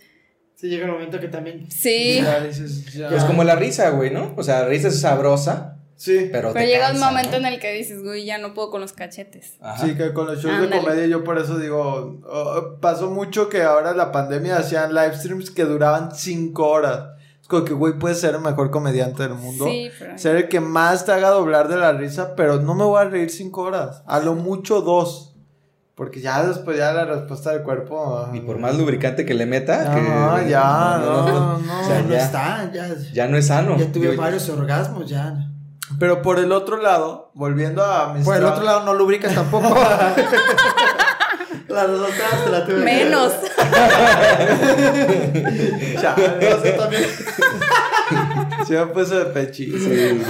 Sí, 0.56 0.69
llega 0.69 0.86
el 0.86 0.91
momento 0.91 1.19
que 1.19 1.28
también. 1.28 1.69
sí, 1.69 2.21
Ya 2.21 2.39
dices, 2.41 2.93
ya. 2.93 3.10
Es 3.10 3.23
como 3.26 3.43
la 3.43 3.56
risa, 3.56 3.89
güey, 3.89 4.12
¿no? 4.12 4.34
O 4.38 4.43
sea, 4.43 4.62
la 4.62 4.67
risa 4.69 4.88
es 4.89 5.02
sabrosa, 5.02 5.78
Sí. 5.95 6.30
pero. 6.32 6.54
pero 6.54 6.65
te 6.65 6.67
llega 6.71 6.91
un 6.91 6.99
momento 6.99 7.32
¿no? 7.32 7.47
en 7.47 7.54
el 7.54 7.60
que 7.60 7.71
dices, 7.73 8.02
güey, 8.04 8.23
ya 8.26 8.38
no 8.38 8.54
puedo 8.54 8.69
con 8.71 8.80
los 8.82 8.93
cachetes. 8.93 9.58
Ajá. 9.62 9.86
Sí, 9.86 9.95
que 9.95 10.13
con 10.13 10.28
los 10.28 10.41
shows 10.43 10.62
de 10.62 10.69
comedia 10.78 11.06
yo 11.08 11.23
por 11.23 11.38
eso 11.38 11.58
digo, 11.58 12.21
oh, 12.28 12.78
pasó 12.82 13.10
mucho 13.10 13.49
que 13.49 13.62
ahora 13.63 13.93
la 13.93 14.12
pandemia 14.12 14.58
hacían 14.58 14.93
live 14.93 15.15
streams 15.17 15.52
que 15.52 15.63
duraban 15.65 16.15
cinco 16.15 16.67
horas. 16.69 17.12
Como 17.54 17.66
que, 17.66 17.74
güey, 17.74 17.94
puedes 18.00 18.20
ser 18.20 18.34
el 18.36 18.42
mejor 18.42 18.72
comediante 18.72 19.22
del 19.24 19.36
mundo. 19.36 19.66
Sí, 19.66 19.92
pero... 20.00 20.18
Ser 20.18 20.36
el 20.38 20.48
que 20.50 20.60
más 20.60 21.06
te 21.06 21.12
haga 21.12 21.30
doblar 21.30 21.68
de 21.68 21.78
la 21.78 21.92
risa, 21.92 22.34
pero 22.36 22.60
no 22.62 22.74
me 22.74 22.84
voy 22.84 23.00
a 23.02 23.06
reír 23.06 23.30
cinco 23.30 23.62
horas. 23.62 24.02
A 24.08 24.20
lo 24.20 24.34
mucho 24.34 24.82
dos. 24.82 25.36
Porque 25.96 26.22
ya 26.22 26.44
después 26.44 26.76
ya 26.76 26.92
la 26.94 27.06
respuesta 27.06 27.52
del 27.52 27.62
cuerpo. 27.62 28.28
Y 28.34 28.39
por 28.39 28.58
más 28.58 28.76
lubricante 28.76 29.26
que 29.26 29.36
le 29.36 29.46
meta. 29.46 29.94
que- 29.94 30.02
No, 30.02 30.42
ya, 30.48 30.98
no, 31.00 31.28
no. 31.60 31.82
O 31.82 31.84
sea, 31.86 32.02
no 32.02 32.10
ya, 32.10 32.26
está, 32.26 32.72
ya. 32.74 32.88
ya 33.13 33.28
no 33.28 33.38
es 33.38 33.46
sano. 33.46 33.78
Ya 33.78 33.92
tuve 33.92 34.16
Yo- 34.16 34.20
varios 34.20 34.50
orgasmos, 34.50 35.08
ya. 35.08 35.36
Pero 36.00 36.24
por 36.24 36.39
el 36.39 36.52
otro 36.52 36.78
lado, 36.78 37.30
volviendo 37.36 37.84
a 37.86 38.12
mis 38.16 38.26
Por 38.26 38.38
el 38.38 38.46
otro 38.46 38.63
lado 38.63 38.84
no 38.84 38.96
lubricas 38.96 39.36
tampoco. 39.36 39.68
Las 41.74 41.90
otras 41.90 42.44
te 42.46 42.50
la 42.52 42.66
tuve. 42.66 42.76
que- 42.76 42.82
Menos. 42.84 43.34
No 46.04 46.62
sé, 46.62 46.72
también. 46.74 47.04
se 48.68 48.74
me 48.78 48.86
puso 48.88 49.18
de 49.20 49.26
pechito. 49.26 49.78
Sí. 49.78 50.22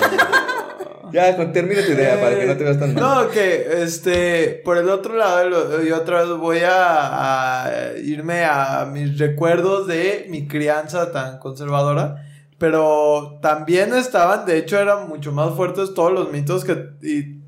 Ya, 1.12 1.36
termina 1.52 1.82
tu 1.86 1.92
idea 1.92 2.20
para 2.20 2.36
que 2.40 2.46
no 2.46 2.58
te 2.58 2.64
veas 2.64 2.80
tan 2.80 2.94
mal. 2.96 3.04
No, 3.26 3.30
que 3.30 3.84
este, 3.84 4.62
por 4.66 4.78
el 4.78 4.90
otro 4.90 5.16
lado, 5.16 5.48
lo- 5.50 5.82
yo 5.84 5.98
otra 5.98 6.22
vez 6.24 6.30
voy 6.38 6.60
a, 6.60 7.66
a 7.66 7.98
irme 8.04 8.46
a 8.46 8.88
mis 8.92 9.18
recuerdos 9.20 9.86
de 9.88 10.26
mi 10.30 10.48
crianza 10.48 11.12
tan 11.12 11.38
conservadora. 11.40 12.26
Pero 12.58 13.40
también 13.42 13.94
estaban, 13.94 14.46
de 14.46 14.58
hecho, 14.58 14.80
eran 14.80 15.08
mucho 15.10 15.32
más 15.32 15.54
fuertes 15.56 15.94
todos 15.94 16.14
los 16.14 16.32
mitos 16.32 16.64
que. 16.64 16.90
Y 17.04 17.43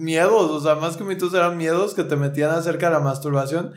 miedos, 0.00 0.50
o 0.50 0.60
sea, 0.60 0.74
más 0.76 0.96
que 0.96 1.04
mitos 1.04 1.32
eran 1.34 1.56
miedos 1.56 1.94
que 1.94 2.04
te 2.04 2.16
metían 2.16 2.50
acerca 2.50 2.86
de 2.88 2.94
la 2.94 3.00
masturbación. 3.00 3.72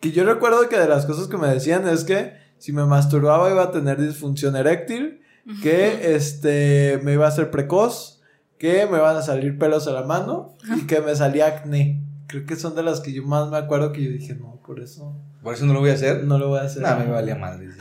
Que 0.00 0.12
yo 0.12 0.24
recuerdo 0.24 0.68
que 0.68 0.78
de 0.78 0.88
las 0.88 1.06
cosas 1.06 1.28
que 1.28 1.36
me 1.36 1.48
decían 1.48 1.88
es 1.88 2.04
que 2.04 2.34
si 2.58 2.72
me 2.72 2.84
masturbaba 2.86 3.50
iba 3.50 3.62
a 3.64 3.70
tener 3.70 4.00
disfunción 4.00 4.56
eréctil, 4.56 5.20
que 5.62 6.14
este 6.14 7.00
me 7.02 7.12
iba 7.14 7.26
a 7.26 7.28
hacer 7.28 7.50
precoz, 7.50 8.20
que 8.58 8.86
me 8.86 8.98
van 8.98 9.16
a 9.16 9.22
salir 9.22 9.58
pelos 9.58 9.86
a 9.88 9.92
la 9.92 10.02
mano 10.02 10.56
y 10.76 10.86
que 10.86 11.00
me 11.00 11.14
salía 11.14 11.46
acné. 11.48 12.00
Creo 12.28 12.46
que 12.46 12.56
son 12.56 12.74
de 12.74 12.82
las 12.82 13.00
que 13.00 13.12
yo 13.12 13.22
más 13.24 13.50
me 13.50 13.58
acuerdo 13.58 13.92
que 13.92 14.02
yo 14.02 14.10
dije, 14.10 14.34
no, 14.34 14.58
por 14.66 14.80
eso 14.80 15.14
Por 15.42 15.54
eso 15.54 15.66
no 15.66 15.74
lo 15.74 15.80
voy 15.80 15.90
a 15.90 15.94
hacer. 15.94 16.24
no 16.24 16.38
lo 16.38 16.48
voy 16.48 16.60
a 16.60 16.62
hacer. 16.62 16.82
No, 16.82 16.96
me 16.98 17.06
valía 17.10 17.36
madre. 17.36 17.68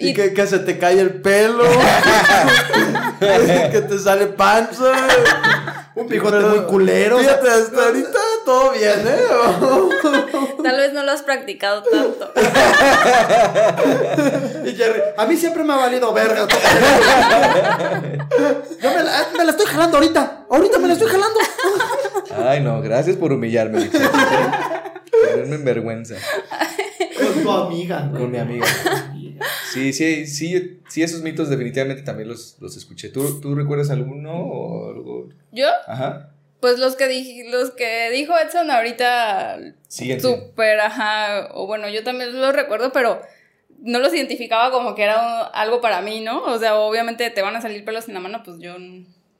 Y, 0.00 0.10
Y- 0.10 0.14
que, 0.14 0.32
que 0.32 0.46
se 0.46 0.60
te 0.60 0.78
cae 0.78 0.98
el 0.98 1.20
pelo, 1.20 1.64
que 3.20 3.80
te 3.82 3.98
sale 3.98 4.28
panza. 4.28 4.92
Un 5.96 6.06
bigote 6.06 6.36
Pero, 6.36 6.48
muy 6.50 6.60
culero. 6.66 7.16
o 7.16 7.20
sea, 7.20 7.38
Fíjate, 7.38 7.50
hasta 7.50 7.84
ahorita 7.86 8.18
todo 8.44 8.70
bien, 8.72 9.00
¿eh? 9.06 9.18
Tal 10.62 10.76
vez 10.76 10.92
no 10.92 11.02
lo 11.02 11.10
has 11.10 11.22
practicado 11.22 11.82
tanto. 11.82 12.30
y 14.66 14.74
Jerry, 14.76 15.00
a 15.16 15.26
mí 15.26 15.36
siempre 15.36 15.64
me 15.64 15.72
ha 15.72 15.76
valido 15.76 16.12
verga. 16.12 16.46
Yo 18.80 18.90
me 18.90 19.02
la, 19.02 19.26
me 19.36 19.44
la 19.44 19.50
estoy 19.50 19.66
jalando 19.66 19.96
ahorita. 19.96 20.44
Ahorita 20.48 20.78
me 20.78 20.86
la 20.88 20.94
estoy 20.94 21.08
jalando. 21.08 21.40
Ay, 22.46 22.60
no, 22.60 22.80
gracias 22.82 23.16
por 23.16 23.32
humillarme. 23.32 23.82
¿eh? 23.82 23.90
Ponerme 25.28 25.56
en 25.56 25.64
vergüenza 25.64 26.14
Con 27.18 27.42
tu 27.42 27.50
amiga. 27.50 28.08
con 28.12 28.30
mi 28.30 28.38
amiga. 28.38 28.66
Sí, 29.72 29.92
sí, 29.92 30.26
sí, 30.26 30.80
sí, 30.88 31.02
esos 31.02 31.22
mitos 31.22 31.48
definitivamente 31.48 32.02
también 32.02 32.28
los, 32.28 32.56
los 32.60 32.76
escuché. 32.76 33.08
¿Tú, 33.08 33.40
¿Tú 33.40 33.54
recuerdas 33.54 33.90
alguno 33.90 34.32
o 34.34 34.90
algo? 34.90 35.28
¿Yo? 35.52 35.68
Ajá. 35.86 36.30
Pues 36.60 36.78
los 36.78 36.94
que, 36.96 37.06
dij- 37.08 37.48
los 37.50 37.70
que 37.70 38.10
dijo 38.10 38.34
Edson 38.36 38.70
ahorita, 38.70 39.58
súper, 39.88 40.80
ajá, 40.80 41.48
o 41.54 41.66
bueno, 41.66 41.88
yo 41.88 42.04
también 42.04 42.38
los 42.38 42.54
recuerdo, 42.54 42.92
pero 42.92 43.22
no 43.82 43.98
los 43.98 44.12
identificaba 44.12 44.70
como 44.70 44.94
que 44.94 45.04
era 45.04 45.42
algo 45.46 45.80
para 45.80 46.02
mí, 46.02 46.20
¿no? 46.20 46.42
O 46.44 46.58
sea, 46.58 46.74
obviamente 46.76 47.30
te 47.30 47.40
van 47.42 47.56
a 47.56 47.62
salir 47.62 47.84
pelos 47.84 48.08
en 48.08 48.14
la 48.14 48.20
mano, 48.20 48.42
pues 48.44 48.58
yo 48.58 48.76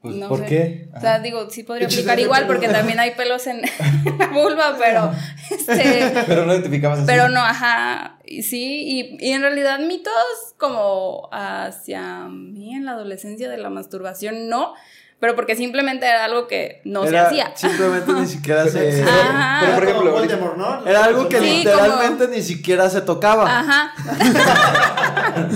Pues, 0.00 0.16
no 0.16 0.28
¿Por 0.28 0.38
sé. 0.40 0.46
qué? 0.46 0.88
O 0.96 1.00
sea, 1.00 1.18
digo, 1.18 1.50
sí 1.50 1.62
podría 1.62 1.88
aplicar 1.88 2.18
igual 2.18 2.46
porque 2.46 2.68
también 2.68 2.98
hay 3.00 3.10
pelos 3.10 3.46
en 3.46 3.60
la 4.18 4.26
vulva, 4.28 4.76
pero 4.78 5.12
este 5.50 6.10
Pero 6.26 6.46
no 6.46 6.54
identificabas 6.54 7.00
así. 7.00 7.06
pero 7.06 7.28
no, 7.28 7.40
ajá, 7.40 8.18
sí, 8.42 9.16
y, 9.20 9.28
y 9.28 9.32
en 9.32 9.42
realidad 9.42 9.78
mitos 9.80 10.12
como 10.56 11.28
hacia 11.32 12.26
mí 12.28 12.74
en 12.74 12.84
la 12.84 12.92
adolescencia 12.92 13.48
de 13.48 13.56
la 13.58 13.70
masturbación, 13.70 14.48
no, 14.48 14.74
pero 15.18 15.34
porque 15.36 15.54
simplemente 15.54 16.06
era 16.06 16.24
algo 16.24 16.46
que 16.48 16.80
no 16.84 17.04
Era- 17.04 17.28
se 17.28 17.42
hacía. 17.42 17.52
Simplemente 17.56 18.12
ni 18.12 18.26
siquiera 18.26 18.66
se. 18.68 19.02
Ajá. 19.02 19.60
Pero, 19.60 19.74
por 19.74 19.84
ejemplo, 19.84 20.12
Voldemort, 20.12 20.56
¿no? 20.56 20.86
Era 20.86 21.04
algo 21.04 21.28
que 21.28 21.38
Sí, 21.40 21.58
literalmente 21.58 22.28
ni 22.28 22.40
siquiera 22.40 22.88
se 22.88 23.02
tocaba. 23.02 23.44
Ajá. 23.60 23.92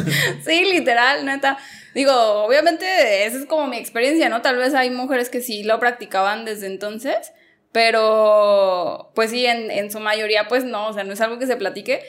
sí, 0.45 0.65
literal, 0.73 1.25
neta. 1.25 1.57
Digo, 1.95 2.13
obviamente 2.45 3.25
esa 3.27 3.39
es 3.39 3.47
como 3.47 3.67
mi 3.69 3.77
experiencia, 3.79 4.29
¿no? 4.29 4.43
Tal 4.43 4.57
vez 4.57 4.75
hay 4.75 4.91
mujeres 4.91 5.31
que 5.31 5.41
sí 5.41 5.63
lo 5.63 5.79
practicaban 5.79 6.45
desde 6.45 6.67
entonces, 6.67 7.33
pero 7.73 9.13
pues 9.15 9.31
sí, 9.31 9.47
en, 9.47 9.71
en 9.71 9.91
su 9.91 10.01
mayoría 10.01 10.49
pues 10.49 10.65
no, 10.65 10.89
o 10.89 10.93
sea, 10.93 11.05
no 11.05 11.13
es 11.13 11.21
algo 11.21 11.39
que 11.39 11.47
se 11.47 11.57
platique. 11.57 12.03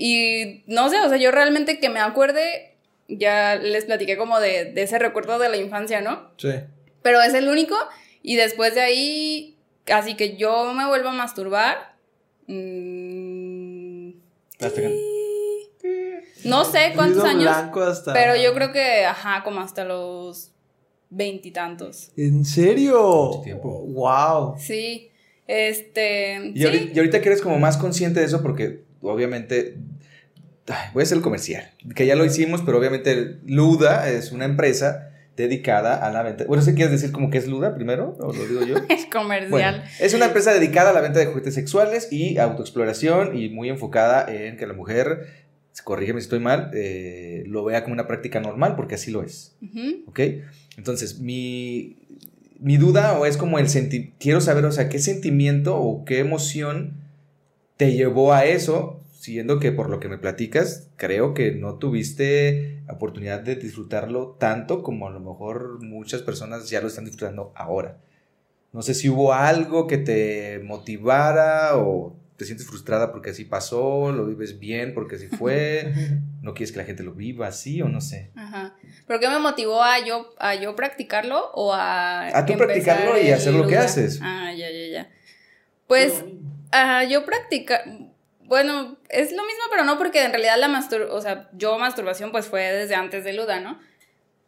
Y 0.00 0.62
no 0.68 0.88
sé, 0.90 1.00
o 1.00 1.08
sea, 1.08 1.18
yo 1.18 1.32
realmente 1.32 1.80
que 1.80 1.88
me 1.90 1.98
acuerde, 1.98 2.76
ya 3.08 3.56
les 3.56 3.84
platiqué 3.86 4.16
como 4.16 4.38
de, 4.38 4.66
de 4.66 4.82
ese 4.82 4.96
recuerdo 5.00 5.40
de 5.40 5.48
la 5.48 5.56
infancia, 5.56 6.00
¿no? 6.00 6.30
Sí. 6.36 6.50
Pero 7.02 7.20
es 7.20 7.34
el 7.34 7.48
único. 7.48 7.74
Y 8.22 8.36
después 8.36 8.76
de 8.76 8.80
ahí, 8.82 9.58
así 9.92 10.14
que 10.14 10.36
yo 10.36 10.72
me 10.72 10.86
vuelvo 10.86 11.08
a 11.08 11.12
masturbar. 11.12 11.96
mm, 12.46 14.10
Hasta 14.60 14.80
que- 14.80 16.22
no 16.44 16.64
sé 16.64 16.92
cuántos 16.94 17.24
años, 17.24 17.42
blanco 17.42 17.80
hasta- 17.82 18.12
pero 18.12 18.36
yo 18.36 18.54
creo 18.54 18.72
que, 18.72 19.04
ajá, 19.04 19.42
como 19.42 19.60
hasta 19.60 19.84
los 19.84 20.52
veintitantos. 21.10 22.10
¿En 22.16 22.44
serio? 22.44 23.26
Mucho 23.32 23.40
tiempo. 23.42 23.68
Wow. 23.88 24.54
Sí, 24.58 25.10
este, 25.46 26.52
Y, 26.54 26.64
ahorita, 26.64 26.84
sí, 26.86 26.92
y 26.94 26.98
ahorita 26.98 27.20
que 27.20 27.28
eres 27.28 27.42
como 27.42 27.58
más 27.58 27.76
consciente 27.76 28.20
de 28.20 28.26
eso, 28.26 28.42
porque 28.42 28.82
obviamente. 29.02 29.76
voy 30.92 31.00
a 31.00 31.04
hacer 31.04 31.18
el 31.18 31.22
comercial. 31.22 31.70
Que 31.94 32.06
ya 32.06 32.14
lo 32.14 32.24
hicimos, 32.24 32.62
pero 32.62 32.78
obviamente 32.78 33.38
Luda 33.46 34.08
es 34.10 34.32
una 34.32 34.44
empresa 34.44 35.08
dedicada 35.38 36.04
a 36.04 36.10
la 36.10 36.22
venta. 36.22 36.44
Bueno, 36.44 36.62
¿sí 36.62 36.74
quieres 36.74 36.90
decir 36.90 37.12
como 37.12 37.30
que 37.30 37.38
es 37.38 37.46
Luda 37.46 37.74
primero? 37.74 38.16
¿O 38.20 38.32
lo 38.32 38.46
digo 38.46 38.64
yo? 38.64 38.76
es 38.88 39.06
comercial. 39.06 39.50
Bueno, 39.50 39.82
es 40.00 40.12
una 40.14 40.26
empresa 40.26 40.52
dedicada 40.52 40.90
a 40.90 40.92
la 40.92 41.00
venta 41.00 41.20
de 41.20 41.26
juguetes 41.26 41.54
sexuales 41.54 42.12
y 42.12 42.38
autoexploración 42.38 43.38
y 43.38 43.48
muy 43.48 43.68
enfocada 43.68 44.26
en 44.28 44.56
que 44.56 44.66
la 44.66 44.74
mujer, 44.74 45.26
corrígeme 45.84 46.20
si 46.20 46.24
estoy 46.24 46.40
mal, 46.40 46.70
eh, 46.74 47.44
lo 47.46 47.64
vea 47.64 47.82
como 47.82 47.94
una 47.94 48.06
práctica 48.06 48.40
normal, 48.40 48.74
porque 48.76 48.96
así 48.96 49.10
lo 49.10 49.22
es. 49.22 49.56
Ujú. 49.62 50.04
¿Ok? 50.08 50.20
Entonces, 50.76 51.20
mi, 51.20 51.96
mi 52.58 52.76
duda 52.76 53.18
o 53.18 53.24
es 53.24 53.36
como 53.36 53.58
el 53.58 53.68
senti 53.68 54.12
quiero 54.18 54.40
saber, 54.40 54.64
o 54.64 54.72
sea, 54.72 54.88
qué 54.88 54.98
sentimiento 54.98 55.76
o 55.76 56.04
qué 56.04 56.18
emoción 56.18 57.07
te 57.78 57.92
llevó 57.92 58.32
a 58.32 58.44
eso, 58.44 59.00
siendo 59.12 59.60
que 59.60 59.72
por 59.72 59.88
lo 59.88 60.00
que 60.00 60.08
me 60.08 60.18
platicas, 60.18 60.88
creo 60.96 61.32
que 61.32 61.52
no 61.52 61.76
tuviste 61.76 62.82
oportunidad 62.90 63.40
de 63.40 63.54
disfrutarlo 63.54 64.36
tanto 64.38 64.82
como 64.82 65.06
a 65.06 65.10
lo 65.10 65.20
mejor 65.20 65.82
muchas 65.82 66.22
personas 66.22 66.68
ya 66.68 66.80
lo 66.80 66.88
están 66.88 67.04
disfrutando 67.04 67.52
ahora. 67.54 67.98
No 68.72 68.82
sé 68.82 68.94
si 68.94 69.08
hubo 69.08 69.32
algo 69.32 69.86
que 69.86 69.96
te 69.96 70.60
motivara 70.64 71.76
o 71.76 72.16
te 72.36 72.44
sientes 72.44 72.66
frustrada 72.66 73.12
porque 73.12 73.30
así 73.30 73.44
pasó, 73.44 74.10
lo 74.10 74.26
vives 74.26 74.58
bien 74.58 74.92
porque 74.92 75.14
así 75.14 75.28
fue, 75.28 75.92
no 76.42 76.54
quieres 76.54 76.72
que 76.72 76.78
la 76.78 76.84
gente 76.84 77.04
lo 77.04 77.12
viva 77.12 77.46
así 77.46 77.80
o 77.80 77.88
no 77.88 78.00
sé. 78.00 78.32
Ajá. 78.34 78.74
¿Pero 79.06 79.20
qué 79.20 79.28
me 79.28 79.38
motivó 79.38 79.84
a 79.84 80.04
yo, 80.04 80.34
a 80.40 80.56
yo 80.56 80.74
practicarlo 80.74 81.52
o 81.54 81.72
a... 81.72 82.36
A 82.36 82.44
tú 82.44 82.54
practicarlo 82.56 83.20
y 83.20 83.30
hacer 83.30 83.54
lo 83.54 83.68
que 83.68 83.78
haces. 83.78 84.18
Ah, 84.20 84.52
ya, 84.52 84.68
ya, 84.68 84.86
ya. 84.88 85.10
Pues 85.86 86.24
ah, 86.72 87.04
yo 87.04 87.24
practica... 87.24 87.82
Bueno, 88.40 88.96
es 89.10 89.32
lo 89.32 89.42
mismo, 89.42 89.62
pero 89.70 89.84
no 89.84 89.98
porque 89.98 90.24
en 90.24 90.30
realidad 90.30 90.56
la 90.58 90.68
mastur... 90.68 91.02
O 91.10 91.20
sea, 91.20 91.50
yo 91.52 91.78
masturbación 91.78 92.32
pues 92.32 92.46
fue 92.46 92.62
desde 92.72 92.94
antes 92.94 93.22
de 93.24 93.34
Luda, 93.34 93.60
¿no? 93.60 93.78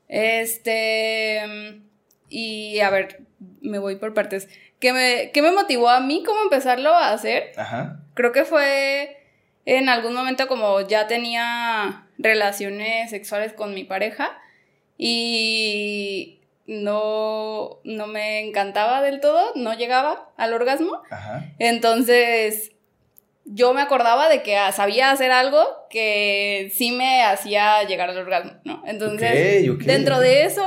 Este. 0.09 1.81
Y 2.29 2.81
a 2.81 2.91
ver, 2.91 3.21
me 3.61 3.79
voy 3.79 3.97
por 3.97 4.13
partes. 4.13 4.49
¿Qué 4.81 4.93
me, 4.93 5.31
qué 5.33 5.43
me 5.43 5.53
motivó 5.53 5.89
a 5.89 6.01
mí 6.01 6.23
cómo 6.25 6.43
empezarlo 6.43 6.95
a 6.95 7.13
hacer? 7.13 7.53
Ajá. 7.57 8.01
Creo 8.15 8.33
que 8.33 8.45
fue 8.45 9.19
en 9.67 9.89
algún 9.89 10.15
momento 10.15 10.49
como 10.49 10.81
ya 10.81 11.07
tenía 11.07 12.07
relaciones 12.19 13.11
sexuales 13.11 13.53
con 13.53 13.75
mi 13.75 13.85
pareja 13.85 14.37
y 14.99 16.40
no, 16.71 17.81
no 17.83 18.07
me 18.07 18.47
encantaba 18.47 19.03
del 19.03 19.19
todo, 19.19 19.53
no 19.57 19.75
llegaba 19.75 20.31
al 20.37 20.55
orgasmo. 20.55 21.03
Ajá. 21.11 21.53
Entonces, 21.59 22.71
yo 23.45 23.75
me 23.75 23.83
acordaba 23.83 24.29
de 24.29 24.43
que 24.45 24.57
ah, 24.57 24.71
sabía 24.71 25.11
hacer 25.11 25.33
algo 25.33 25.67
que 25.91 26.71
sí 26.73 26.93
me 26.93 27.25
hacía 27.25 27.83
llegar 27.83 28.11
al 28.11 28.19
orgasmo, 28.19 28.53
¿no? 28.63 28.85
Entonces, 28.87 29.67
dentro 29.85 30.21
de 30.21 30.45
eso 30.45 30.63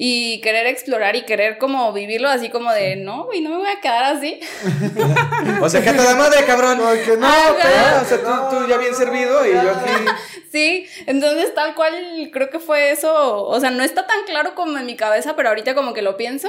y 0.00 0.40
querer 0.40 0.66
explorar 0.66 1.14
y 1.16 1.26
querer 1.26 1.58
como 1.58 1.92
vivirlo 1.92 2.30
así 2.30 2.48
como 2.48 2.72
de, 2.72 2.96
no, 2.96 3.24
güey, 3.24 3.42
no 3.42 3.50
me 3.50 3.56
voy 3.56 3.68
a 3.68 3.80
quedar 3.80 4.04
así. 4.04 4.40
O 5.60 5.68
sea, 5.68 5.82
que 5.82 5.90
a 5.90 5.96
toda 5.96 6.14
madre, 6.14 6.44
cabrón. 6.46 6.78
No. 6.78 6.86
Ah, 7.26 8.00
o 8.00 8.04
sea, 8.04 8.18
tú, 8.18 8.56
tú 8.56 8.68
ya 8.68 8.78
bien 8.78 8.94
servido 8.94 9.44
y 9.44 9.52
yo 9.52 9.72
aquí. 9.72 9.90
Sí, 10.50 10.86
entonces 11.06 11.54
tal 11.54 11.74
cual 11.74 11.94
creo 12.32 12.48
que 12.50 12.58
fue 12.58 12.90
eso, 12.90 13.44
o 13.44 13.60
sea, 13.60 13.70
no 13.70 13.82
está 13.82 14.06
tan 14.06 14.24
claro 14.24 14.54
como 14.54 14.78
en 14.78 14.86
mi 14.86 14.96
cabeza, 14.96 15.36
pero 15.36 15.50
ahorita 15.50 15.74
como 15.74 15.92
que 15.92 16.02
lo 16.02 16.16
pienso, 16.16 16.48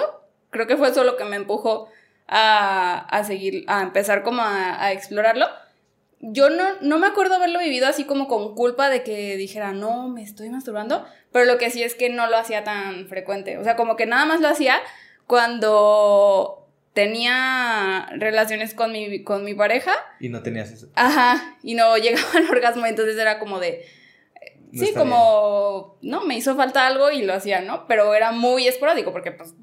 creo 0.52 0.68
que 0.68 0.78
fue 0.78 0.90
eso 0.90 1.04
lo 1.04 1.18
que 1.18 1.26
me 1.26 1.36
empujó 1.36 1.90
a, 2.28 3.00
a 3.10 3.24
seguir, 3.24 3.66
a 3.68 3.82
empezar 3.82 4.24
como 4.24 4.42
a, 4.42 4.92
explorarlo. 4.94 5.48
Yo 6.22 6.50
no, 6.50 6.64
no 6.82 7.00
me 7.00 7.08
acuerdo 7.08 7.36
haberlo 7.36 7.60
vivido 7.60 7.88
así 7.88 8.04
como 8.06 8.28
con 8.28 8.56
culpa 8.56 8.90
de 8.90 9.04
que 9.04 9.38
dijera, 9.38 9.72
no, 9.72 10.08
me 10.10 10.22
estoy 10.22 10.50
masturbando, 10.50 11.06
pero 11.32 11.46
lo 11.46 11.58
que 11.58 11.70
sí 11.70 11.84
es 11.84 11.96
que 11.96 12.10
no 12.10 12.28
lo 12.28 12.38
hacía 12.38 12.64
tan 12.64 13.08
frecuente, 13.08 13.58
o 13.58 13.64
sea, 13.64 13.76
como 13.76 13.96
que 13.96 14.06
nada 14.06 14.26
más 14.26 14.42
lo 14.42 14.50
hacía 14.50 14.80
cuando 15.28 16.59
tenía 17.00 18.10
relaciones 18.18 18.74
con 18.74 18.92
mi, 18.92 19.24
con 19.24 19.46
mi 19.46 19.54
pareja 19.54 19.94
Y 20.20 20.28
no 20.28 20.44
tenías 20.44 20.70
eso. 20.70 20.90
Ajá, 20.96 21.58
y 21.64 21.74
no 21.76 21.96
llegaba 21.98 22.28
al 22.36 22.50
orgasmo, 22.50 22.86
entonces 22.86 23.18
era 23.18 23.40
como 23.40 23.60
de... 23.60 23.86
No 24.72 24.86
sí, 24.86 24.94
como, 24.94 25.98
no, 26.02 26.26
me 26.26 26.36
hizo 26.36 26.58
falta 26.58 26.86
algo 26.86 27.10
y 27.10 27.22
lo 27.22 27.34
hacía, 27.34 27.62
¿no? 27.62 27.88
Pero 27.88 28.14
era 28.14 28.34
muy 28.34 28.68
esporádico 28.68 29.14
porque 29.14 29.32
pues 29.32 29.56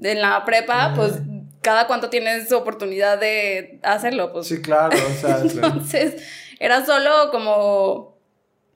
en 0.00 0.22
la 0.22 0.44
prepa, 0.44 0.94
pues 0.94 1.14
cada 1.60 1.88
cuánto 1.88 2.08
tienes 2.08 2.50
oportunidad 2.52 3.18
de 3.18 3.80
hacerlo, 3.82 4.32
pues. 4.32 4.46
Sí, 4.46 4.62
claro, 4.62 4.96
o 4.96 5.20
sea, 5.20 5.38
Entonces, 5.42 6.22
era 6.60 6.86
solo 6.86 7.30
como 7.32 8.16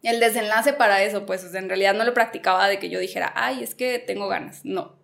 el 0.03 0.19
desenlace 0.19 0.73
para 0.73 1.03
eso, 1.03 1.25
pues, 1.25 1.45
o 1.45 1.49
sea, 1.49 1.61
en 1.61 1.69
realidad 1.69 1.95
no 1.95 2.05
lo 2.05 2.13
practicaba 2.13 2.69
de 2.69 2.79
que 2.79 2.91
yo 2.91 2.99
dijera, 2.99 3.33
ay, 3.37 3.63
es 3.63 3.75
que 3.75 3.99
tengo 4.01 4.27
ganas, 4.29 4.65
no. 4.65 4.99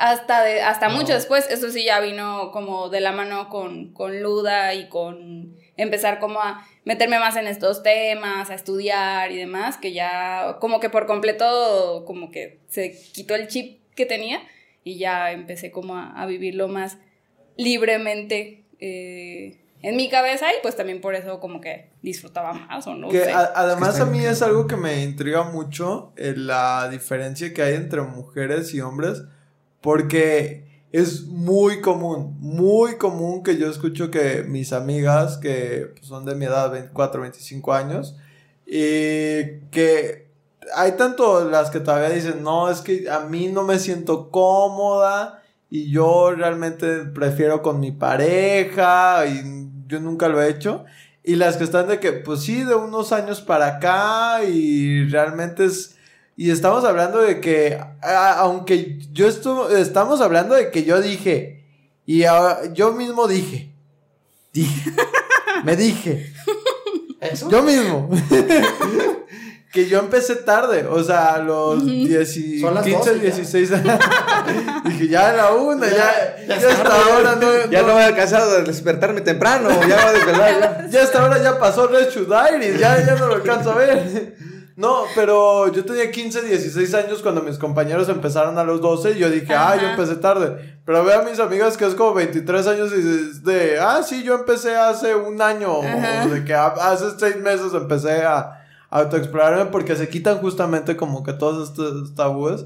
Hasta, 0.00 0.42
de, 0.42 0.62
hasta 0.62 0.88
mucho 0.88 1.12
después, 1.12 1.46
eso 1.50 1.70
sí 1.70 1.84
ya 1.84 2.00
vino 2.00 2.50
como 2.52 2.88
de 2.88 3.00
la 3.00 3.12
mano 3.12 3.48
con, 3.50 3.92
con 3.92 4.22
Luda 4.22 4.74
y 4.74 4.88
con 4.88 5.54
empezar 5.76 6.18
como 6.20 6.40
a 6.40 6.66
meterme 6.84 7.18
más 7.18 7.36
en 7.36 7.46
estos 7.46 7.82
temas, 7.82 8.48
a 8.50 8.54
estudiar 8.54 9.30
y 9.30 9.36
demás, 9.36 9.76
que 9.76 9.92
ya 9.92 10.56
como 10.60 10.80
que 10.80 10.88
por 10.90 11.06
completo 11.06 12.04
como 12.06 12.30
que 12.30 12.60
se 12.68 12.92
quitó 13.12 13.34
el 13.34 13.46
chip 13.48 13.80
que 13.94 14.06
tenía 14.06 14.40
y 14.84 14.98
ya 14.98 15.32
empecé 15.32 15.70
como 15.70 15.96
a, 15.96 16.10
a 16.20 16.24
vivirlo 16.26 16.68
más 16.68 16.96
libremente 17.64 18.64
eh, 18.80 19.60
en 19.82 19.96
mi 19.96 20.08
cabeza 20.08 20.46
y 20.52 20.56
pues 20.62 20.76
también 20.76 21.00
por 21.00 21.14
eso 21.14 21.40
como 21.40 21.60
que 21.60 21.90
disfrutaba 22.02 22.52
más 22.52 22.86
o 22.86 22.94
no 22.94 23.08
Que 23.08 23.24
sé. 23.24 23.32
a- 23.32 23.52
además 23.54 24.00
a 24.00 24.06
mí 24.06 24.24
es 24.24 24.40
algo 24.42 24.66
que 24.66 24.76
me 24.76 25.02
intriga 25.02 25.42
mucho 25.44 26.12
eh, 26.16 26.34
la 26.36 26.88
diferencia 26.90 27.52
que 27.52 27.62
hay 27.62 27.74
entre 27.74 28.00
mujeres 28.02 28.72
y 28.74 28.80
hombres 28.80 29.22
porque 29.80 30.68
es 30.92 31.26
muy 31.26 31.80
común, 31.80 32.36
muy 32.40 32.96
común 32.96 33.42
que 33.42 33.56
yo 33.56 33.70
escucho 33.70 34.10
que 34.10 34.42
mis 34.42 34.72
amigas 34.72 35.38
que 35.38 35.92
pues, 35.94 36.06
son 36.06 36.24
de 36.24 36.34
mi 36.34 36.46
edad, 36.46 36.70
24, 36.72 37.20
25 37.20 37.72
años, 37.72 38.16
y 38.66 39.60
que 39.70 40.30
hay 40.74 40.92
tanto 40.92 41.48
las 41.48 41.70
que 41.70 41.80
todavía 41.80 42.10
dicen, 42.10 42.42
no, 42.42 42.70
es 42.70 42.80
que 42.80 43.08
a 43.10 43.20
mí 43.20 43.48
no 43.48 43.62
me 43.62 43.78
siento 43.78 44.30
cómoda 44.30 45.42
y 45.68 45.90
yo 45.90 46.32
realmente 46.32 47.04
prefiero 47.04 47.62
con 47.62 47.80
mi 47.80 47.92
pareja 47.92 49.26
y 49.26 49.68
yo 49.86 50.00
nunca 50.00 50.28
lo 50.28 50.42
he 50.42 50.48
hecho. 50.48 50.84
Y 51.22 51.36
las 51.36 51.56
que 51.56 51.64
están 51.64 51.88
de 51.88 52.00
que, 52.00 52.12
pues 52.12 52.40
sí, 52.40 52.64
de 52.64 52.74
unos 52.74 53.12
años 53.12 53.40
para 53.40 53.76
acá 53.76 54.44
y 54.44 55.08
realmente 55.08 55.64
es... 55.64 55.96
Y 56.40 56.50
estamos 56.50 56.84
hablando 56.86 57.18
de 57.18 57.38
que, 57.38 57.78
a- 58.00 58.32
aunque 58.38 58.98
yo 59.12 59.28
estuvo, 59.28 59.68
estamos 59.68 60.22
hablando 60.22 60.54
de 60.54 60.70
que 60.70 60.84
yo 60.84 60.98
dije, 61.02 61.66
y 62.06 62.20
yo 62.72 62.92
mismo 62.94 63.28
dije, 63.28 63.74
dije, 64.50 64.90
me 65.64 65.76
dije, 65.76 66.32
¿Eso? 67.20 67.50
yo 67.50 67.62
mismo, 67.62 68.08
que 69.72 69.86
yo 69.86 69.98
empecé 69.98 70.36
tarde, 70.36 70.86
o 70.86 71.04
sea, 71.04 71.34
a 71.34 71.38
los 71.40 71.84
10 71.84 72.36
y- 72.38 72.60
Son 72.62 72.74
las 72.74 72.84
15, 72.84 72.98
12 73.10 73.14
ya. 73.18 73.22
16 73.36 73.72
años. 73.72 73.98
dije, 74.86 75.08
ya 75.08 75.34
era 75.34 75.50
una, 75.52 75.88
ya, 75.88 75.94
Ya- 75.94 76.36
ya, 76.38 76.46
ya 76.46 76.56
es 76.56 76.64
hasta 76.64 76.82
tarde. 76.88 77.12
ahora 77.12 77.36
no, 77.36 77.70
Ya 77.70 77.82
no- 77.82 77.88
no 77.88 77.94
me 77.96 78.00
he 78.00 78.04
alcanzado 78.04 78.50
de 78.56 78.62
despertarme 78.62 79.20
temprano, 79.20 79.68
ya 79.86 79.96
va 79.96 80.08
a 80.08 80.12
desvelar. 80.14 80.84
ya. 80.84 80.88
ya 80.88 81.02
hasta 81.02 81.22
ahora 81.22 81.42
ya 81.42 81.58
pasó 81.58 81.86
Red 81.86 82.08
Shoe 82.08 82.24
Diaries, 82.24 82.80
ya, 82.80 83.04
ya 83.04 83.14
no 83.16 83.26
lo 83.26 83.34
alcanzo 83.34 83.72
a 83.72 83.74
ver. 83.74 84.34
No, 84.80 85.02
pero 85.14 85.70
yo 85.72 85.84
tenía 85.84 86.10
15, 86.10 86.42
16 86.42 86.94
años 86.94 87.20
cuando 87.22 87.42
mis 87.42 87.58
compañeros 87.58 88.08
empezaron 88.08 88.56
a 88.58 88.64
los 88.64 88.80
12 88.80 89.12
y 89.12 89.18
yo 89.18 89.28
dije, 89.30 89.54
ah, 89.54 89.76
yo 89.80 89.88
empecé 89.88 90.16
tarde. 90.16 90.78
Pero 90.86 91.04
veo 91.04 91.20
a 91.20 91.24
mis 91.24 91.38
amigas 91.38 91.76
que 91.76 91.84
es 91.86 91.94
como 91.94 92.14
23 92.14 92.66
años 92.66 92.90
y 92.92 93.40
de, 93.44 93.78
ah, 93.78 94.02
sí, 94.02 94.22
yo 94.22 94.34
empecé 94.34 94.74
hace 94.76 95.14
un 95.14 95.40
año, 95.42 95.80
Ajá. 95.82 96.24
o 96.24 96.28
de 96.30 96.44
que 96.44 96.54
ha- 96.54 96.68
hace 96.90 97.04
seis 97.18 97.36
meses 97.36 97.74
empecé 97.74 98.22
a 98.22 98.56
autoexplorarme 98.88 99.66
porque 99.66 99.94
se 99.96 100.08
quitan 100.08 100.38
justamente 100.38 100.96
como 100.96 101.22
que 101.22 101.32
todos 101.34 101.68
estos 101.70 102.14
tabúes. 102.14 102.64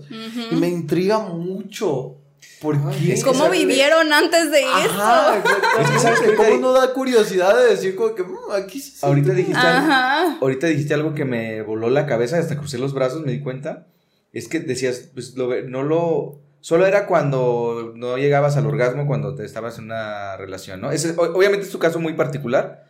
Y 0.51 0.55
me 0.57 0.69
intriga 0.69 1.19
mucho. 1.19 2.17
¿Por 2.65 2.91
qué? 2.93 3.21
¿Cómo 3.23 3.51
vivieron 3.51 4.13
antes 4.13 4.51
de 4.51 4.65
Ajá, 4.65 5.37
eso? 5.37 5.39
exactamente. 5.39 5.83
Es 5.83 5.91
que, 5.91 5.99
¿sabes 5.99 6.21
qué? 6.21 6.35
¿Cómo 6.35 6.57
no 6.57 6.73
da 6.73 6.93
curiosidad 6.95 7.55
de 7.57 7.69
decir 7.71 7.95
como 7.95 8.15
que 8.15 8.23
"Mm, 8.23 8.37
aquí 8.55 8.81
se 8.81 9.05
Ahorita 9.07 9.33
dijiste, 9.35 9.61
algo, 9.61 10.39
ahorita 10.41 10.67
dijiste 10.69 10.95
algo 10.95 11.15
que 11.15 11.25
me 11.27 11.61
voló 11.63 11.91
la 11.91 12.07
cabeza, 12.07 12.39
hasta 12.39 12.57
crucé 12.57 12.79
los 12.79 12.95
brazos, 12.95 13.21
me 13.25 13.33
di 13.33 13.41
cuenta. 13.41 13.87
Es 14.33 14.49
que 14.49 14.61
decías, 14.61 15.11
pues 15.13 15.35
lo, 15.37 15.51
no 15.69 15.83
lo. 15.83 16.41
Solo 16.61 16.87
era 16.87 17.07
cuando 17.07 17.93
no 17.95 18.17
llegabas 18.17 18.57
al 18.57 18.67
orgasmo 18.67 19.07
cuando 19.07 19.35
te 19.35 19.45
estabas 19.45 19.77
en 19.79 19.85
una 19.85 20.39
relación, 20.39 20.81
¿no? 20.81 20.91
Ese, 20.91 21.15
obviamente 21.19 21.67
es 21.67 21.71
tu 21.71 21.79
caso 21.79 22.01
muy 22.01 22.15
particular, 22.15 22.87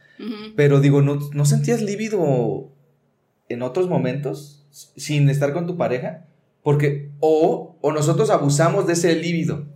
pero 0.54 0.80
digo, 0.80 1.02
¿no, 1.02 1.18
¿no 1.32 1.44
sentías 1.44 1.82
lívido 1.82 2.70
en 3.48 3.62
otros 3.62 3.88
momentos 3.88 4.64
sin 4.70 5.28
estar 5.28 5.52
con 5.52 5.66
tu 5.66 5.76
pareja? 5.76 6.24
Porque, 6.62 7.10
o, 7.18 7.73
o 7.86 7.92
nosotros 7.92 8.30
abusamos 8.30 8.86
de 8.86 8.94
ese 8.94 9.14
líbido. 9.14 9.66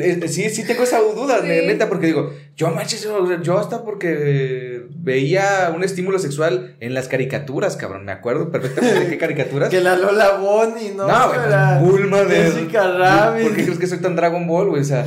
Eh, 0.00 0.26
Sí, 0.26 0.50
sí 0.50 0.66
tengo 0.66 0.82
esa 0.82 0.98
duda, 1.00 1.40
Sí. 1.40 1.46
neta, 1.46 1.88
porque 1.88 2.06
digo, 2.06 2.32
yo 2.56 2.68
manches, 2.72 3.02
yo, 3.04 3.40
yo 3.42 3.58
hasta 3.58 3.84
porque 3.84 4.86
veía 4.90 5.72
un 5.72 5.84
estímulo 5.84 6.18
sexual 6.18 6.76
en 6.80 6.94
las 6.94 7.06
caricaturas, 7.06 7.76
cabrón, 7.76 8.04
me 8.04 8.10
acuerdo 8.10 8.50
perfectamente 8.50 8.98
de 9.00 9.08
qué 9.08 9.18
caricaturas. 9.24 9.68
Que 9.68 9.80
la 9.80 9.94
Lola 9.96 10.32
Bonnie, 10.38 10.94
¿no? 10.96 11.06
No, 11.06 11.28
güey, 11.28 11.48
La 11.48 11.78
Bulma 11.80 12.22
de... 12.24 12.36
Jessica 12.50 12.90
Rabbit. 12.90 13.42
¿Por 13.46 13.54
qué 13.56 13.62
crees 13.64 13.78
que 13.78 13.86
soy 13.86 13.98
tan 13.98 14.16
Dragon 14.16 14.48
Ball, 14.48 14.68
güey? 14.70 14.82
O 14.82 14.84
sea, 14.84 15.04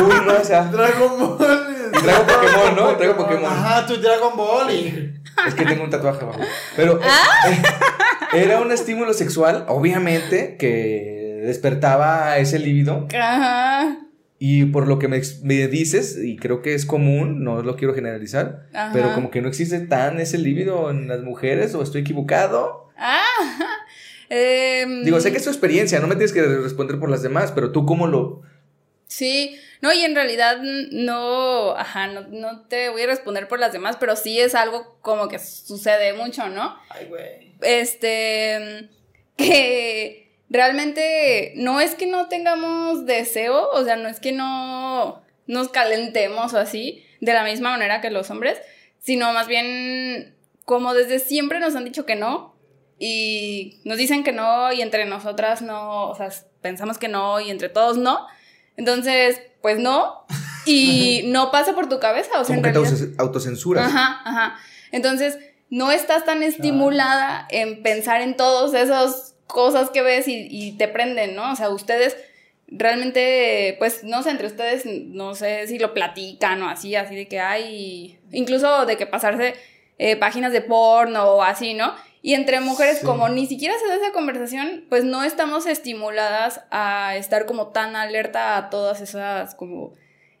Bulma, 0.00 0.36
o 0.40 0.44
sea, 0.44 0.62
Dragon 0.72 1.18
Ball. 1.18 1.66
Y 1.92 1.98
traigo 2.02 2.26
Pokémon, 2.26 2.76
¿no? 2.76 2.96
Traigo 2.96 3.16
Pokémon. 3.16 3.44
Ajá, 3.46 3.86
tu 3.86 3.96
Dragon 4.00 4.36
Ball 4.36 4.70
y... 4.70 5.20
es 5.48 5.54
que 5.54 5.64
tengo 5.64 5.82
un 5.82 5.90
tatuaje 5.90 6.22
abajo. 6.22 6.40
Pero 6.76 7.00
Ah. 7.02 7.50
eh, 7.50 7.62
era 8.44 8.60
un 8.60 8.70
estímulo 8.70 9.12
sexual, 9.14 9.64
obviamente, 9.68 10.56
que 10.58 11.15
despertaba 11.46 12.36
ese 12.38 12.58
líbido. 12.58 13.08
Ajá. 13.14 13.98
Y 14.38 14.66
por 14.66 14.86
lo 14.86 14.98
que 14.98 15.08
me, 15.08 15.22
me 15.42 15.66
dices, 15.68 16.18
y 16.22 16.36
creo 16.36 16.60
que 16.60 16.74
es 16.74 16.84
común, 16.84 17.42
no 17.42 17.62
lo 17.62 17.76
quiero 17.76 17.94
generalizar, 17.94 18.66
Ajá. 18.74 18.90
pero 18.92 19.14
como 19.14 19.30
que 19.30 19.40
no 19.40 19.48
existe 19.48 19.80
tan 19.80 20.20
ese 20.20 20.36
líbido 20.36 20.90
en 20.90 21.08
las 21.08 21.22
mujeres, 21.22 21.74
o 21.74 21.82
estoy 21.82 22.02
equivocado. 22.02 22.90
Ah. 22.98 23.24
Digo, 24.28 25.20
sé 25.20 25.30
que 25.30 25.38
es 25.38 25.44
tu 25.44 25.50
experiencia, 25.50 26.00
no 26.00 26.06
me 26.06 26.16
tienes 26.16 26.32
que 26.32 26.42
responder 26.42 26.98
por 26.98 27.08
las 27.08 27.22
demás, 27.22 27.52
pero 27.52 27.72
tú 27.72 27.86
cómo 27.86 28.06
lo... 28.06 28.42
Sí, 29.06 29.56
no, 29.82 29.92
y 29.92 30.02
en 30.02 30.16
realidad 30.16 30.58
no, 30.90 31.76
ajá, 31.76 32.08
no, 32.08 32.22
no 32.22 32.62
te 32.62 32.88
voy 32.88 33.02
a 33.02 33.06
responder 33.06 33.46
por 33.46 33.60
las 33.60 33.72
demás, 33.72 33.96
pero 34.00 34.16
sí 34.16 34.40
es 34.40 34.54
algo 34.56 34.98
como 35.00 35.28
que 35.28 35.38
sucede 35.38 36.12
mucho, 36.12 36.48
¿no? 36.48 36.76
Ay, 36.90 37.06
güey. 37.06 37.54
Este, 37.62 38.90
que 39.36 40.25
realmente 40.48 41.52
no 41.56 41.80
es 41.80 41.94
que 41.94 42.06
no 42.06 42.28
tengamos 42.28 43.06
deseo, 43.06 43.68
o 43.70 43.84
sea, 43.84 43.96
no 43.96 44.08
es 44.08 44.20
que 44.20 44.32
no 44.32 45.22
nos 45.46 45.68
calentemos 45.68 46.54
o 46.54 46.58
así, 46.58 47.04
de 47.20 47.32
la 47.32 47.44
misma 47.44 47.70
manera 47.70 48.00
que 48.00 48.10
los 48.10 48.30
hombres, 48.30 48.58
sino 48.98 49.32
más 49.32 49.46
bien 49.48 50.34
como 50.64 50.94
desde 50.94 51.18
siempre 51.20 51.60
nos 51.60 51.76
han 51.76 51.84
dicho 51.84 52.06
que 52.06 52.16
no, 52.16 52.54
y 52.98 53.80
nos 53.84 53.98
dicen 53.98 54.24
que 54.24 54.32
no 54.32 54.72
y 54.72 54.80
entre 54.82 55.04
nosotras 55.04 55.62
no, 55.62 56.08
o 56.08 56.14
sea, 56.16 56.28
pensamos 56.62 56.98
que 56.98 57.08
no 57.08 57.40
y 57.40 57.50
entre 57.50 57.68
todos 57.68 57.98
no. 57.98 58.26
Entonces, 58.76 59.40
pues 59.62 59.78
no. 59.78 60.24
Y 60.64 61.22
no 61.26 61.50
pasa 61.50 61.74
por 61.74 61.88
tu 61.88 62.00
cabeza, 62.00 62.40
o 62.40 62.44
sea, 62.44 62.56
en 62.56 62.62
que 62.62 62.70
te 62.70 62.78
realidad... 62.78 62.98
autos- 62.98 63.14
autocensuras. 63.18 63.86
Ajá, 63.86 64.20
ajá. 64.24 64.58
Entonces, 64.92 65.38
no 65.68 65.90
estás 65.92 66.24
tan 66.24 66.42
estimulada 66.42 67.46
en 67.50 67.82
pensar 67.82 68.22
en 68.22 68.36
todas 68.36 68.72
esas 68.74 69.35
cosas 69.46 69.90
que 69.90 70.02
ves 70.02 70.28
y, 70.28 70.48
y 70.50 70.72
te 70.72 70.88
prenden, 70.88 71.34
¿no? 71.34 71.52
O 71.52 71.56
sea, 71.56 71.70
ustedes 71.70 72.16
realmente, 72.68 73.76
pues, 73.78 74.04
no 74.04 74.22
sé, 74.22 74.30
entre 74.30 74.46
ustedes, 74.46 74.84
no 74.86 75.34
sé 75.34 75.66
si 75.68 75.78
lo 75.78 75.94
platican 75.94 76.62
o 76.62 76.68
así, 76.68 76.94
así 76.96 77.14
de 77.14 77.28
que 77.28 77.40
hay, 77.40 78.18
incluso 78.32 78.86
de 78.86 78.96
que 78.96 79.06
pasarse 79.06 79.54
eh, 79.98 80.16
páginas 80.16 80.52
de 80.52 80.62
porno 80.62 81.24
o 81.24 81.42
así, 81.42 81.74
¿no? 81.74 81.94
Y 82.22 82.34
entre 82.34 82.58
mujeres, 82.58 83.00
como 83.04 83.28
ni 83.28 83.46
siquiera 83.46 83.78
se 83.78 83.86
da 83.86 83.94
esa 83.94 84.12
conversación, 84.12 84.84
pues 84.88 85.04
no 85.04 85.22
estamos 85.22 85.64
estimuladas 85.66 86.60
a 86.72 87.16
estar 87.16 87.46
como 87.46 87.68
tan 87.68 87.94
alerta 87.94 88.56
a 88.56 88.68
todas 88.68 89.00
esas 89.00 89.54
como... 89.54 89.92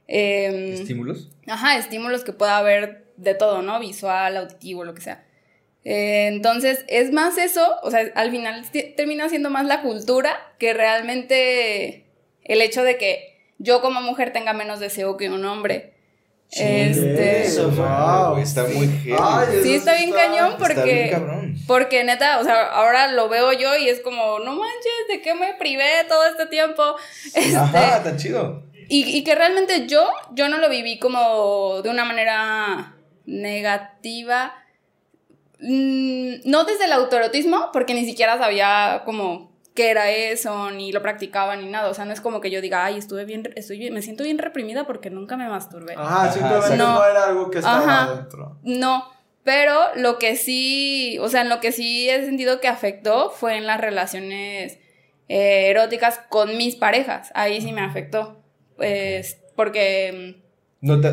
em, 0.08 0.72
¿Estímulos? 0.72 1.30
Ajá, 1.46 1.76
estímulos 1.76 2.24
que 2.24 2.32
pueda 2.32 2.58
haber 2.58 3.06
de 3.16 3.34
todo, 3.34 3.62
¿no? 3.62 3.78
Visual, 3.78 4.36
auditivo, 4.36 4.82
lo 4.82 4.94
que 4.94 5.00
sea. 5.00 5.24
Eh, 5.88 6.26
entonces, 6.26 6.84
es 6.88 7.12
más 7.12 7.38
eso, 7.38 7.76
o 7.84 7.92
sea, 7.92 8.10
al 8.16 8.32
final 8.32 8.64
termina 8.96 9.28
siendo 9.28 9.50
más 9.50 9.66
la 9.66 9.82
cultura 9.82 10.36
que 10.58 10.74
realmente 10.74 12.06
el 12.42 12.60
hecho 12.60 12.82
de 12.82 12.98
que 12.98 13.38
yo 13.58 13.80
como 13.80 14.00
mujer 14.00 14.32
tenga 14.32 14.52
menos 14.52 14.80
deseo 14.80 15.16
que 15.16 15.30
un 15.30 15.44
hombre. 15.44 15.94
este, 16.50 17.42
Eso, 17.42 17.70
wow. 17.70 18.36
Está 18.38 18.64
muy. 18.64 18.86
Ay, 19.16 19.60
sí, 19.62 19.76
está 19.76 19.94
bien 19.94 20.10
cañón 20.10 20.56
Está 20.60 20.82
bien 20.82 21.08
porque, 21.08 21.56
porque 21.68 22.02
neta, 22.02 22.40
o 22.40 22.42
sea, 22.42 22.64
ahora 22.64 23.12
lo 23.12 23.28
veo 23.28 23.52
yo 23.52 23.76
y 23.76 23.88
es 23.88 24.00
como, 24.00 24.40
no 24.40 24.56
manches, 24.56 25.06
¿de 25.08 25.22
qué 25.22 25.34
me 25.34 25.54
privé 25.54 26.02
todo 26.08 26.26
este 26.26 26.46
tiempo? 26.46 26.96
Este, 27.26 27.56
Ajá, 27.56 28.02
tan 28.02 28.16
chido. 28.16 28.64
y, 28.88 29.16
y 29.16 29.22
que 29.22 29.36
realmente 29.36 29.86
yo, 29.86 30.10
yo 30.32 30.48
no 30.48 30.58
lo 30.58 30.68
viví 30.68 30.98
como 30.98 31.80
de 31.82 31.90
una 31.90 32.04
manera 32.04 32.96
negativa. 33.24 34.52
Mm, 35.60 36.48
no 36.48 36.64
desde 36.64 36.84
el 36.84 36.92
autoerotismo, 36.92 37.70
porque 37.72 37.94
ni 37.94 38.04
siquiera 38.04 38.38
sabía 38.38 39.02
como 39.04 39.56
qué 39.74 39.90
era 39.90 40.10
eso, 40.10 40.70
ni 40.70 40.90
lo 40.90 41.02
practicaba, 41.02 41.56
ni 41.56 41.68
nada. 41.68 41.90
O 41.90 41.94
sea, 41.94 42.04
no 42.04 42.12
es 42.12 42.20
como 42.20 42.40
que 42.40 42.50
yo 42.50 42.60
diga, 42.60 42.84
ay, 42.84 42.98
estuve 42.98 43.24
bien, 43.24 43.52
estoy 43.54 43.78
bien, 43.78 43.94
me 43.94 44.02
siento 44.02 44.24
bien 44.24 44.38
reprimida 44.38 44.86
porque 44.86 45.10
nunca 45.10 45.36
me 45.36 45.48
masturbé. 45.48 45.94
Ajá, 45.94 46.24
Ajá, 46.24 46.32
simplemente 46.32 46.76
no. 46.76 46.94
no. 46.94 47.04
era 47.04 47.24
algo 47.24 47.50
que 47.50 47.58
estaba 47.58 47.78
Ajá. 47.78 48.02
adentro. 48.04 48.58
No, 48.64 49.08
pero 49.44 49.74
lo 49.94 50.18
que 50.18 50.34
sí, 50.36 51.18
o 51.20 51.28
sea, 51.28 51.42
en 51.42 51.48
lo 51.48 51.60
que 51.60 51.70
sí 51.70 52.10
he 52.10 52.24
sentido 52.24 52.60
que 52.60 52.68
afectó 52.68 53.30
fue 53.30 53.56
en 53.56 53.66
las 53.66 53.80
relaciones 53.80 54.78
eh, 55.28 55.68
eróticas 55.68 56.20
con 56.28 56.56
mis 56.56 56.74
parejas. 56.74 57.30
Ahí 57.34 57.60
sí 57.60 57.72
me 57.72 57.82
afectó. 57.82 58.42
Pues, 58.76 59.38
porque... 59.54 60.42
¿No 60.80 61.00
te, 61.00 61.12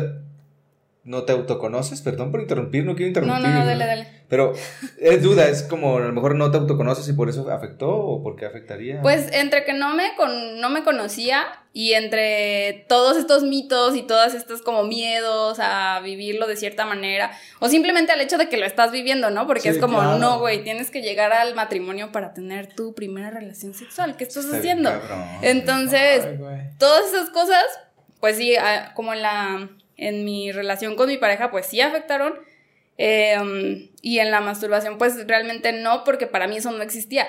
¿No 1.04 1.24
te 1.24 1.32
autoconoces? 1.32 2.00
Perdón 2.00 2.30
por 2.30 2.40
interrumpir, 2.40 2.82
no 2.84 2.96
quiero 2.96 3.04
No, 3.20 3.26
interrumpir. 3.26 3.42
no, 3.50 3.58
no, 3.60 3.66
dale, 3.66 3.86
dale. 3.86 4.08
Pero 4.28 4.54
es 4.98 5.22
duda, 5.22 5.48
es 5.48 5.62
como 5.62 5.98
a 5.98 6.00
lo 6.00 6.12
mejor 6.12 6.34
no 6.34 6.50
te 6.50 6.56
autoconoces 6.56 7.06
y 7.08 7.12
por 7.12 7.28
eso 7.28 7.50
afectó 7.50 7.90
o 7.94 8.22
por 8.22 8.36
qué 8.36 8.46
afectaría. 8.46 9.02
Pues 9.02 9.28
entre 9.32 9.64
que 9.64 9.74
no 9.74 9.94
me, 9.94 10.14
con, 10.16 10.60
no 10.62 10.70
me 10.70 10.82
conocía 10.82 11.44
y 11.74 11.92
entre 11.92 12.86
todos 12.88 13.18
estos 13.18 13.42
mitos 13.42 13.96
y 13.96 14.02
todas 14.02 14.32
estas 14.32 14.62
como 14.62 14.84
miedos 14.84 15.58
a 15.60 16.00
vivirlo 16.02 16.46
de 16.46 16.56
cierta 16.56 16.86
manera, 16.86 17.32
o 17.60 17.68
simplemente 17.68 18.12
al 18.12 18.20
hecho 18.22 18.38
de 18.38 18.48
que 18.48 18.56
lo 18.56 18.64
estás 18.64 18.90
viviendo, 18.90 19.28
¿no? 19.28 19.46
Porque 19.46 19.60
Sí, 19.62 19.68
es 19.68 19.78
como, 19.78 19.98
claro. 19.98 20.18
no, 20.18 20.38
güey, 20.38 20.64
tienes 20.64 20.90
que 20.90 21.02
llegar 21.02 21.32
al 21.34 21.54
matrimonio 21.54 22.12
para 22.12 22.32
tener 22.32 22.74
tu 22.74 22.94
primera 22.94 23.30
relación 23.30 23.74
sexual. 23.74 24.16
¿Qué 24.16 24.24
estás 24.24 24.46
Está 24.46 24.56
haciendo? 24.56 24.88
cabrón. 24.90 25.24
Entonces, 25.42 26.24
Ay, 26.26 26.70
todas 26.78 27.12
esas 27.12 27.28
cosas, 27.30 27.64
pues 28.20 28.36
sí, 28.38 28.56
ah, 28.56 28.92
como 28.94 29.12
en 29.12 29.20
la 29.22 29.68
en 29.96 30.24
mi 30.24 30.52
relación 30.52 30.96
con 30.96 31.08
mi 31.08 31.16
pareja, 31.18 31.50
pues 31.50 31.66
sí 31.66 31.80
afectaron. 31.80 32.34
eh, 32.96 33.36
um, 33.40 33.88
y 34.02 34.18
en 34.20 34.30
la 34.30 34.40
masturbación, 34.40 34.98
pues 34.98 35.26
realmente 35.26 35.72
no, 35.72 36.04
porque 36.04 36.26
para 36.28 36.46
mí 36.46 36.56
eso 36.58 36.70
no 36.70 36.82
existía. 36.82 37.26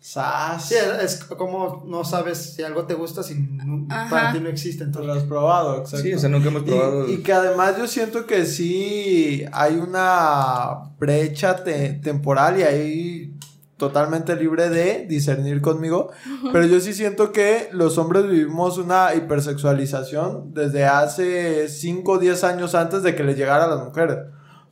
Sas. 0.00 0.68
Sí, 0.68 0.74
es 1.02 1.24
como 1.24 1.82
no 1.86 2.04
sabes 2.04 2.54
si 2.54 2.62
algo 2.62 2.84
te 2.86 2.94
gusta 2.94 3.22
si 3.22 3.34
no- 3.36 3.86
Ajá. 3.90 4.10
para 4.10 4.32
ti 4.32 4.40
no 4.40 4.48
existe. 4.50 4.84
Entonces, 4.84 5.06
lo 5.06 5.14
has 5.14 5.24
probado, 5.24 5.78
exacto. 5.80 6.04
Sí, 6.06 6.12
o 6.14 6.18
sea, 6.18 6.28
nunca 6.28 6.48
hemos 6.48 6.62
probado. 6.62 7.08
Y, 7.08 7.14
y 7.14 7.16
que 7.22 7.32
además 7.32 7.76
yo 7.78 7.86
siento 7.86 8.26
que 8.26 8.44
sí 8.44 9.44
hay 9.52 9.76
una 9.76 10.90
brecha 10.98 11.62
te- 11.64 11.94
temporal 11.94 12.60
y 12.60 12.62
ahí 12.62 13.33
totalmente 13.76 14.36
libre 14.36 14.70
de 14.70 15.06
discernir 15.08 15.60
conmigo, 15.60 16.10
pero 16.52 16.64
yo 16.66 16.80
sí 16.80 16.94
siento 16.94 17.32
que 17.32 17.68
los 17.72 17.98
hombres 17.98 18.28
vivimos 18.28 18.78
una 18.78 19.14
hipersexualización 19.14 20.54
desde 20.54 20.84
hace 20.84 21.68
5 21.68 22.12
o 22.12 22.18
10 22.18 22.44
años 22.44 22.74
antes 22.74 23.02
de 23.02 23.14
que 23.14 23.24
le 23.24 23.34
llegara 23.34 23.64
a 23.64 23.68
las 23.68 23.84
mujeres. 23.84 24.18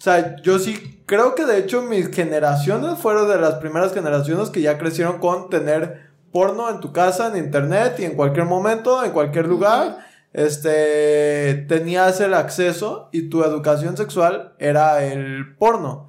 O 0.03 0.05
sea, 0.05 0.37
yo 0.43 0.59
sí 0.59 1.03
creo 1.07 1.35
que 1.35 1.47
de 1.47 1.59
hecho 1.59 1.83
mis 1.83 2.11
generaciones 2.11 2.99
fueron 2.99 3.29
de 3.29 3.39
las 3.39 3.55
primeras 3.55 3.93
generaciones 3.93 4.51
que 4.51 4.63
ya 4.63 4.79
crecieron 4.79 5.19
con 5.19 5.51
tener 5.51 6.11
porno 6.33 6.71
en 6.71 6.81
tu 6.81 6.93
casa, 6.93 7.29
en 7.29 7.37
internet 7.37 7.97
y 7.99 8.05
en 8.05 8.15
cualquier 8.15 8.47
momento, 8.47 9.05
en 9.05 9.13
cualquier 9.13 9.47
lugar. 9.47 9.99
Este, 10.33 11.67
tenías 11.69 12.21
el 12.21 12.35
acceso 12.35 13.11
y 13.13 13.29
tu 13.29 13.45
educación 13.45 13.97
sexual 13.97 14.55
era 14.59 15.05
el 15.05 15.57
porno. 15.57 16.09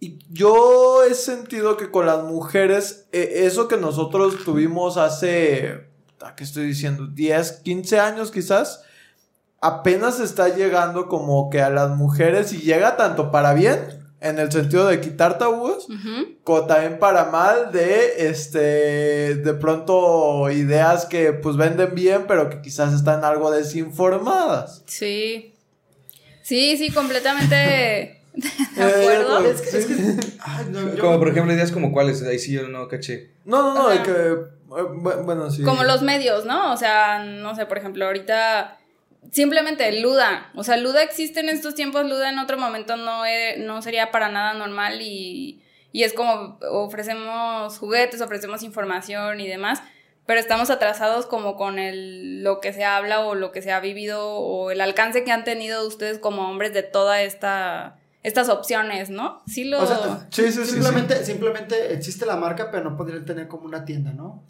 Y 0.00 0.18
yo 0.30 1.02
he 1.04 1.14
sentido 1.14 1.76
que 1.76 1.90
con 1.90 2.06
las 2.06 2.22
mujeres, 2.22 3.08
eh, 3.12 3.42
eso 3.46 3.66
que 3.66 3.76
nosotros 3.76 4.44
tuvimos 4.44 4.96
hace, 4.96 5.88
¿a 6.20 6.36
¿qué 6.36 6.44
estoy 6.44 6.66
diciendo? 6.66 7.06
10, 7.08 7.52
15 7.64 7.98
años 7.98 8.30
quizás, 8.30 8.82
apenas 9.60 10.20
está 10.20 10.48
llegando 10.54 11.08
como 11.08 11.50
que 11.50 11.60
a 11.62 11.70
las 11.70 11.90
mujeres 11.96 12.52
y 12.52 12.58
llega 12.58 12.96
tanto 12.96 13.32
para 13.32 13.54
bien, 13.54 13.98
en 14.20 14.38
el 14.40 14.50
sentido 14.50 14.86
de 14.86 15.00
quitar 15.00 15.38
tabúes, 15.38 15.88
Ujú. 15.88 16.36
como 16.42 16.66
también 16.66 16.98
para 16.98 17.26
mal 17.26 17.70
de, 17.72 18.28
este, 18.28 19.34
de 19.36 19.54
pronto 19.54 20.50
ideas 20.50 21.06
que 21.06 21.32
pues 21.32 21.56
venden 21.56 21.94
bien, 21.94 22.24
pero 22.26 22.50
que 22.50 22.60
quizás 22.60 22.92
están 22.94 23.24
algo 23.24 23.50
desinformadas. 23.50 24.82
Sí. 24.86 25.54
Sí, 26.42 26.76
sí, 26.78 26.90
completamente 26.90 28.17
de 28.76 28.82
Eh, 28.82 29.16
acuerdo. 29.18 29.44
es 29.50 29.60
que, 29.60 29.78
es 29.78 29.86
que- 29.86 29.94
ay, 30.40 30.66
no, 30.70 30.94
yo- 30.94 31.00
Como 31.02 31.18
por 31.18 31.28
ejemplo 31.28 31.52
ideas 31.52 31.72
como 31.72 31.92
cuáles, 31.92 32.22
ahí 32.22 32.38
sí 32.38 32.52
yo 32.52 32.68
no 32.68 32.88
caché. 32.88 33.30
No, 33.44 33.62
no, 33.62 33.74
no, 33.74 33.88
sea, 33.90 34.02
que, 34.02 34.10
eh, 34.10 34.34
bu- 34.68 35.24
bueno, 35.24 35.50
sí. 35.50 35.62
Como 35.62 35.84
los 35.84 36.02
medios, 36.02 36.44
¿no? 36.44 36.72
O 36.72 36.76
sea, 36.76 37.22
no 37.24 37.54
sé, 37.54 37.66
por 37.66 37.78
ejemplo, 37.78 38.04
ahorita 38.06 38.78
simplemente 39.32 40.00
Luda. 40.00 40.50
O 40.54 40.64
sea, 40.64 40.76
Luda 40.76 41.02
existe 41.02 41.40
en 41.40 41.48
estos 41.48 41.74
tiempos, 41.74 42.04
Luda 42.06 42.30
en 42.30 42.38
otro 42.38 42.56
momento 42.58 42.96
no, 42.96 43.26
e- 43.26 43.56
no 43.58 43.82
sería 43.82 44.10
para 44.10 44.28
nada 44.30 44.54
normal 44.54 45.00
y, 45.02 45.62
y 45.92 46.04
es 46.04 46.12
como 46.14 46.58
ofrecemos 46.70 47.78
juguetes, 47.78 48.20
ofrecemos 48.20 48.62
información 48.62 49.40
y 49.40 49.48
demás, 49.48 49.82
pero 50.26 50.38
estamos 50.40 50.70
atrasados 50.70 51.26
como 51.26 51.56
con 51.56 51.78
el, 51.78 52.42
lo 52.44 52.60
que 52.60 52.72
se 52.72 52.84
habla 52.84 53.20
o 53.20 53.34
lo 53.34 53.50
que 53.50 53.62
se 53.62 53.72
ha 53.72 53.80
vivido 53.80 54.22
o 54.30 54.70
el 54.70 54.80
alcance 54.80 55.24
que 55.24 55.32
han 55.32 55.44
tenido 55.44 55.86
ustedes 55.86 56.18
como 56.18 56.48
hombres 56.50 56.72
de 56.74 56.82
toda 56.82 57.22
esta 57.22 57.96
estas 58.28 58.48
opciones, 58.48 59.10
¿no? 59.10 59.42
Sí 59.46 59.64
lo 59.64 59.82
o 59.82 59.86
sea, 59.86 60.26
Sí, 60.30 60.52
sí, 60.52 60.64
sí, 60.64 60.72
simplemente, 60.72 61.24
simplemente 61.24 61.92
existe 61.92 62.24
la 62.26 62.36
marca, 62.36 62.70
pero 62.70 62.90
no 62.90 62.96
podrían 62.96 63.24
tener 63.24 63.48
como 63.48 63.64
una 63.64 63.84
tienda, 63.84 64.12
¿no? 64.12 64.44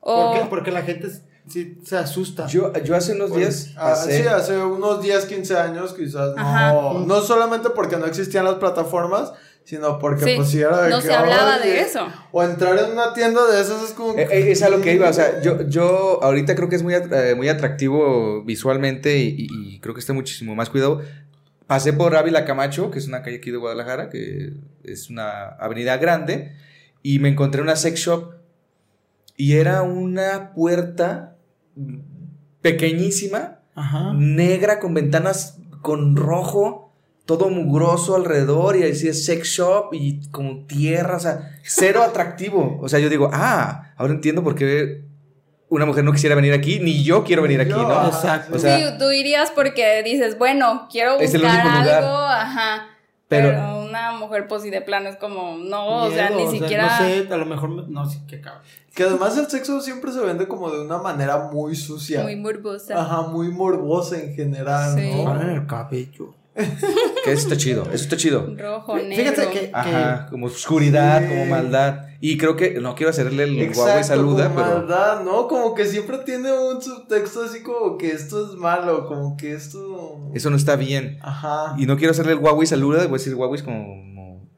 o- 0.00 0.32
¿Por 0.32 0.40
qué? 0.40 0.46
Porque 0.50 0.70
la 0.72 0.82
gente 0.82 1.08
sí 1.48 1.78
se 1.84 1.96
asusta. 1.96 2.46
Yo, 2.48 2.72
yo 2.84 2.96
hace 2.96 3.12
unos 3.14 3.34
días 3.36 3.70
Ah, 3.76 3.92
pasé- 3.94 4.22
sí, 4.22 4.26
hace 4.26 4.56
unos 4.58 5.00
10, 5.02 5.26
15 5.26 5.56
años 5.56 5.92
quizás 5.94 6.34
Ajá. 6.36 6.72
no, 6.72 7.00
no 7.06 7.20
solamente 7.20 7.70
porque 7.70 7.96
no 7.96 8.06
existían 8.06 8.44
las 8.44 8.54
plataformas, 8.56 9.32
sino 9.64 9.98
porque 10.00 10.24
Sí, 10.24 10.32
pues 10.36 10.52
era 10.56 10.82
de 10.82 10.90
no 10.90 11.00
que, 11.00 11.06
se 11.06 11.14
hablaba 11.14 11.58
de 11.60 11.80
eso. 11.80 12.04
O 12.32 12.42
entrar 12.42 12.76
en 12.78 12.90
una 12.90 13.14
tienda 13.14 13.46
de 13.46 13.60
esas 13.60 13.80
es 13.84 13.90
como... 13.92 14.18
Eh, 14.18 14.26
eh, 14.28 14.50
es 14.50 14.60
a 14.62 14.68
lo 14.70 14.80
que 14.80 14.92
iba, 14.94 15.08
o 15.08 15.12
sea, 15.12 15.40
yo, 15.42 15.62
yo 15.68 16.18
ahorita 16.22 16.56
creo 16.56 16.68
que 16.68 16.74
es 16.74 16.82
muy, 16.82 16.94
eh, 16.94 17.34
muy 17.36 17.48
atractivo 17.48 18.42
visualmente 18.44 19.18
y, 19.18 19.28
y- 19.38 19.48
y 19.76 19.78
creo 19.80 19.94
que 19.94 20.00
está 20.00 20.12
muchísimo 20.12 20.56
más 20.56 20.68
cuidado. 20.68 21.00
Pasé 21.72 21.94
por 21.94 22.14
Ávila 22.14 22.44
Camacho, 22.44 22.90
que 22.90 22.98
es 22.98 23.08
una 23.08 23.22
calle 23.22 23.38
aquí 23.38 23.50
de 23.50 23.56
Guadalajara, 23.56 24.10
que 24.10 24.52
es 24.84 25.08
una 25.08 25.44
avenida 25.58 25.96
grande, 25.96 26.52
y 27.02 27.18
me 27.18 27.30
encontré 27.30 27.62
una 27.62 27.76
sex 27.76 27.98
shop 27.98 28.34
y 29.38 29.54
era 29.54 29.80
una 29.80 30.52
puerta 30.52 31.38
pequeñísima, 32.60 33.60
Ajá. 33.74 34.12
negra, 34.12 34.80
con 34.80 34.92
ventanas 34.92 35.60
con 35.80 36.14
rojo, 36.14 36.92
todo 37.24 37.48
mugroso 37.48 38.16
alrededor, 38.16 38.76
y 38.76 38.82
ahí 38.82 38.94
sí 38.94 39.08
es 39.08 39.24
sex 39.24 39.48
shop 39.48 39.94
y 39.94 40.28
como 40.28 40.66
tierra, 40.66 41.16
o 41.16 41.20
sea, 41.20 41.58
cero 41.62 42.02
atractivo. 42.06 42.78
O 42.82 42.88
sea, 42.90 42.98
yo 42.98 43.08
digo, 43.08 43.30
ah, 43.32 43.94
ahora 43.96 44.12
entiendo 44.12 44.44
por 44.44 44.54
qué 44.56 45.06
una 45.74 45.86
mujer 45.86 46.04
no 46.04 46.12
quisiera 46.12 46.34
venir 46.34 46.52
aquí, 46.52 46.78
ni 46.80 47.02
yo 47.02 47.24
quiero 47.24 47.42
venir 47.42 47.60
aquí, 47.60 47.70
¿no? 47.70 48.06
exacto. 48.06 48.56
O 48.56 48.58
sea, 48.58 48.76
sí, 48.76 48.84
tú 48.98 49.10
irías 49.10 49.50
porque 49.50 50.02
dices, 50.02 50.36
bueno, 50.38 50.86
quiero 50.90 51.18
Es 51.18 51.32
el 51.34 51.42
buscar 51.42 51.64
único 51.66 51.78
lugar. 51.80 51.94
algo, 52.04 52.16
ajá. 52.18 52.86
Pero, 53.28 53.48
Pero, 53.48 53.78
una 53.80 54.12
mujer, 54.12 54.46
pues, 54.46 54.62
y 54.66 54.70
de 54.70 54.82
plano 54.82 55.08
es 55.08 55.16
como, 55.16 55.56
no, 55.56 56.04
o 56.04 56.10
sea, 56.10 56.28
ni 56.30 56.46
siquiera. 56.50 56.84
no 57.00 57.06
sé, 57.06 57.26
a 57.32 57.36
lo 57.38 57.46
mejor. 57.46 57.70
me- 57.70 57.84
No, 57.88 58.04
sí, 58.06 58.20
qué 58.28 58.40
cabrón. 58.42 58.62
Que 58.94 59.04
además 59.04 59.38
el 59.38 59.46
sexo 59.48 59.80
siempre 59.80 60.12
se 60.12 60.20
vende 60.20 60.46
como 60.46 60.70
de 60.70 60.82
una 60.82 60.98
manera 60.98 61.48
muy 61.50 61.74
sucia. 61.74 62.22
Muy 62.22 62.36
morbosa. 62.36 63.00
Ajá, 63.00 63.22
muy 63.22 63.48
morbosa 63.48 64.18
en 64.20 64.34
general, 64.34 64.94
Sí. 64.98 65.10
¿no? 65.24 65.40
En 65.40 65.48
el 65.48 65.66
cabello. 65.66 66.34
Que 66.54 67.32
eso 67.32 67.42
está 67.48 67.56
chido, 67.56 67.84
eso 67.84 68.04
está 68.04 68.16
chido. 68.16 68.54
Rojo, 68.58 68.96
negro. 68.96 69.16
Fíjate 69.16 69.50
que. 69.50 69.70
Ajá, 69.72 70.26
como 70.30 70.46
oscuridad, 70.46 71.22
Sí. 71.22 71.28
como 71.28 71.46
maldad. 71.46 72.06
Y 72.20 72.36
creo 72.38 72.56
que 72.56 72.78
no 72.80 72.94
quiero 72.94 73.10
hacerle 73.10 73.44
el 73.44 73.58
Exacto, 73.60 73.82
Huawei 73.88 74.04
saluda, 74.04 74.48
como 74.50 74.62
pero 74.62 74.76
maldad, 74.78 75.24
¿no? 75.24 75.48
Como 75.48 75.74
que 75.74 75.84
siempre 75.86 76.18
tiene 76.18 76.52
un 76.52 76.80
subtexto 76.80 77.42
así 77.42 77.62
como 77.62 77.98
que 77.98 78.12
esto 78.12 78.46
es 78.52 78.58
malo, 78.58 79.06
como 79.08 79.36
que 79.36 79.54
esto... 79.54 80.30
eso 80.32 80.48
no 80.50 80.56
está 80.56 80.76
bien. 80.76 81.18
Ajá. 81.20 81.74
Y 81.78 81.86
no 81.86 81.96
quiero 81.96 82.12
hacerle 82.12 82.32
el 82.32 82.38
Huawei 82.38 82.66
saluda, 82.66 82.98
voy 83.06 83.16
a 83.16 83.18
decir 83.18 83.34
Huawei 83.34 83.60
como, 83.62 83.86
como 83.86 84.48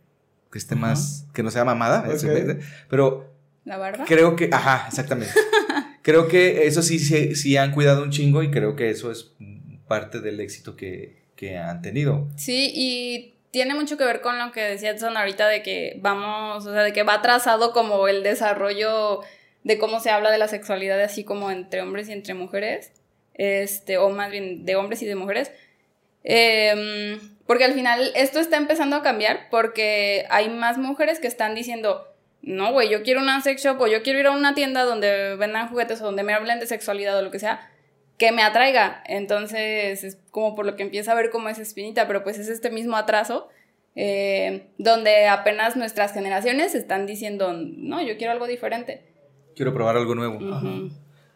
que 0.52 0.58
esté 0.58 0.74
más, 0.74 1.26
que 1.32 1.42
no 1.42 1.50
sea 1.50 1.64
mamada, 1.64 2.04
pero 2.90 3.32
La 3.64 3.78
barba. 3.78 4.04
creo 4.04 4.36
que, 4.36 4.50
ajá, 4.52 4.84
exactamente. 4.88 5.32
creo 6.02 6.28
que 6.28 6.66
eso 6.66 6.82
sí, 6.82 6.98
sí, 6.98 7.34
sí 7.34 7.56
han 7.56 7.72
cuidado 7.72 8.02
un 8.02 8.10
chingo 8.10 8.42
y 8.42 8.50
creo 8.50 8.76
que 8.76 8.90
eso 8.90 9.10
es 9.10 9.32
parte 9.88 10.20
del 10.20 10.38
éxito 10.40 10.76
que, 10.76 11.23
que 11.36 11.58
han 11.58 11.82
tenido. 11.82 12.26
Sí, 12.36 12.70
y 12.74 13.34
tiene 13.50 13.74
mucho 13.74 13.96
que 13.96 14.04
ver 14.04 14.20
con 14.20 14.38
lo 14.38 14.50
que 14.50 14.62
decía 14.62 14.90
Edson 14.90 15.16
ahorita 15.16 15.46
de 15.48 15.62
que 15.62 15.98
vamos, 16.00 16.66
o 16.66 16.72
sea, 16.72 16.82
de 16.82 16.92
que 16.92 17.04
va 17.04 17.22
trazado 17.22 17.72
como 17.72 18.08
el 18.08 18.22
desarrollo 18.22 19.20
de 19.62 19.78
cómo 19.78 20.00
se 20.00 20.10
habla 20.10 20.30
de 20.30 20.38
la 20.38 20.48
sexualidad 20.48 21.00
así 21.00 21.24
como 21.24 21.50
entre 21.50 21.80
hombres 21.80 22.08
y 22.08 22.12
entre 22.12 22.34
mujeres, 22.34 22.92
este, 23.34 23.96
o 23.98 24.10
más 24.10 24.30
bien 24.30 24.64
de 24.64 24.76
hombres 24.76 25.02
y 25.02 25.06
de 25.06 25.14
mujeres. 25.14 25.52
Em, 26.24 27.18
porque 27.46 27.64
al 27.64 27.74
final 27.74 28.12
esto 28.14 28.40
está 28.40 28.56
empezando 28.56 28.96
a 28.96 29.02
cambiar 29.02 29.48
porque 29.50 30.26
hay 30.30 30.48
más 30.48 30.78
mujeres 30.78 31.20
que 31.20 31.26
están 31.26 31.54
diciendo, 31.54 32.08
no, 32.42 32.72
güey, 32.72 32.88
yo 32.88 33.02
quiero 33.02 33.20
una 33.20 33.40
sex 33.40 33.62
shop 33.62 33.80
o 33.80 33.86
yo 33.86 34.02
quiero 34.02 34.18
ir 34.18 34.26
a 34.26 34.32
una 34.32 34.54
tienda 34.54 34.84
donde 34.84 35.36
vendan 35.36 35.68
juguetes 35.68 36.00
o 36.00 36.06
donde 36.06 36.22
me 36.22 36.34
hablen 36.34 36.60
de 36.60 36.66
sexualidad 36.66 37.16
o 37.18 37.22
lo 37.22 37.30
que 37.30 37.38
sea, 37.38 37.70
que 38.18 38.32
me 38.32 38.42
atraiga. 38.42 39.02
Entonces 39.06 40.04
es 40.04 40.18
como 40.30 40.54
por 40.54 40.66
lo 40.66 40.76
que 40.76 40.82
empieza 40.82 41.12
a 41.12 41.14
ver 41.16 41.30
como 41.30 41.48
esa 41.48 41.62
espinita, 41.62 42.06
pero 42.06 42.22
pues 42.22 42.38
es 42.38 42.48
este 42.48 42.70
mismo 42.70 42.96
atraso 42.96 43.48
eh, 43.96 44.66
donde 44.78 45.26
apenas 45.28 45.76
nuestras 45.76 46.12
generaciones 46.12 46.74
están 46.74 47.06
diciendo, 47.06 47.52
no, 47.52 48.02
yo 48.06 48.16
quiero 48.16 48.32
algo 48.32 48.46
diferente. 48.46 49.02
Quiero 49.54 49.72
probar 49.72 49.96
algo 49.96 50.14
nuevo. 50.14 50.38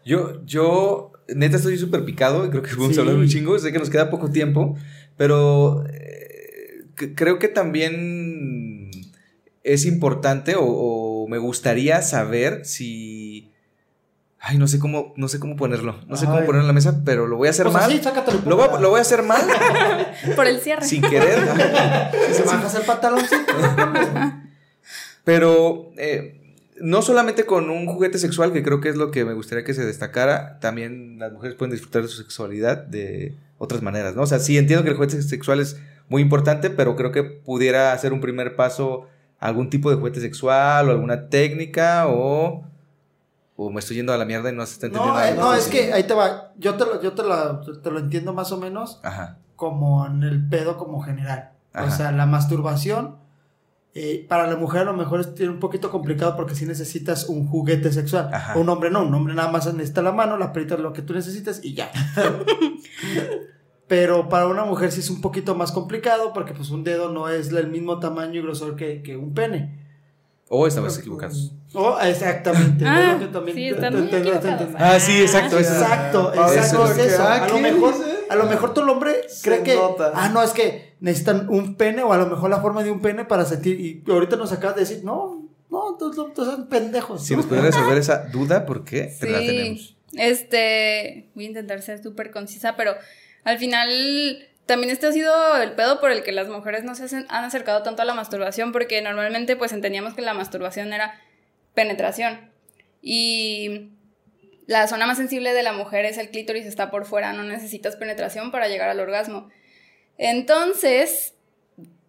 Yo, 0.05 0.45
yo, 0.45 1.13
neta, 1.29 1.57
estoy 1.57 1.77
súper 1.79 2.05
picado 2.05 2.47
y 2.47 2.51
creo 2.51 2.63
que 2.63 2.71
vamos 2.75 2.95
Sí. 2.95 2.99
a 2.99 3.03
hablar 3.03 3.17
un 3.17 3.29
chingo. 3.29 3.59
Sé 3.59 3.73
que 3.73 3.79
nos 3.79 3.91
queda 3.91 4.11
poco 4.11 4.31
tiempo, 4.31 4.77
pero 5.17 5.85
eh, 5.93 6.85
creo 7.15 7.39
que 7.39 7.49
también 7.49 8.91
es 9.63 9.85
importante 9.85 10.55
o, 10.57 10.65
o 10.65 11.29
me 11.29 11.39
gustaría 11.39 12.03
saber 12.03 12.65
si. 12.65 13.53
Ay, 14.41 14.57
no 14.57 14.69
sé 14.69 14.79
cómo, 14.79 15.13
no 15.17 15.27
sé 15.29 15.41
cómo 15.41 15.57
ponerlo. 15.57 15.99
No 16.07 16.17
sé 16.17 16.27
cómo 16.27 16.39
ponerlo 16.39 16.61
en 16.61 16.67
la 16.69 16.73
mesa, 16.73 17.03
pero 17.05 17.27
lo 17.27 17.37
voy 17.37 17.49
a 17.49 17.51
hacer 17.51 17.65
Pues 17.65 17.75
mal. 17.75 17.85
así, 17.91 18.01
lo, 18.47 18.57
voy 18.57 18.69
a, 18.69 18.81
lo 18.81 18.91
voy 18.91 18.99
a 18.99 19.03
hacer 19.03 19.23
mal 19.25 19.43
Por 20.37 20.47
el 20.47 20.61
cierre. 20.61 20.85
sin 20.85 21.03
querer. 21.03 21.41
Se 22.33 22.43
bajas 22.45 22.75
el 22.77 22.83
pantaloncito. 22.83 23.53
Pero 25.25 25.91
eh, 25.99 26.41
no 26.81 27.03
solamente 27.03 27.45
con 27.45 27.69
un 27.71 27.87
juguete 27.87 28.19
sexual, 28.19 28.53
que 28.53 28.63
creo 28.63 28.81
que 28.81 28.89
es 28.89 28.97
lo 28.97 29.11
que 29.11 29.25
me 29.25 29.35
gustaría 29.35 29.65
que 29.65 29.75
se 29.75 29.85
destacara, 29.85 30.59
también 30.61 31.19
las 31.19 31.33
mujeres 31.33 31.57
pueden 31.57 31.73
disfrutar 31.73 32.03
de 32.03 32.09
su 32.09 32.17
sexualidad 32.17 32.79
de 32.79 33.35
otras 33.59 33.83
maneras, 33.83 34.15
¿no? 34.15 34.23
O 34.23 34.27
sea, 34.27 34.39
sí 34.39 34.57
entiendo 34.57 34.85
que 34.85 34.91
el 34.91 34.97
juguete 34.97 35.21
sexual 35.23 35.61
es 35.61 35.77
muy 36.09 36.23
importante, 36.23 36.71
pero 36.71 36.97
creo 36.97 37.13
que 37.13 37.25
pudiera 37.25 37.97
ser 37.99 38.13
un 38.13 38.21
primer 38.21 38.57
paso 38.57 39.07
algún 39.39 39.69
tipo 39.69 39.91
de 39.91 39.97
juguete 39.97 40.21
sexual 40.21 40.89
o 40.89 40.93
alguna 40.93 41.29
técnica 41.29 42.07
o... 42.09 42.65
O 43.61 43.71
me 43.71 43.81
estoy 43.81 43.97
yendo 43.97 44.13
a 44.13 44.17
la 44.17 44.25
mierda 44.25 44.51
y 44.51 44.55
no 44.55 44.65
se 44.65 44.75
está 44.75 44.87
entendiendo 44.87 45.15
No, 45.15 45.19
nada 45.19 45.31
eh, 45.33 45.35
no, 45.35 45.51
lo 45.51 45.55
es 45.55 45.67
que 45.67 45.93
ahí 45.93 46.05
te 46.05 46.15
va. 46.15 46.53
Yo 46.59 46.75
te 46.77 46.85
lo, 46.85 47.03
yo 47.03 47.13
te 47.15 47.25
lo, 47.25 47.61
te 47.81 47.91
lo 47.91 47.99
entiendo 47.99 48.33
más 48.33 48.53
o 48.53 48.57
menos. 48.57 49.01
Ajá. 49.03 49.39
como 49.57 50.07
en 50.07 50.23
el 50.23 50.49
pedo 50.49 50.77
como 50.77 51.03
general. 51.03 51.51
O 51.75 51.79
Ajá. 51.79 51.91
sea, 51.91 52.13
la 52.13 52.27
masturbación 52.27 53.17
eh, 53.95 54.25
para 54.29 54.47
la 54.47 54.55
mujer 54.55 54.83
a 54.83 54.85
lo 54.85 54.93
mejor 54.93 55.21
es 55.21 55.49
un 55.49 55.59
poquito 55.59 55.91
complicado 55.91 56.37
porque 56.37 56.55
si 56.55 56.67
necesitas 56.67 57.29
un 57.29 57.49
juguete 57.49 57.91
sexual. 57.91 58.31
Ajá. 58.33 58.57
Un 58.57 58.69
hombre 58.69 58.91
no, 58.93 59.03
un 59.03 59.13
hombre 59.13 59.35
nada 59.35 59.51
más 59.51 59.67
necesita 59.75 60.03
la 60.03 60.13
mano, 60.13 60.37
la 60.39 60.47
aprietas 60.47 60.79
lo 60.79 60.93
que 60.93 61.03
tú 61.03 61.13
necesitas 61.15 61.59
y 61.65 61.75
ya. 61.75 61.91
Pero 63.89 64.29
para 64.29 64.47
una 64.47 64.65
mujer 64.65 64.93
sí 64.93 65.01
es 65.01 65.11
un 65.11 65.21
poquito 65.21 65.55
más 65.55 65.73
complicado 65.73 66.33
porque 66.33 66.53
pues 66.55 66.71
un 66.71 66.85
dedo 66.85 67.11
no 67.11 67.29
es 67.29 67.49
el 67.51 67.69
mismo 67.69 67.99
tamaño 67.99 68.39
y 68.39 68.43
grosor 68.43 68.77
que, 68.77 69.03
que 69.03 69.17
un 69.17 69.33
pene. 69.35 69.88
O 70.51 70.67
estabas 70.67 70.99
equivocados. 70.99 71.53
Oh, 71.75 71.99
exactamente. 72.01 72.85
Ah, 72.87 73.19
también 73.33 73.55
sí, 73.57 73.69
están 73.69 73.93
te- 73.93 73.99
muy 74.01 74.09
te- 74.11 74.21
te- 74.21 74.29
equivocados. 74.29 74.69
te- 74.71 74.77
Ah, 74.79 74.99
sí, 74.99 75.21
exacto. 75.21 75.59
Exacto, 75.59 76.33
Ah, 76.35 76.51
exacto, 76.55 76.87
es 76.93 76.99
eso. 76.99 77.29
A 77.29 77.47
lo 77.47 77.55
¿qué 77.55 77.61
mejor, 77.61 77.95
a 78.31 78.35
lo 78.37 78.45
mejor 78.47 78.73
todo 78.73 78.85
el 78.85 78.91
hombre 78.91 79.29
Se 79.29 79.43
cree 79.51 79.63
que, 79.63 79.75
nota. 79.77 80.13
ah, 80.15 80.31
no, 80.31 80.43
es 80.43 80.53
que 80.53 80.95
necesitan 81.01 81.49
un 81.51 81.75
pene 81.77 82.03
o 82.03 82.13
a 82.13 82.17
lo 82.17 82.27
mejor 82.27 82.49
la 82.49 82.61
forma 82.63 82.83
de 82.83 82.91
un 82.91 83.01
pene 83.03 83.25
para 83.27 83.45
sentir, 83.45 83.79
y 83.79 84.03
ahorita 84.11 84.37
nos 84.37 84.51
acabas 84.53 84.77
de 84.77 84.81
decir, 84.83 85.05
no, 85.05 85.47
no, 85.71 85.97
todos 85.99 86.33
todos 86.33 86.55
son 86.55 86.67
pendejos. 86.69 87.23
Si 87.23 87.35
¿no? 87.35 87.39
nos 87.41 87.47
pueden 87.47 87.65
resolver 87.67 87.99
esa 87.99 88.25
duda, 88.33 88.65
¿por 88.65 88.85
qué? 88.85 89.15
Pero 89.21 89.33
la 89.33 89.39
tenemos. 89.41 89.81
Sí, 89.81 89.97
este, 90.17 91.29
voy 91.35 91.45
a 91.45 91.49
intentar 91.49 91.83
ser 91.83 92.03
súper 92.03 92.31
concisa, 92.31 92.75
pero 92.77 92.95
al 93.45 93.59
final 93.59 93.89
también 94.69 94.93
este 94.93 95.07
ha 95.07 95.13
sido 95.13 95.57
el 95.57 95.73
pedo 95.73 95.99
por 95.99 96.13
el 96.13 96.23
que 96.23 96.31
las 96.31 96.47
mujeres 96.49 96.85
no 96.85 96.95
se 96.95 97.17
han 97.17 97.45
acercado 97.45 97.83
tanto 97.83 98.03
a 98.03 98.05
la 98.05 98.13
masturbación, 98.13 98.71
porque 98.71 99.01
normalmente 99.01 99.57
pues 99.57 99.73
entendíamos 99.73 100.13
que 100.13 100.21
la 100.21 100.35
masturbación 100.35 100.93
era 100.93 101.19
penetración 101.73 102.53
y 103.01 103.93
la 104.67 104.87
zona 104.87 105.07
más 105.07 105.17
sensible 105.17 105.55
de 105.55 105.63
la 105.63 105.73
mujer 105.73 106.05
es 106.05 106.19
el 106.19 106.29
clítoris, 106.29 106.67
está 106.67 106.91
por 106.91 107.07
fuera, 107.07 107.33
no 107.33 107.45
necesitas 107.45 107.97
penetración 107.97 108.51
para 108.51 108.69
llegar 108.69 108.91
al 108.91 109.01
orgasmo. 109.01 109.49
Entonces, 110.19 111.35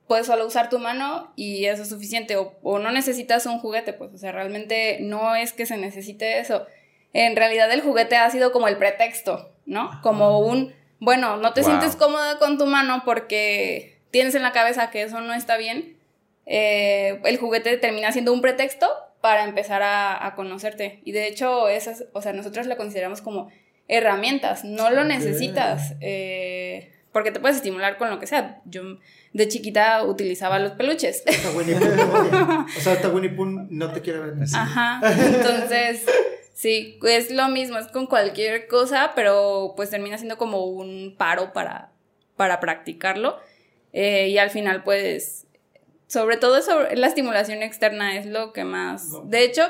puedes 0.05 0.27
solo 0.27 0.45
usar 0.45 0.69
tu 0.69 0.79
mano 0.79 1.31
y 1.37 1.63
eso 1.63 1.83
es 1.83 1.89
suficiente. 1.89 2.35
O, 2.35 2.57
o 2.61 2.77
no 2.77 2.91
necesitas 2.91 3.45
un 3.45 3.59
juguete, 3.59 3.93
pues, 3.93 4.13
o 4.13 4.17
sea, 4.17 4.33
realmente 4.33 4.97
no 4.99 5.37
es 5.37 5.53
que 5.53 5.65
se 5.65 5.77
necesite 5.77 6.39
eso. 6.39 6.67
En 7.13 7.37
realidad 7.37 7.71
el 7.71 7.79
juguete 7.79 8.17
ha 8.17 8.29
sido 8.29 8.51
como 8.51 8.67
el 8.67 8.77
pretexto, 8.77 9.53
¿no? 9.65 9.91
Como 10.03 10.39
un, 10.39 10.73
bueno, 10.99 11.37
no 11.37 11.53
te 11.53 11.61
Wow. 11.61 11.69
sientes 11.69 11.95
cómoda 11.95 12.37
con 12.39 12.57
tu 12.57 12.65
mano 12.65 13.03
porque 13.05 13.99
tienes 14.11 14.35
en 14.35 14.41
la 14.43 14.51
cabeza 14.51 14.89
que 14.91 15.03
eso 15.03 15.21
no 15.21 15.33
está 15.33 15.57
bien. 15.57 15.97
Eh, 16.45 17.21
el 17.25 17.37
juguete 17.37 17.77
termina 17.77 18.11
siendo 18.11 18.33
un 18.33 18.41
pretexto 18.41 18.89
para 19.21 19.43
empezar 19.43 19.81
a, 19.83 20.25
a 20.25 20.35
conocerte. 20.35 21.01
Y 21.05 21.11
de 21.11 21.27
hecho, 21.27 21.67
esas, 21.69 22.05
o 22.13 22.21
sea, 22.21 22.33
nosotros 22.33 22.65
lo 22.67 22.77
consideramos 22.77 23.21
como 23.21 23.49
herramientas, 23.87 24.63
no 24.63 24.89
lo 24.89 25.03
necesitas. 25.03 25.93
eh, 26.01 26.93
porque 27.11 27.31
te 27.31 27.39
puedes 27.39 27.57
estimular 27.57 27.97
con 27.97 28.09
lo 28.11 28.19
que 28.19 28.27
sea. 28.27 28.61
Yo 28.65 28.81
de 29.33 29.47
chiquita 29.47 30.03
utilizaba 30.03 30.59
los 30.59 30.73
peluches. 30.73 31.23
Está 31.25 31.51
Winnie 31.57 31.75
Pooh, 31.75 31.95
¿no? 31.95 32.65
O 32.65 32.79
sea, 32.79 32.93
ahorita 32.93 33.09
Winnie 33.09 33.29
Pooh 33.29 33.45
no 33.45 33.91
te 33.91 34.01
quiere 34.01 34.19
ver. 34.19 34.33
Ajá. 34.53 35.01
Entonces, 35.03 36.05
sí, 36.53 36.99
es 37.03 37.31
lo 37.31 37.47
mismo, 37.49 37.77
es 37.77 37.87
con 37.87 38.07
cualquier 38.07 38.67
cosa, 38.67 39.11
pero 39.15 39.73
pues 39.75 39.89
termina 39.89 40.17
siendo 40.17 40.37
como 40.37 40.65
un 40.65 41.15
paro 41.17 41.53
para, 41.53 41.91
para 42.35 42.59
practicarlo. 42.59 43.37
Eh, 43.93 44.29
y 44.29 44.37
al 44.37 44.49
final, 44.49 44.83
pues, 44.83 45.47
sobre 46.07 46.37
todo 46.37 46.61
sobre 46.61 46.95
la 46.95 47.07
estimulación 47.07 47.61
externa 47.63 48.17
es 48.17 48.25
lo 48.25 48.53
que 48.53 48.63
más. 48.63 49.11
De 49.29 49.43
hecho, 49.43 49.67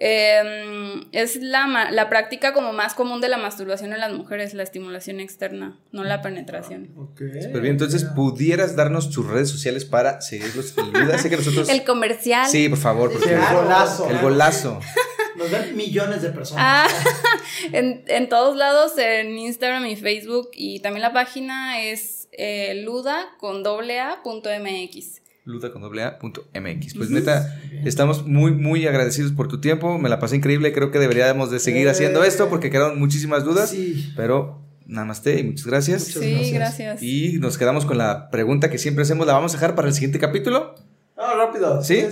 eh, 0.00 1.00
es 1.12 1.36
la, 1.36 1.66
ma- 1.66 1.90
la 1.90 2.08
práctica 2.08 2.52
como 2.52 2.72
más 2.72 2.94
común 2.94 3.20
de 3.20 3.28
la 3.28 3.36
masturbación 3.36 3.92
en 3.92 3.98
las 4.00 4.12
mujeres, 4.12 4.54
la 4.54 4.62
estimulación 4.62 5.18
externa, 5.20 5.78
no 5.92 6.04
la 6.04 6.22
penetración. 6.22 6.90
Ok. 6.96 7.20
Súper 7.42 7.60
bien, 7.60 7.72
entonces, 7.72 8.04
¿pudieras 8.04 8.76
darnos 8.76 9.10
tus 9.10 9.26
redes 9.26 9.50
sociales 9.50 9.84
para 9.84 10.20
seguirlos 10.20 10.72
que 10.72 11.36
nosotros... 11.36 11.68
El 11.68 11.84
comercial. 11.84 12.48
Sí, 12.48 12.68
por 12.68 12.78
favor, 12.78 13.12
porque... 13.12 13.34
el 13.34 13.40
golazo. 13.40 14.08
El 14.08 14.18
golazo. 14.18 14.80
Nos 15.36 15.50
ven 15.50 15.76
millones 15.76 16.22
de 16.22 16.30
personas. 16.30 16.64
Ah, 16.66 16.88
en, 17.72 18.04
en 18.08 18.28
todos 18.28 18.56
lados, 18.56 18.98
en 18.98 19.36
Instagram 19.38 19.86
y 19.86 19.96
Facebook. 19.96 20.50
Y 20.54 20.80
también 20.80 21.02
la 21.02 21.12
página 21.12 21.80
es 21.82 22.28
eh, 22.32 22.82
luda 22.84 23.24
con 23.38 23.62
doble 23.62 24.00
a 24.00 24.20
punto 24.24 24.48
mx. 24.50 25.22
Luda 25.48 25.72
con 25.72 25.82
doble 25.82 26.02
A 26.04 26.18
punto 26.18 26.46
MX. 26.54 26.94
Pues 26.94 27.10
neta, 27.10 27.58
estamos 27.84 28.26
muy, 28.26 28.52
muy 28.52 28.86
agradecidos 28.86 29.32
por 29.32 29.48
tu 29.48 29.60
tiempo. 29.60 29.98
Me 29.98 30.08
la 30.08 30.18
pasé 30.18 30.36
increíble. 30.36 30.72
Creo 30.72 30.90
que 30.90 30.98
deberíamos 30.98 31.50
de 31.50 31.58
seguir 31.58 31.86
Eh. 31.86 31.90
haciendo 31.90 32.22
esto 32.22 32.48
porque 32.48 32.70
quedaron 32.70 32.98
muchísimas 32.98 33.44
dudas. 33.44 33.70
Sí. 33.70 34.12
Pero 34.16 34.60
namaste 34.86 35.40
y 35.40 35.44
muchas 35.44 35.66
gracias. 35.66 36.02
Muchas 36.08 36.22
Sí, 36.22 36.30
gracias. 36.52 36.78
gracias. 36.78 37.02
Y 37.02 37.38
nos 37.40 37.56
quedamos 37.58 37.84
con 37.86 37.98
la 37.98 38.30
pregunta 38.30 38.70
que 38.70 38.78
siempre 38.78 39.02
hacemos. 39.02 39.26
La 39.26 39.32
vamos 39.32 39.52
a 39.52 39.56
dejar 39.56 39.74
para 39.74 39.88
el 39.88 39.94
siguiente 39.94 40.18
capítulo. 40.18 40.74
Ah, 41.16 41.32
rápido. 41.36 41.82
¿Sí? 41.82 42.04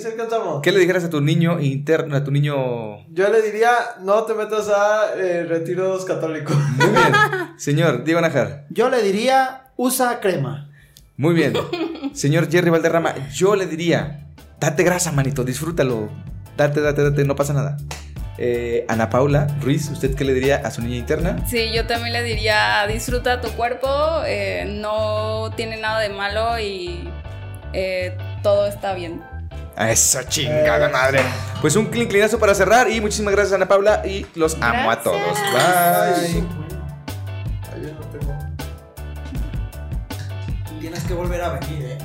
¿Qué 0.64 0.72
le 0.72 0.80
dijeras 0.80 1.04
a 1.04 1.10
tu 1.10 1.20
niño 1.20 1.60
interno, 1.60 2.16
a 2.16 2.24
tu 2.24 2.32
niño... 2.32 3.06
Yo 3.12 3.28
le 3.30 3.40
diría, 3.40 3.70
no 4.02 4.24
te 4.24 4.34
metas 4.34 4.68
a 4.68 5.14
eh, 5.16 5.44
retiros 5.44 6.04
católicos. 6.04 6.56
Muy 6.76 6.88
bien. 6.88 7.12
Señor 7.56 8.02
Diego 8.02 8.20
Najar. 8.20 8.66
Yo 8.70 8.90
le 8.90 9.02
diría, 9.04 9.70
usa 9.76 10.18
crema. 10.18 10.65
Muy 11.16 11.34
bien. 11.34 11.54
Señor 12.14 12.50
Jerry 12.50 12.70
Valderrama, 12.70 13.14
yo 13.28 13.56
le 13.56 13.66
diría, 13.66 14.26
date 14.60 14.82
grasa, 14.82 15.12
manito, 15.12 15.44
disfrútalo. 15.44 16.08
Date, 16.56 16.80
date, 16.80 17.02
date, 17.02 17.24
no 17.24 17.36
pasa 17.36 17.52
nada. 17.52 17.76
Eh, 18.38 18.84
Ana 18.88 19.08
Paula 19.08 19.46
Ruiz, 19.62 19.88
¿usted 19.90 20.14
qué 20.14 20.24
le 20.24 20.34
diría 20.34 20.56
a 20.56 20.70
su 20.70 20.82
niña 20.82 20.96
interna? 20.96 21.38
Sí, 21.46 21.70
yo 21.74 21.86
también 21.86 22.12
le 22.12 22.22
diría, 22.22 22.86
disfruta 22.86 23.40
tu 23.40 23.48
cuerpo, 23.50 23.88
eh, 24.26 24.66
no 24.68 25.50
tiene 25.56 25.78
nada 25.78 26.00
de 26.00 26.10
malo 26.10 26.58
y 26.58 27.08
eh, 27.72 28.16
todo 28.42 28.66
está 28.66 28.94
bien. 28.94 29.22
Eso, 29.78 30.20
chingada 30.28 30.88
madre. 30.88 31.20
Pues 31.60 31.76
un 31.76 31.86
clinclinazo 31.86 32.38
para 32.38 32.54
cerrar 32.54 32.90
y 32.90 33.00
muchísimas 33.00 33.34
gracias 33.34 33.54
Ana 33.54 33.68
Paula 33.68 34.02
y 34.06 34.26
los 34.34 34.56
amo 34.60 34.90
a 34.90 35.02
todos. 35.02 35.38
Bye. 35.52 36.65
Que 41.06 41.14
volver 41.14 41.40
a 41.42 41.58
venir, 41.58 41.84
eh. 41.84 41.98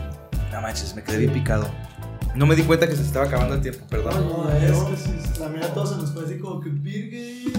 No 0.52 0.62
manches, 0.62 0.96
me 0.96 1.04
quedé 1.04 1.18
bien 1.18 1.34
picado. 1.34 1.68
No 2.36 2.46
me 2.46 2.56
di 2.56 2.64
cuenta 2.64 2.88
que 2.88 2.96
se 2.96 3.02
estaba 3.02 3.26
acabando 3.26 3.56
el 3.56 3.62
tiempo, 3.62 3.86
perdón. 3.90 4.14
No, 4.14 4.50
es 4.52 4.72
que 4.72 4.96
sí, 4.98 5.40
la 5.40 5.50
mira 5.50 5.74
todo 5.74 5.86
se 5.86 5.96
nos 5.98 6.14
fue 6.14 6.24
así 6.26 6.38
como 6.38 6.62
que 6.62 6.70
virgen. 6.70 7.54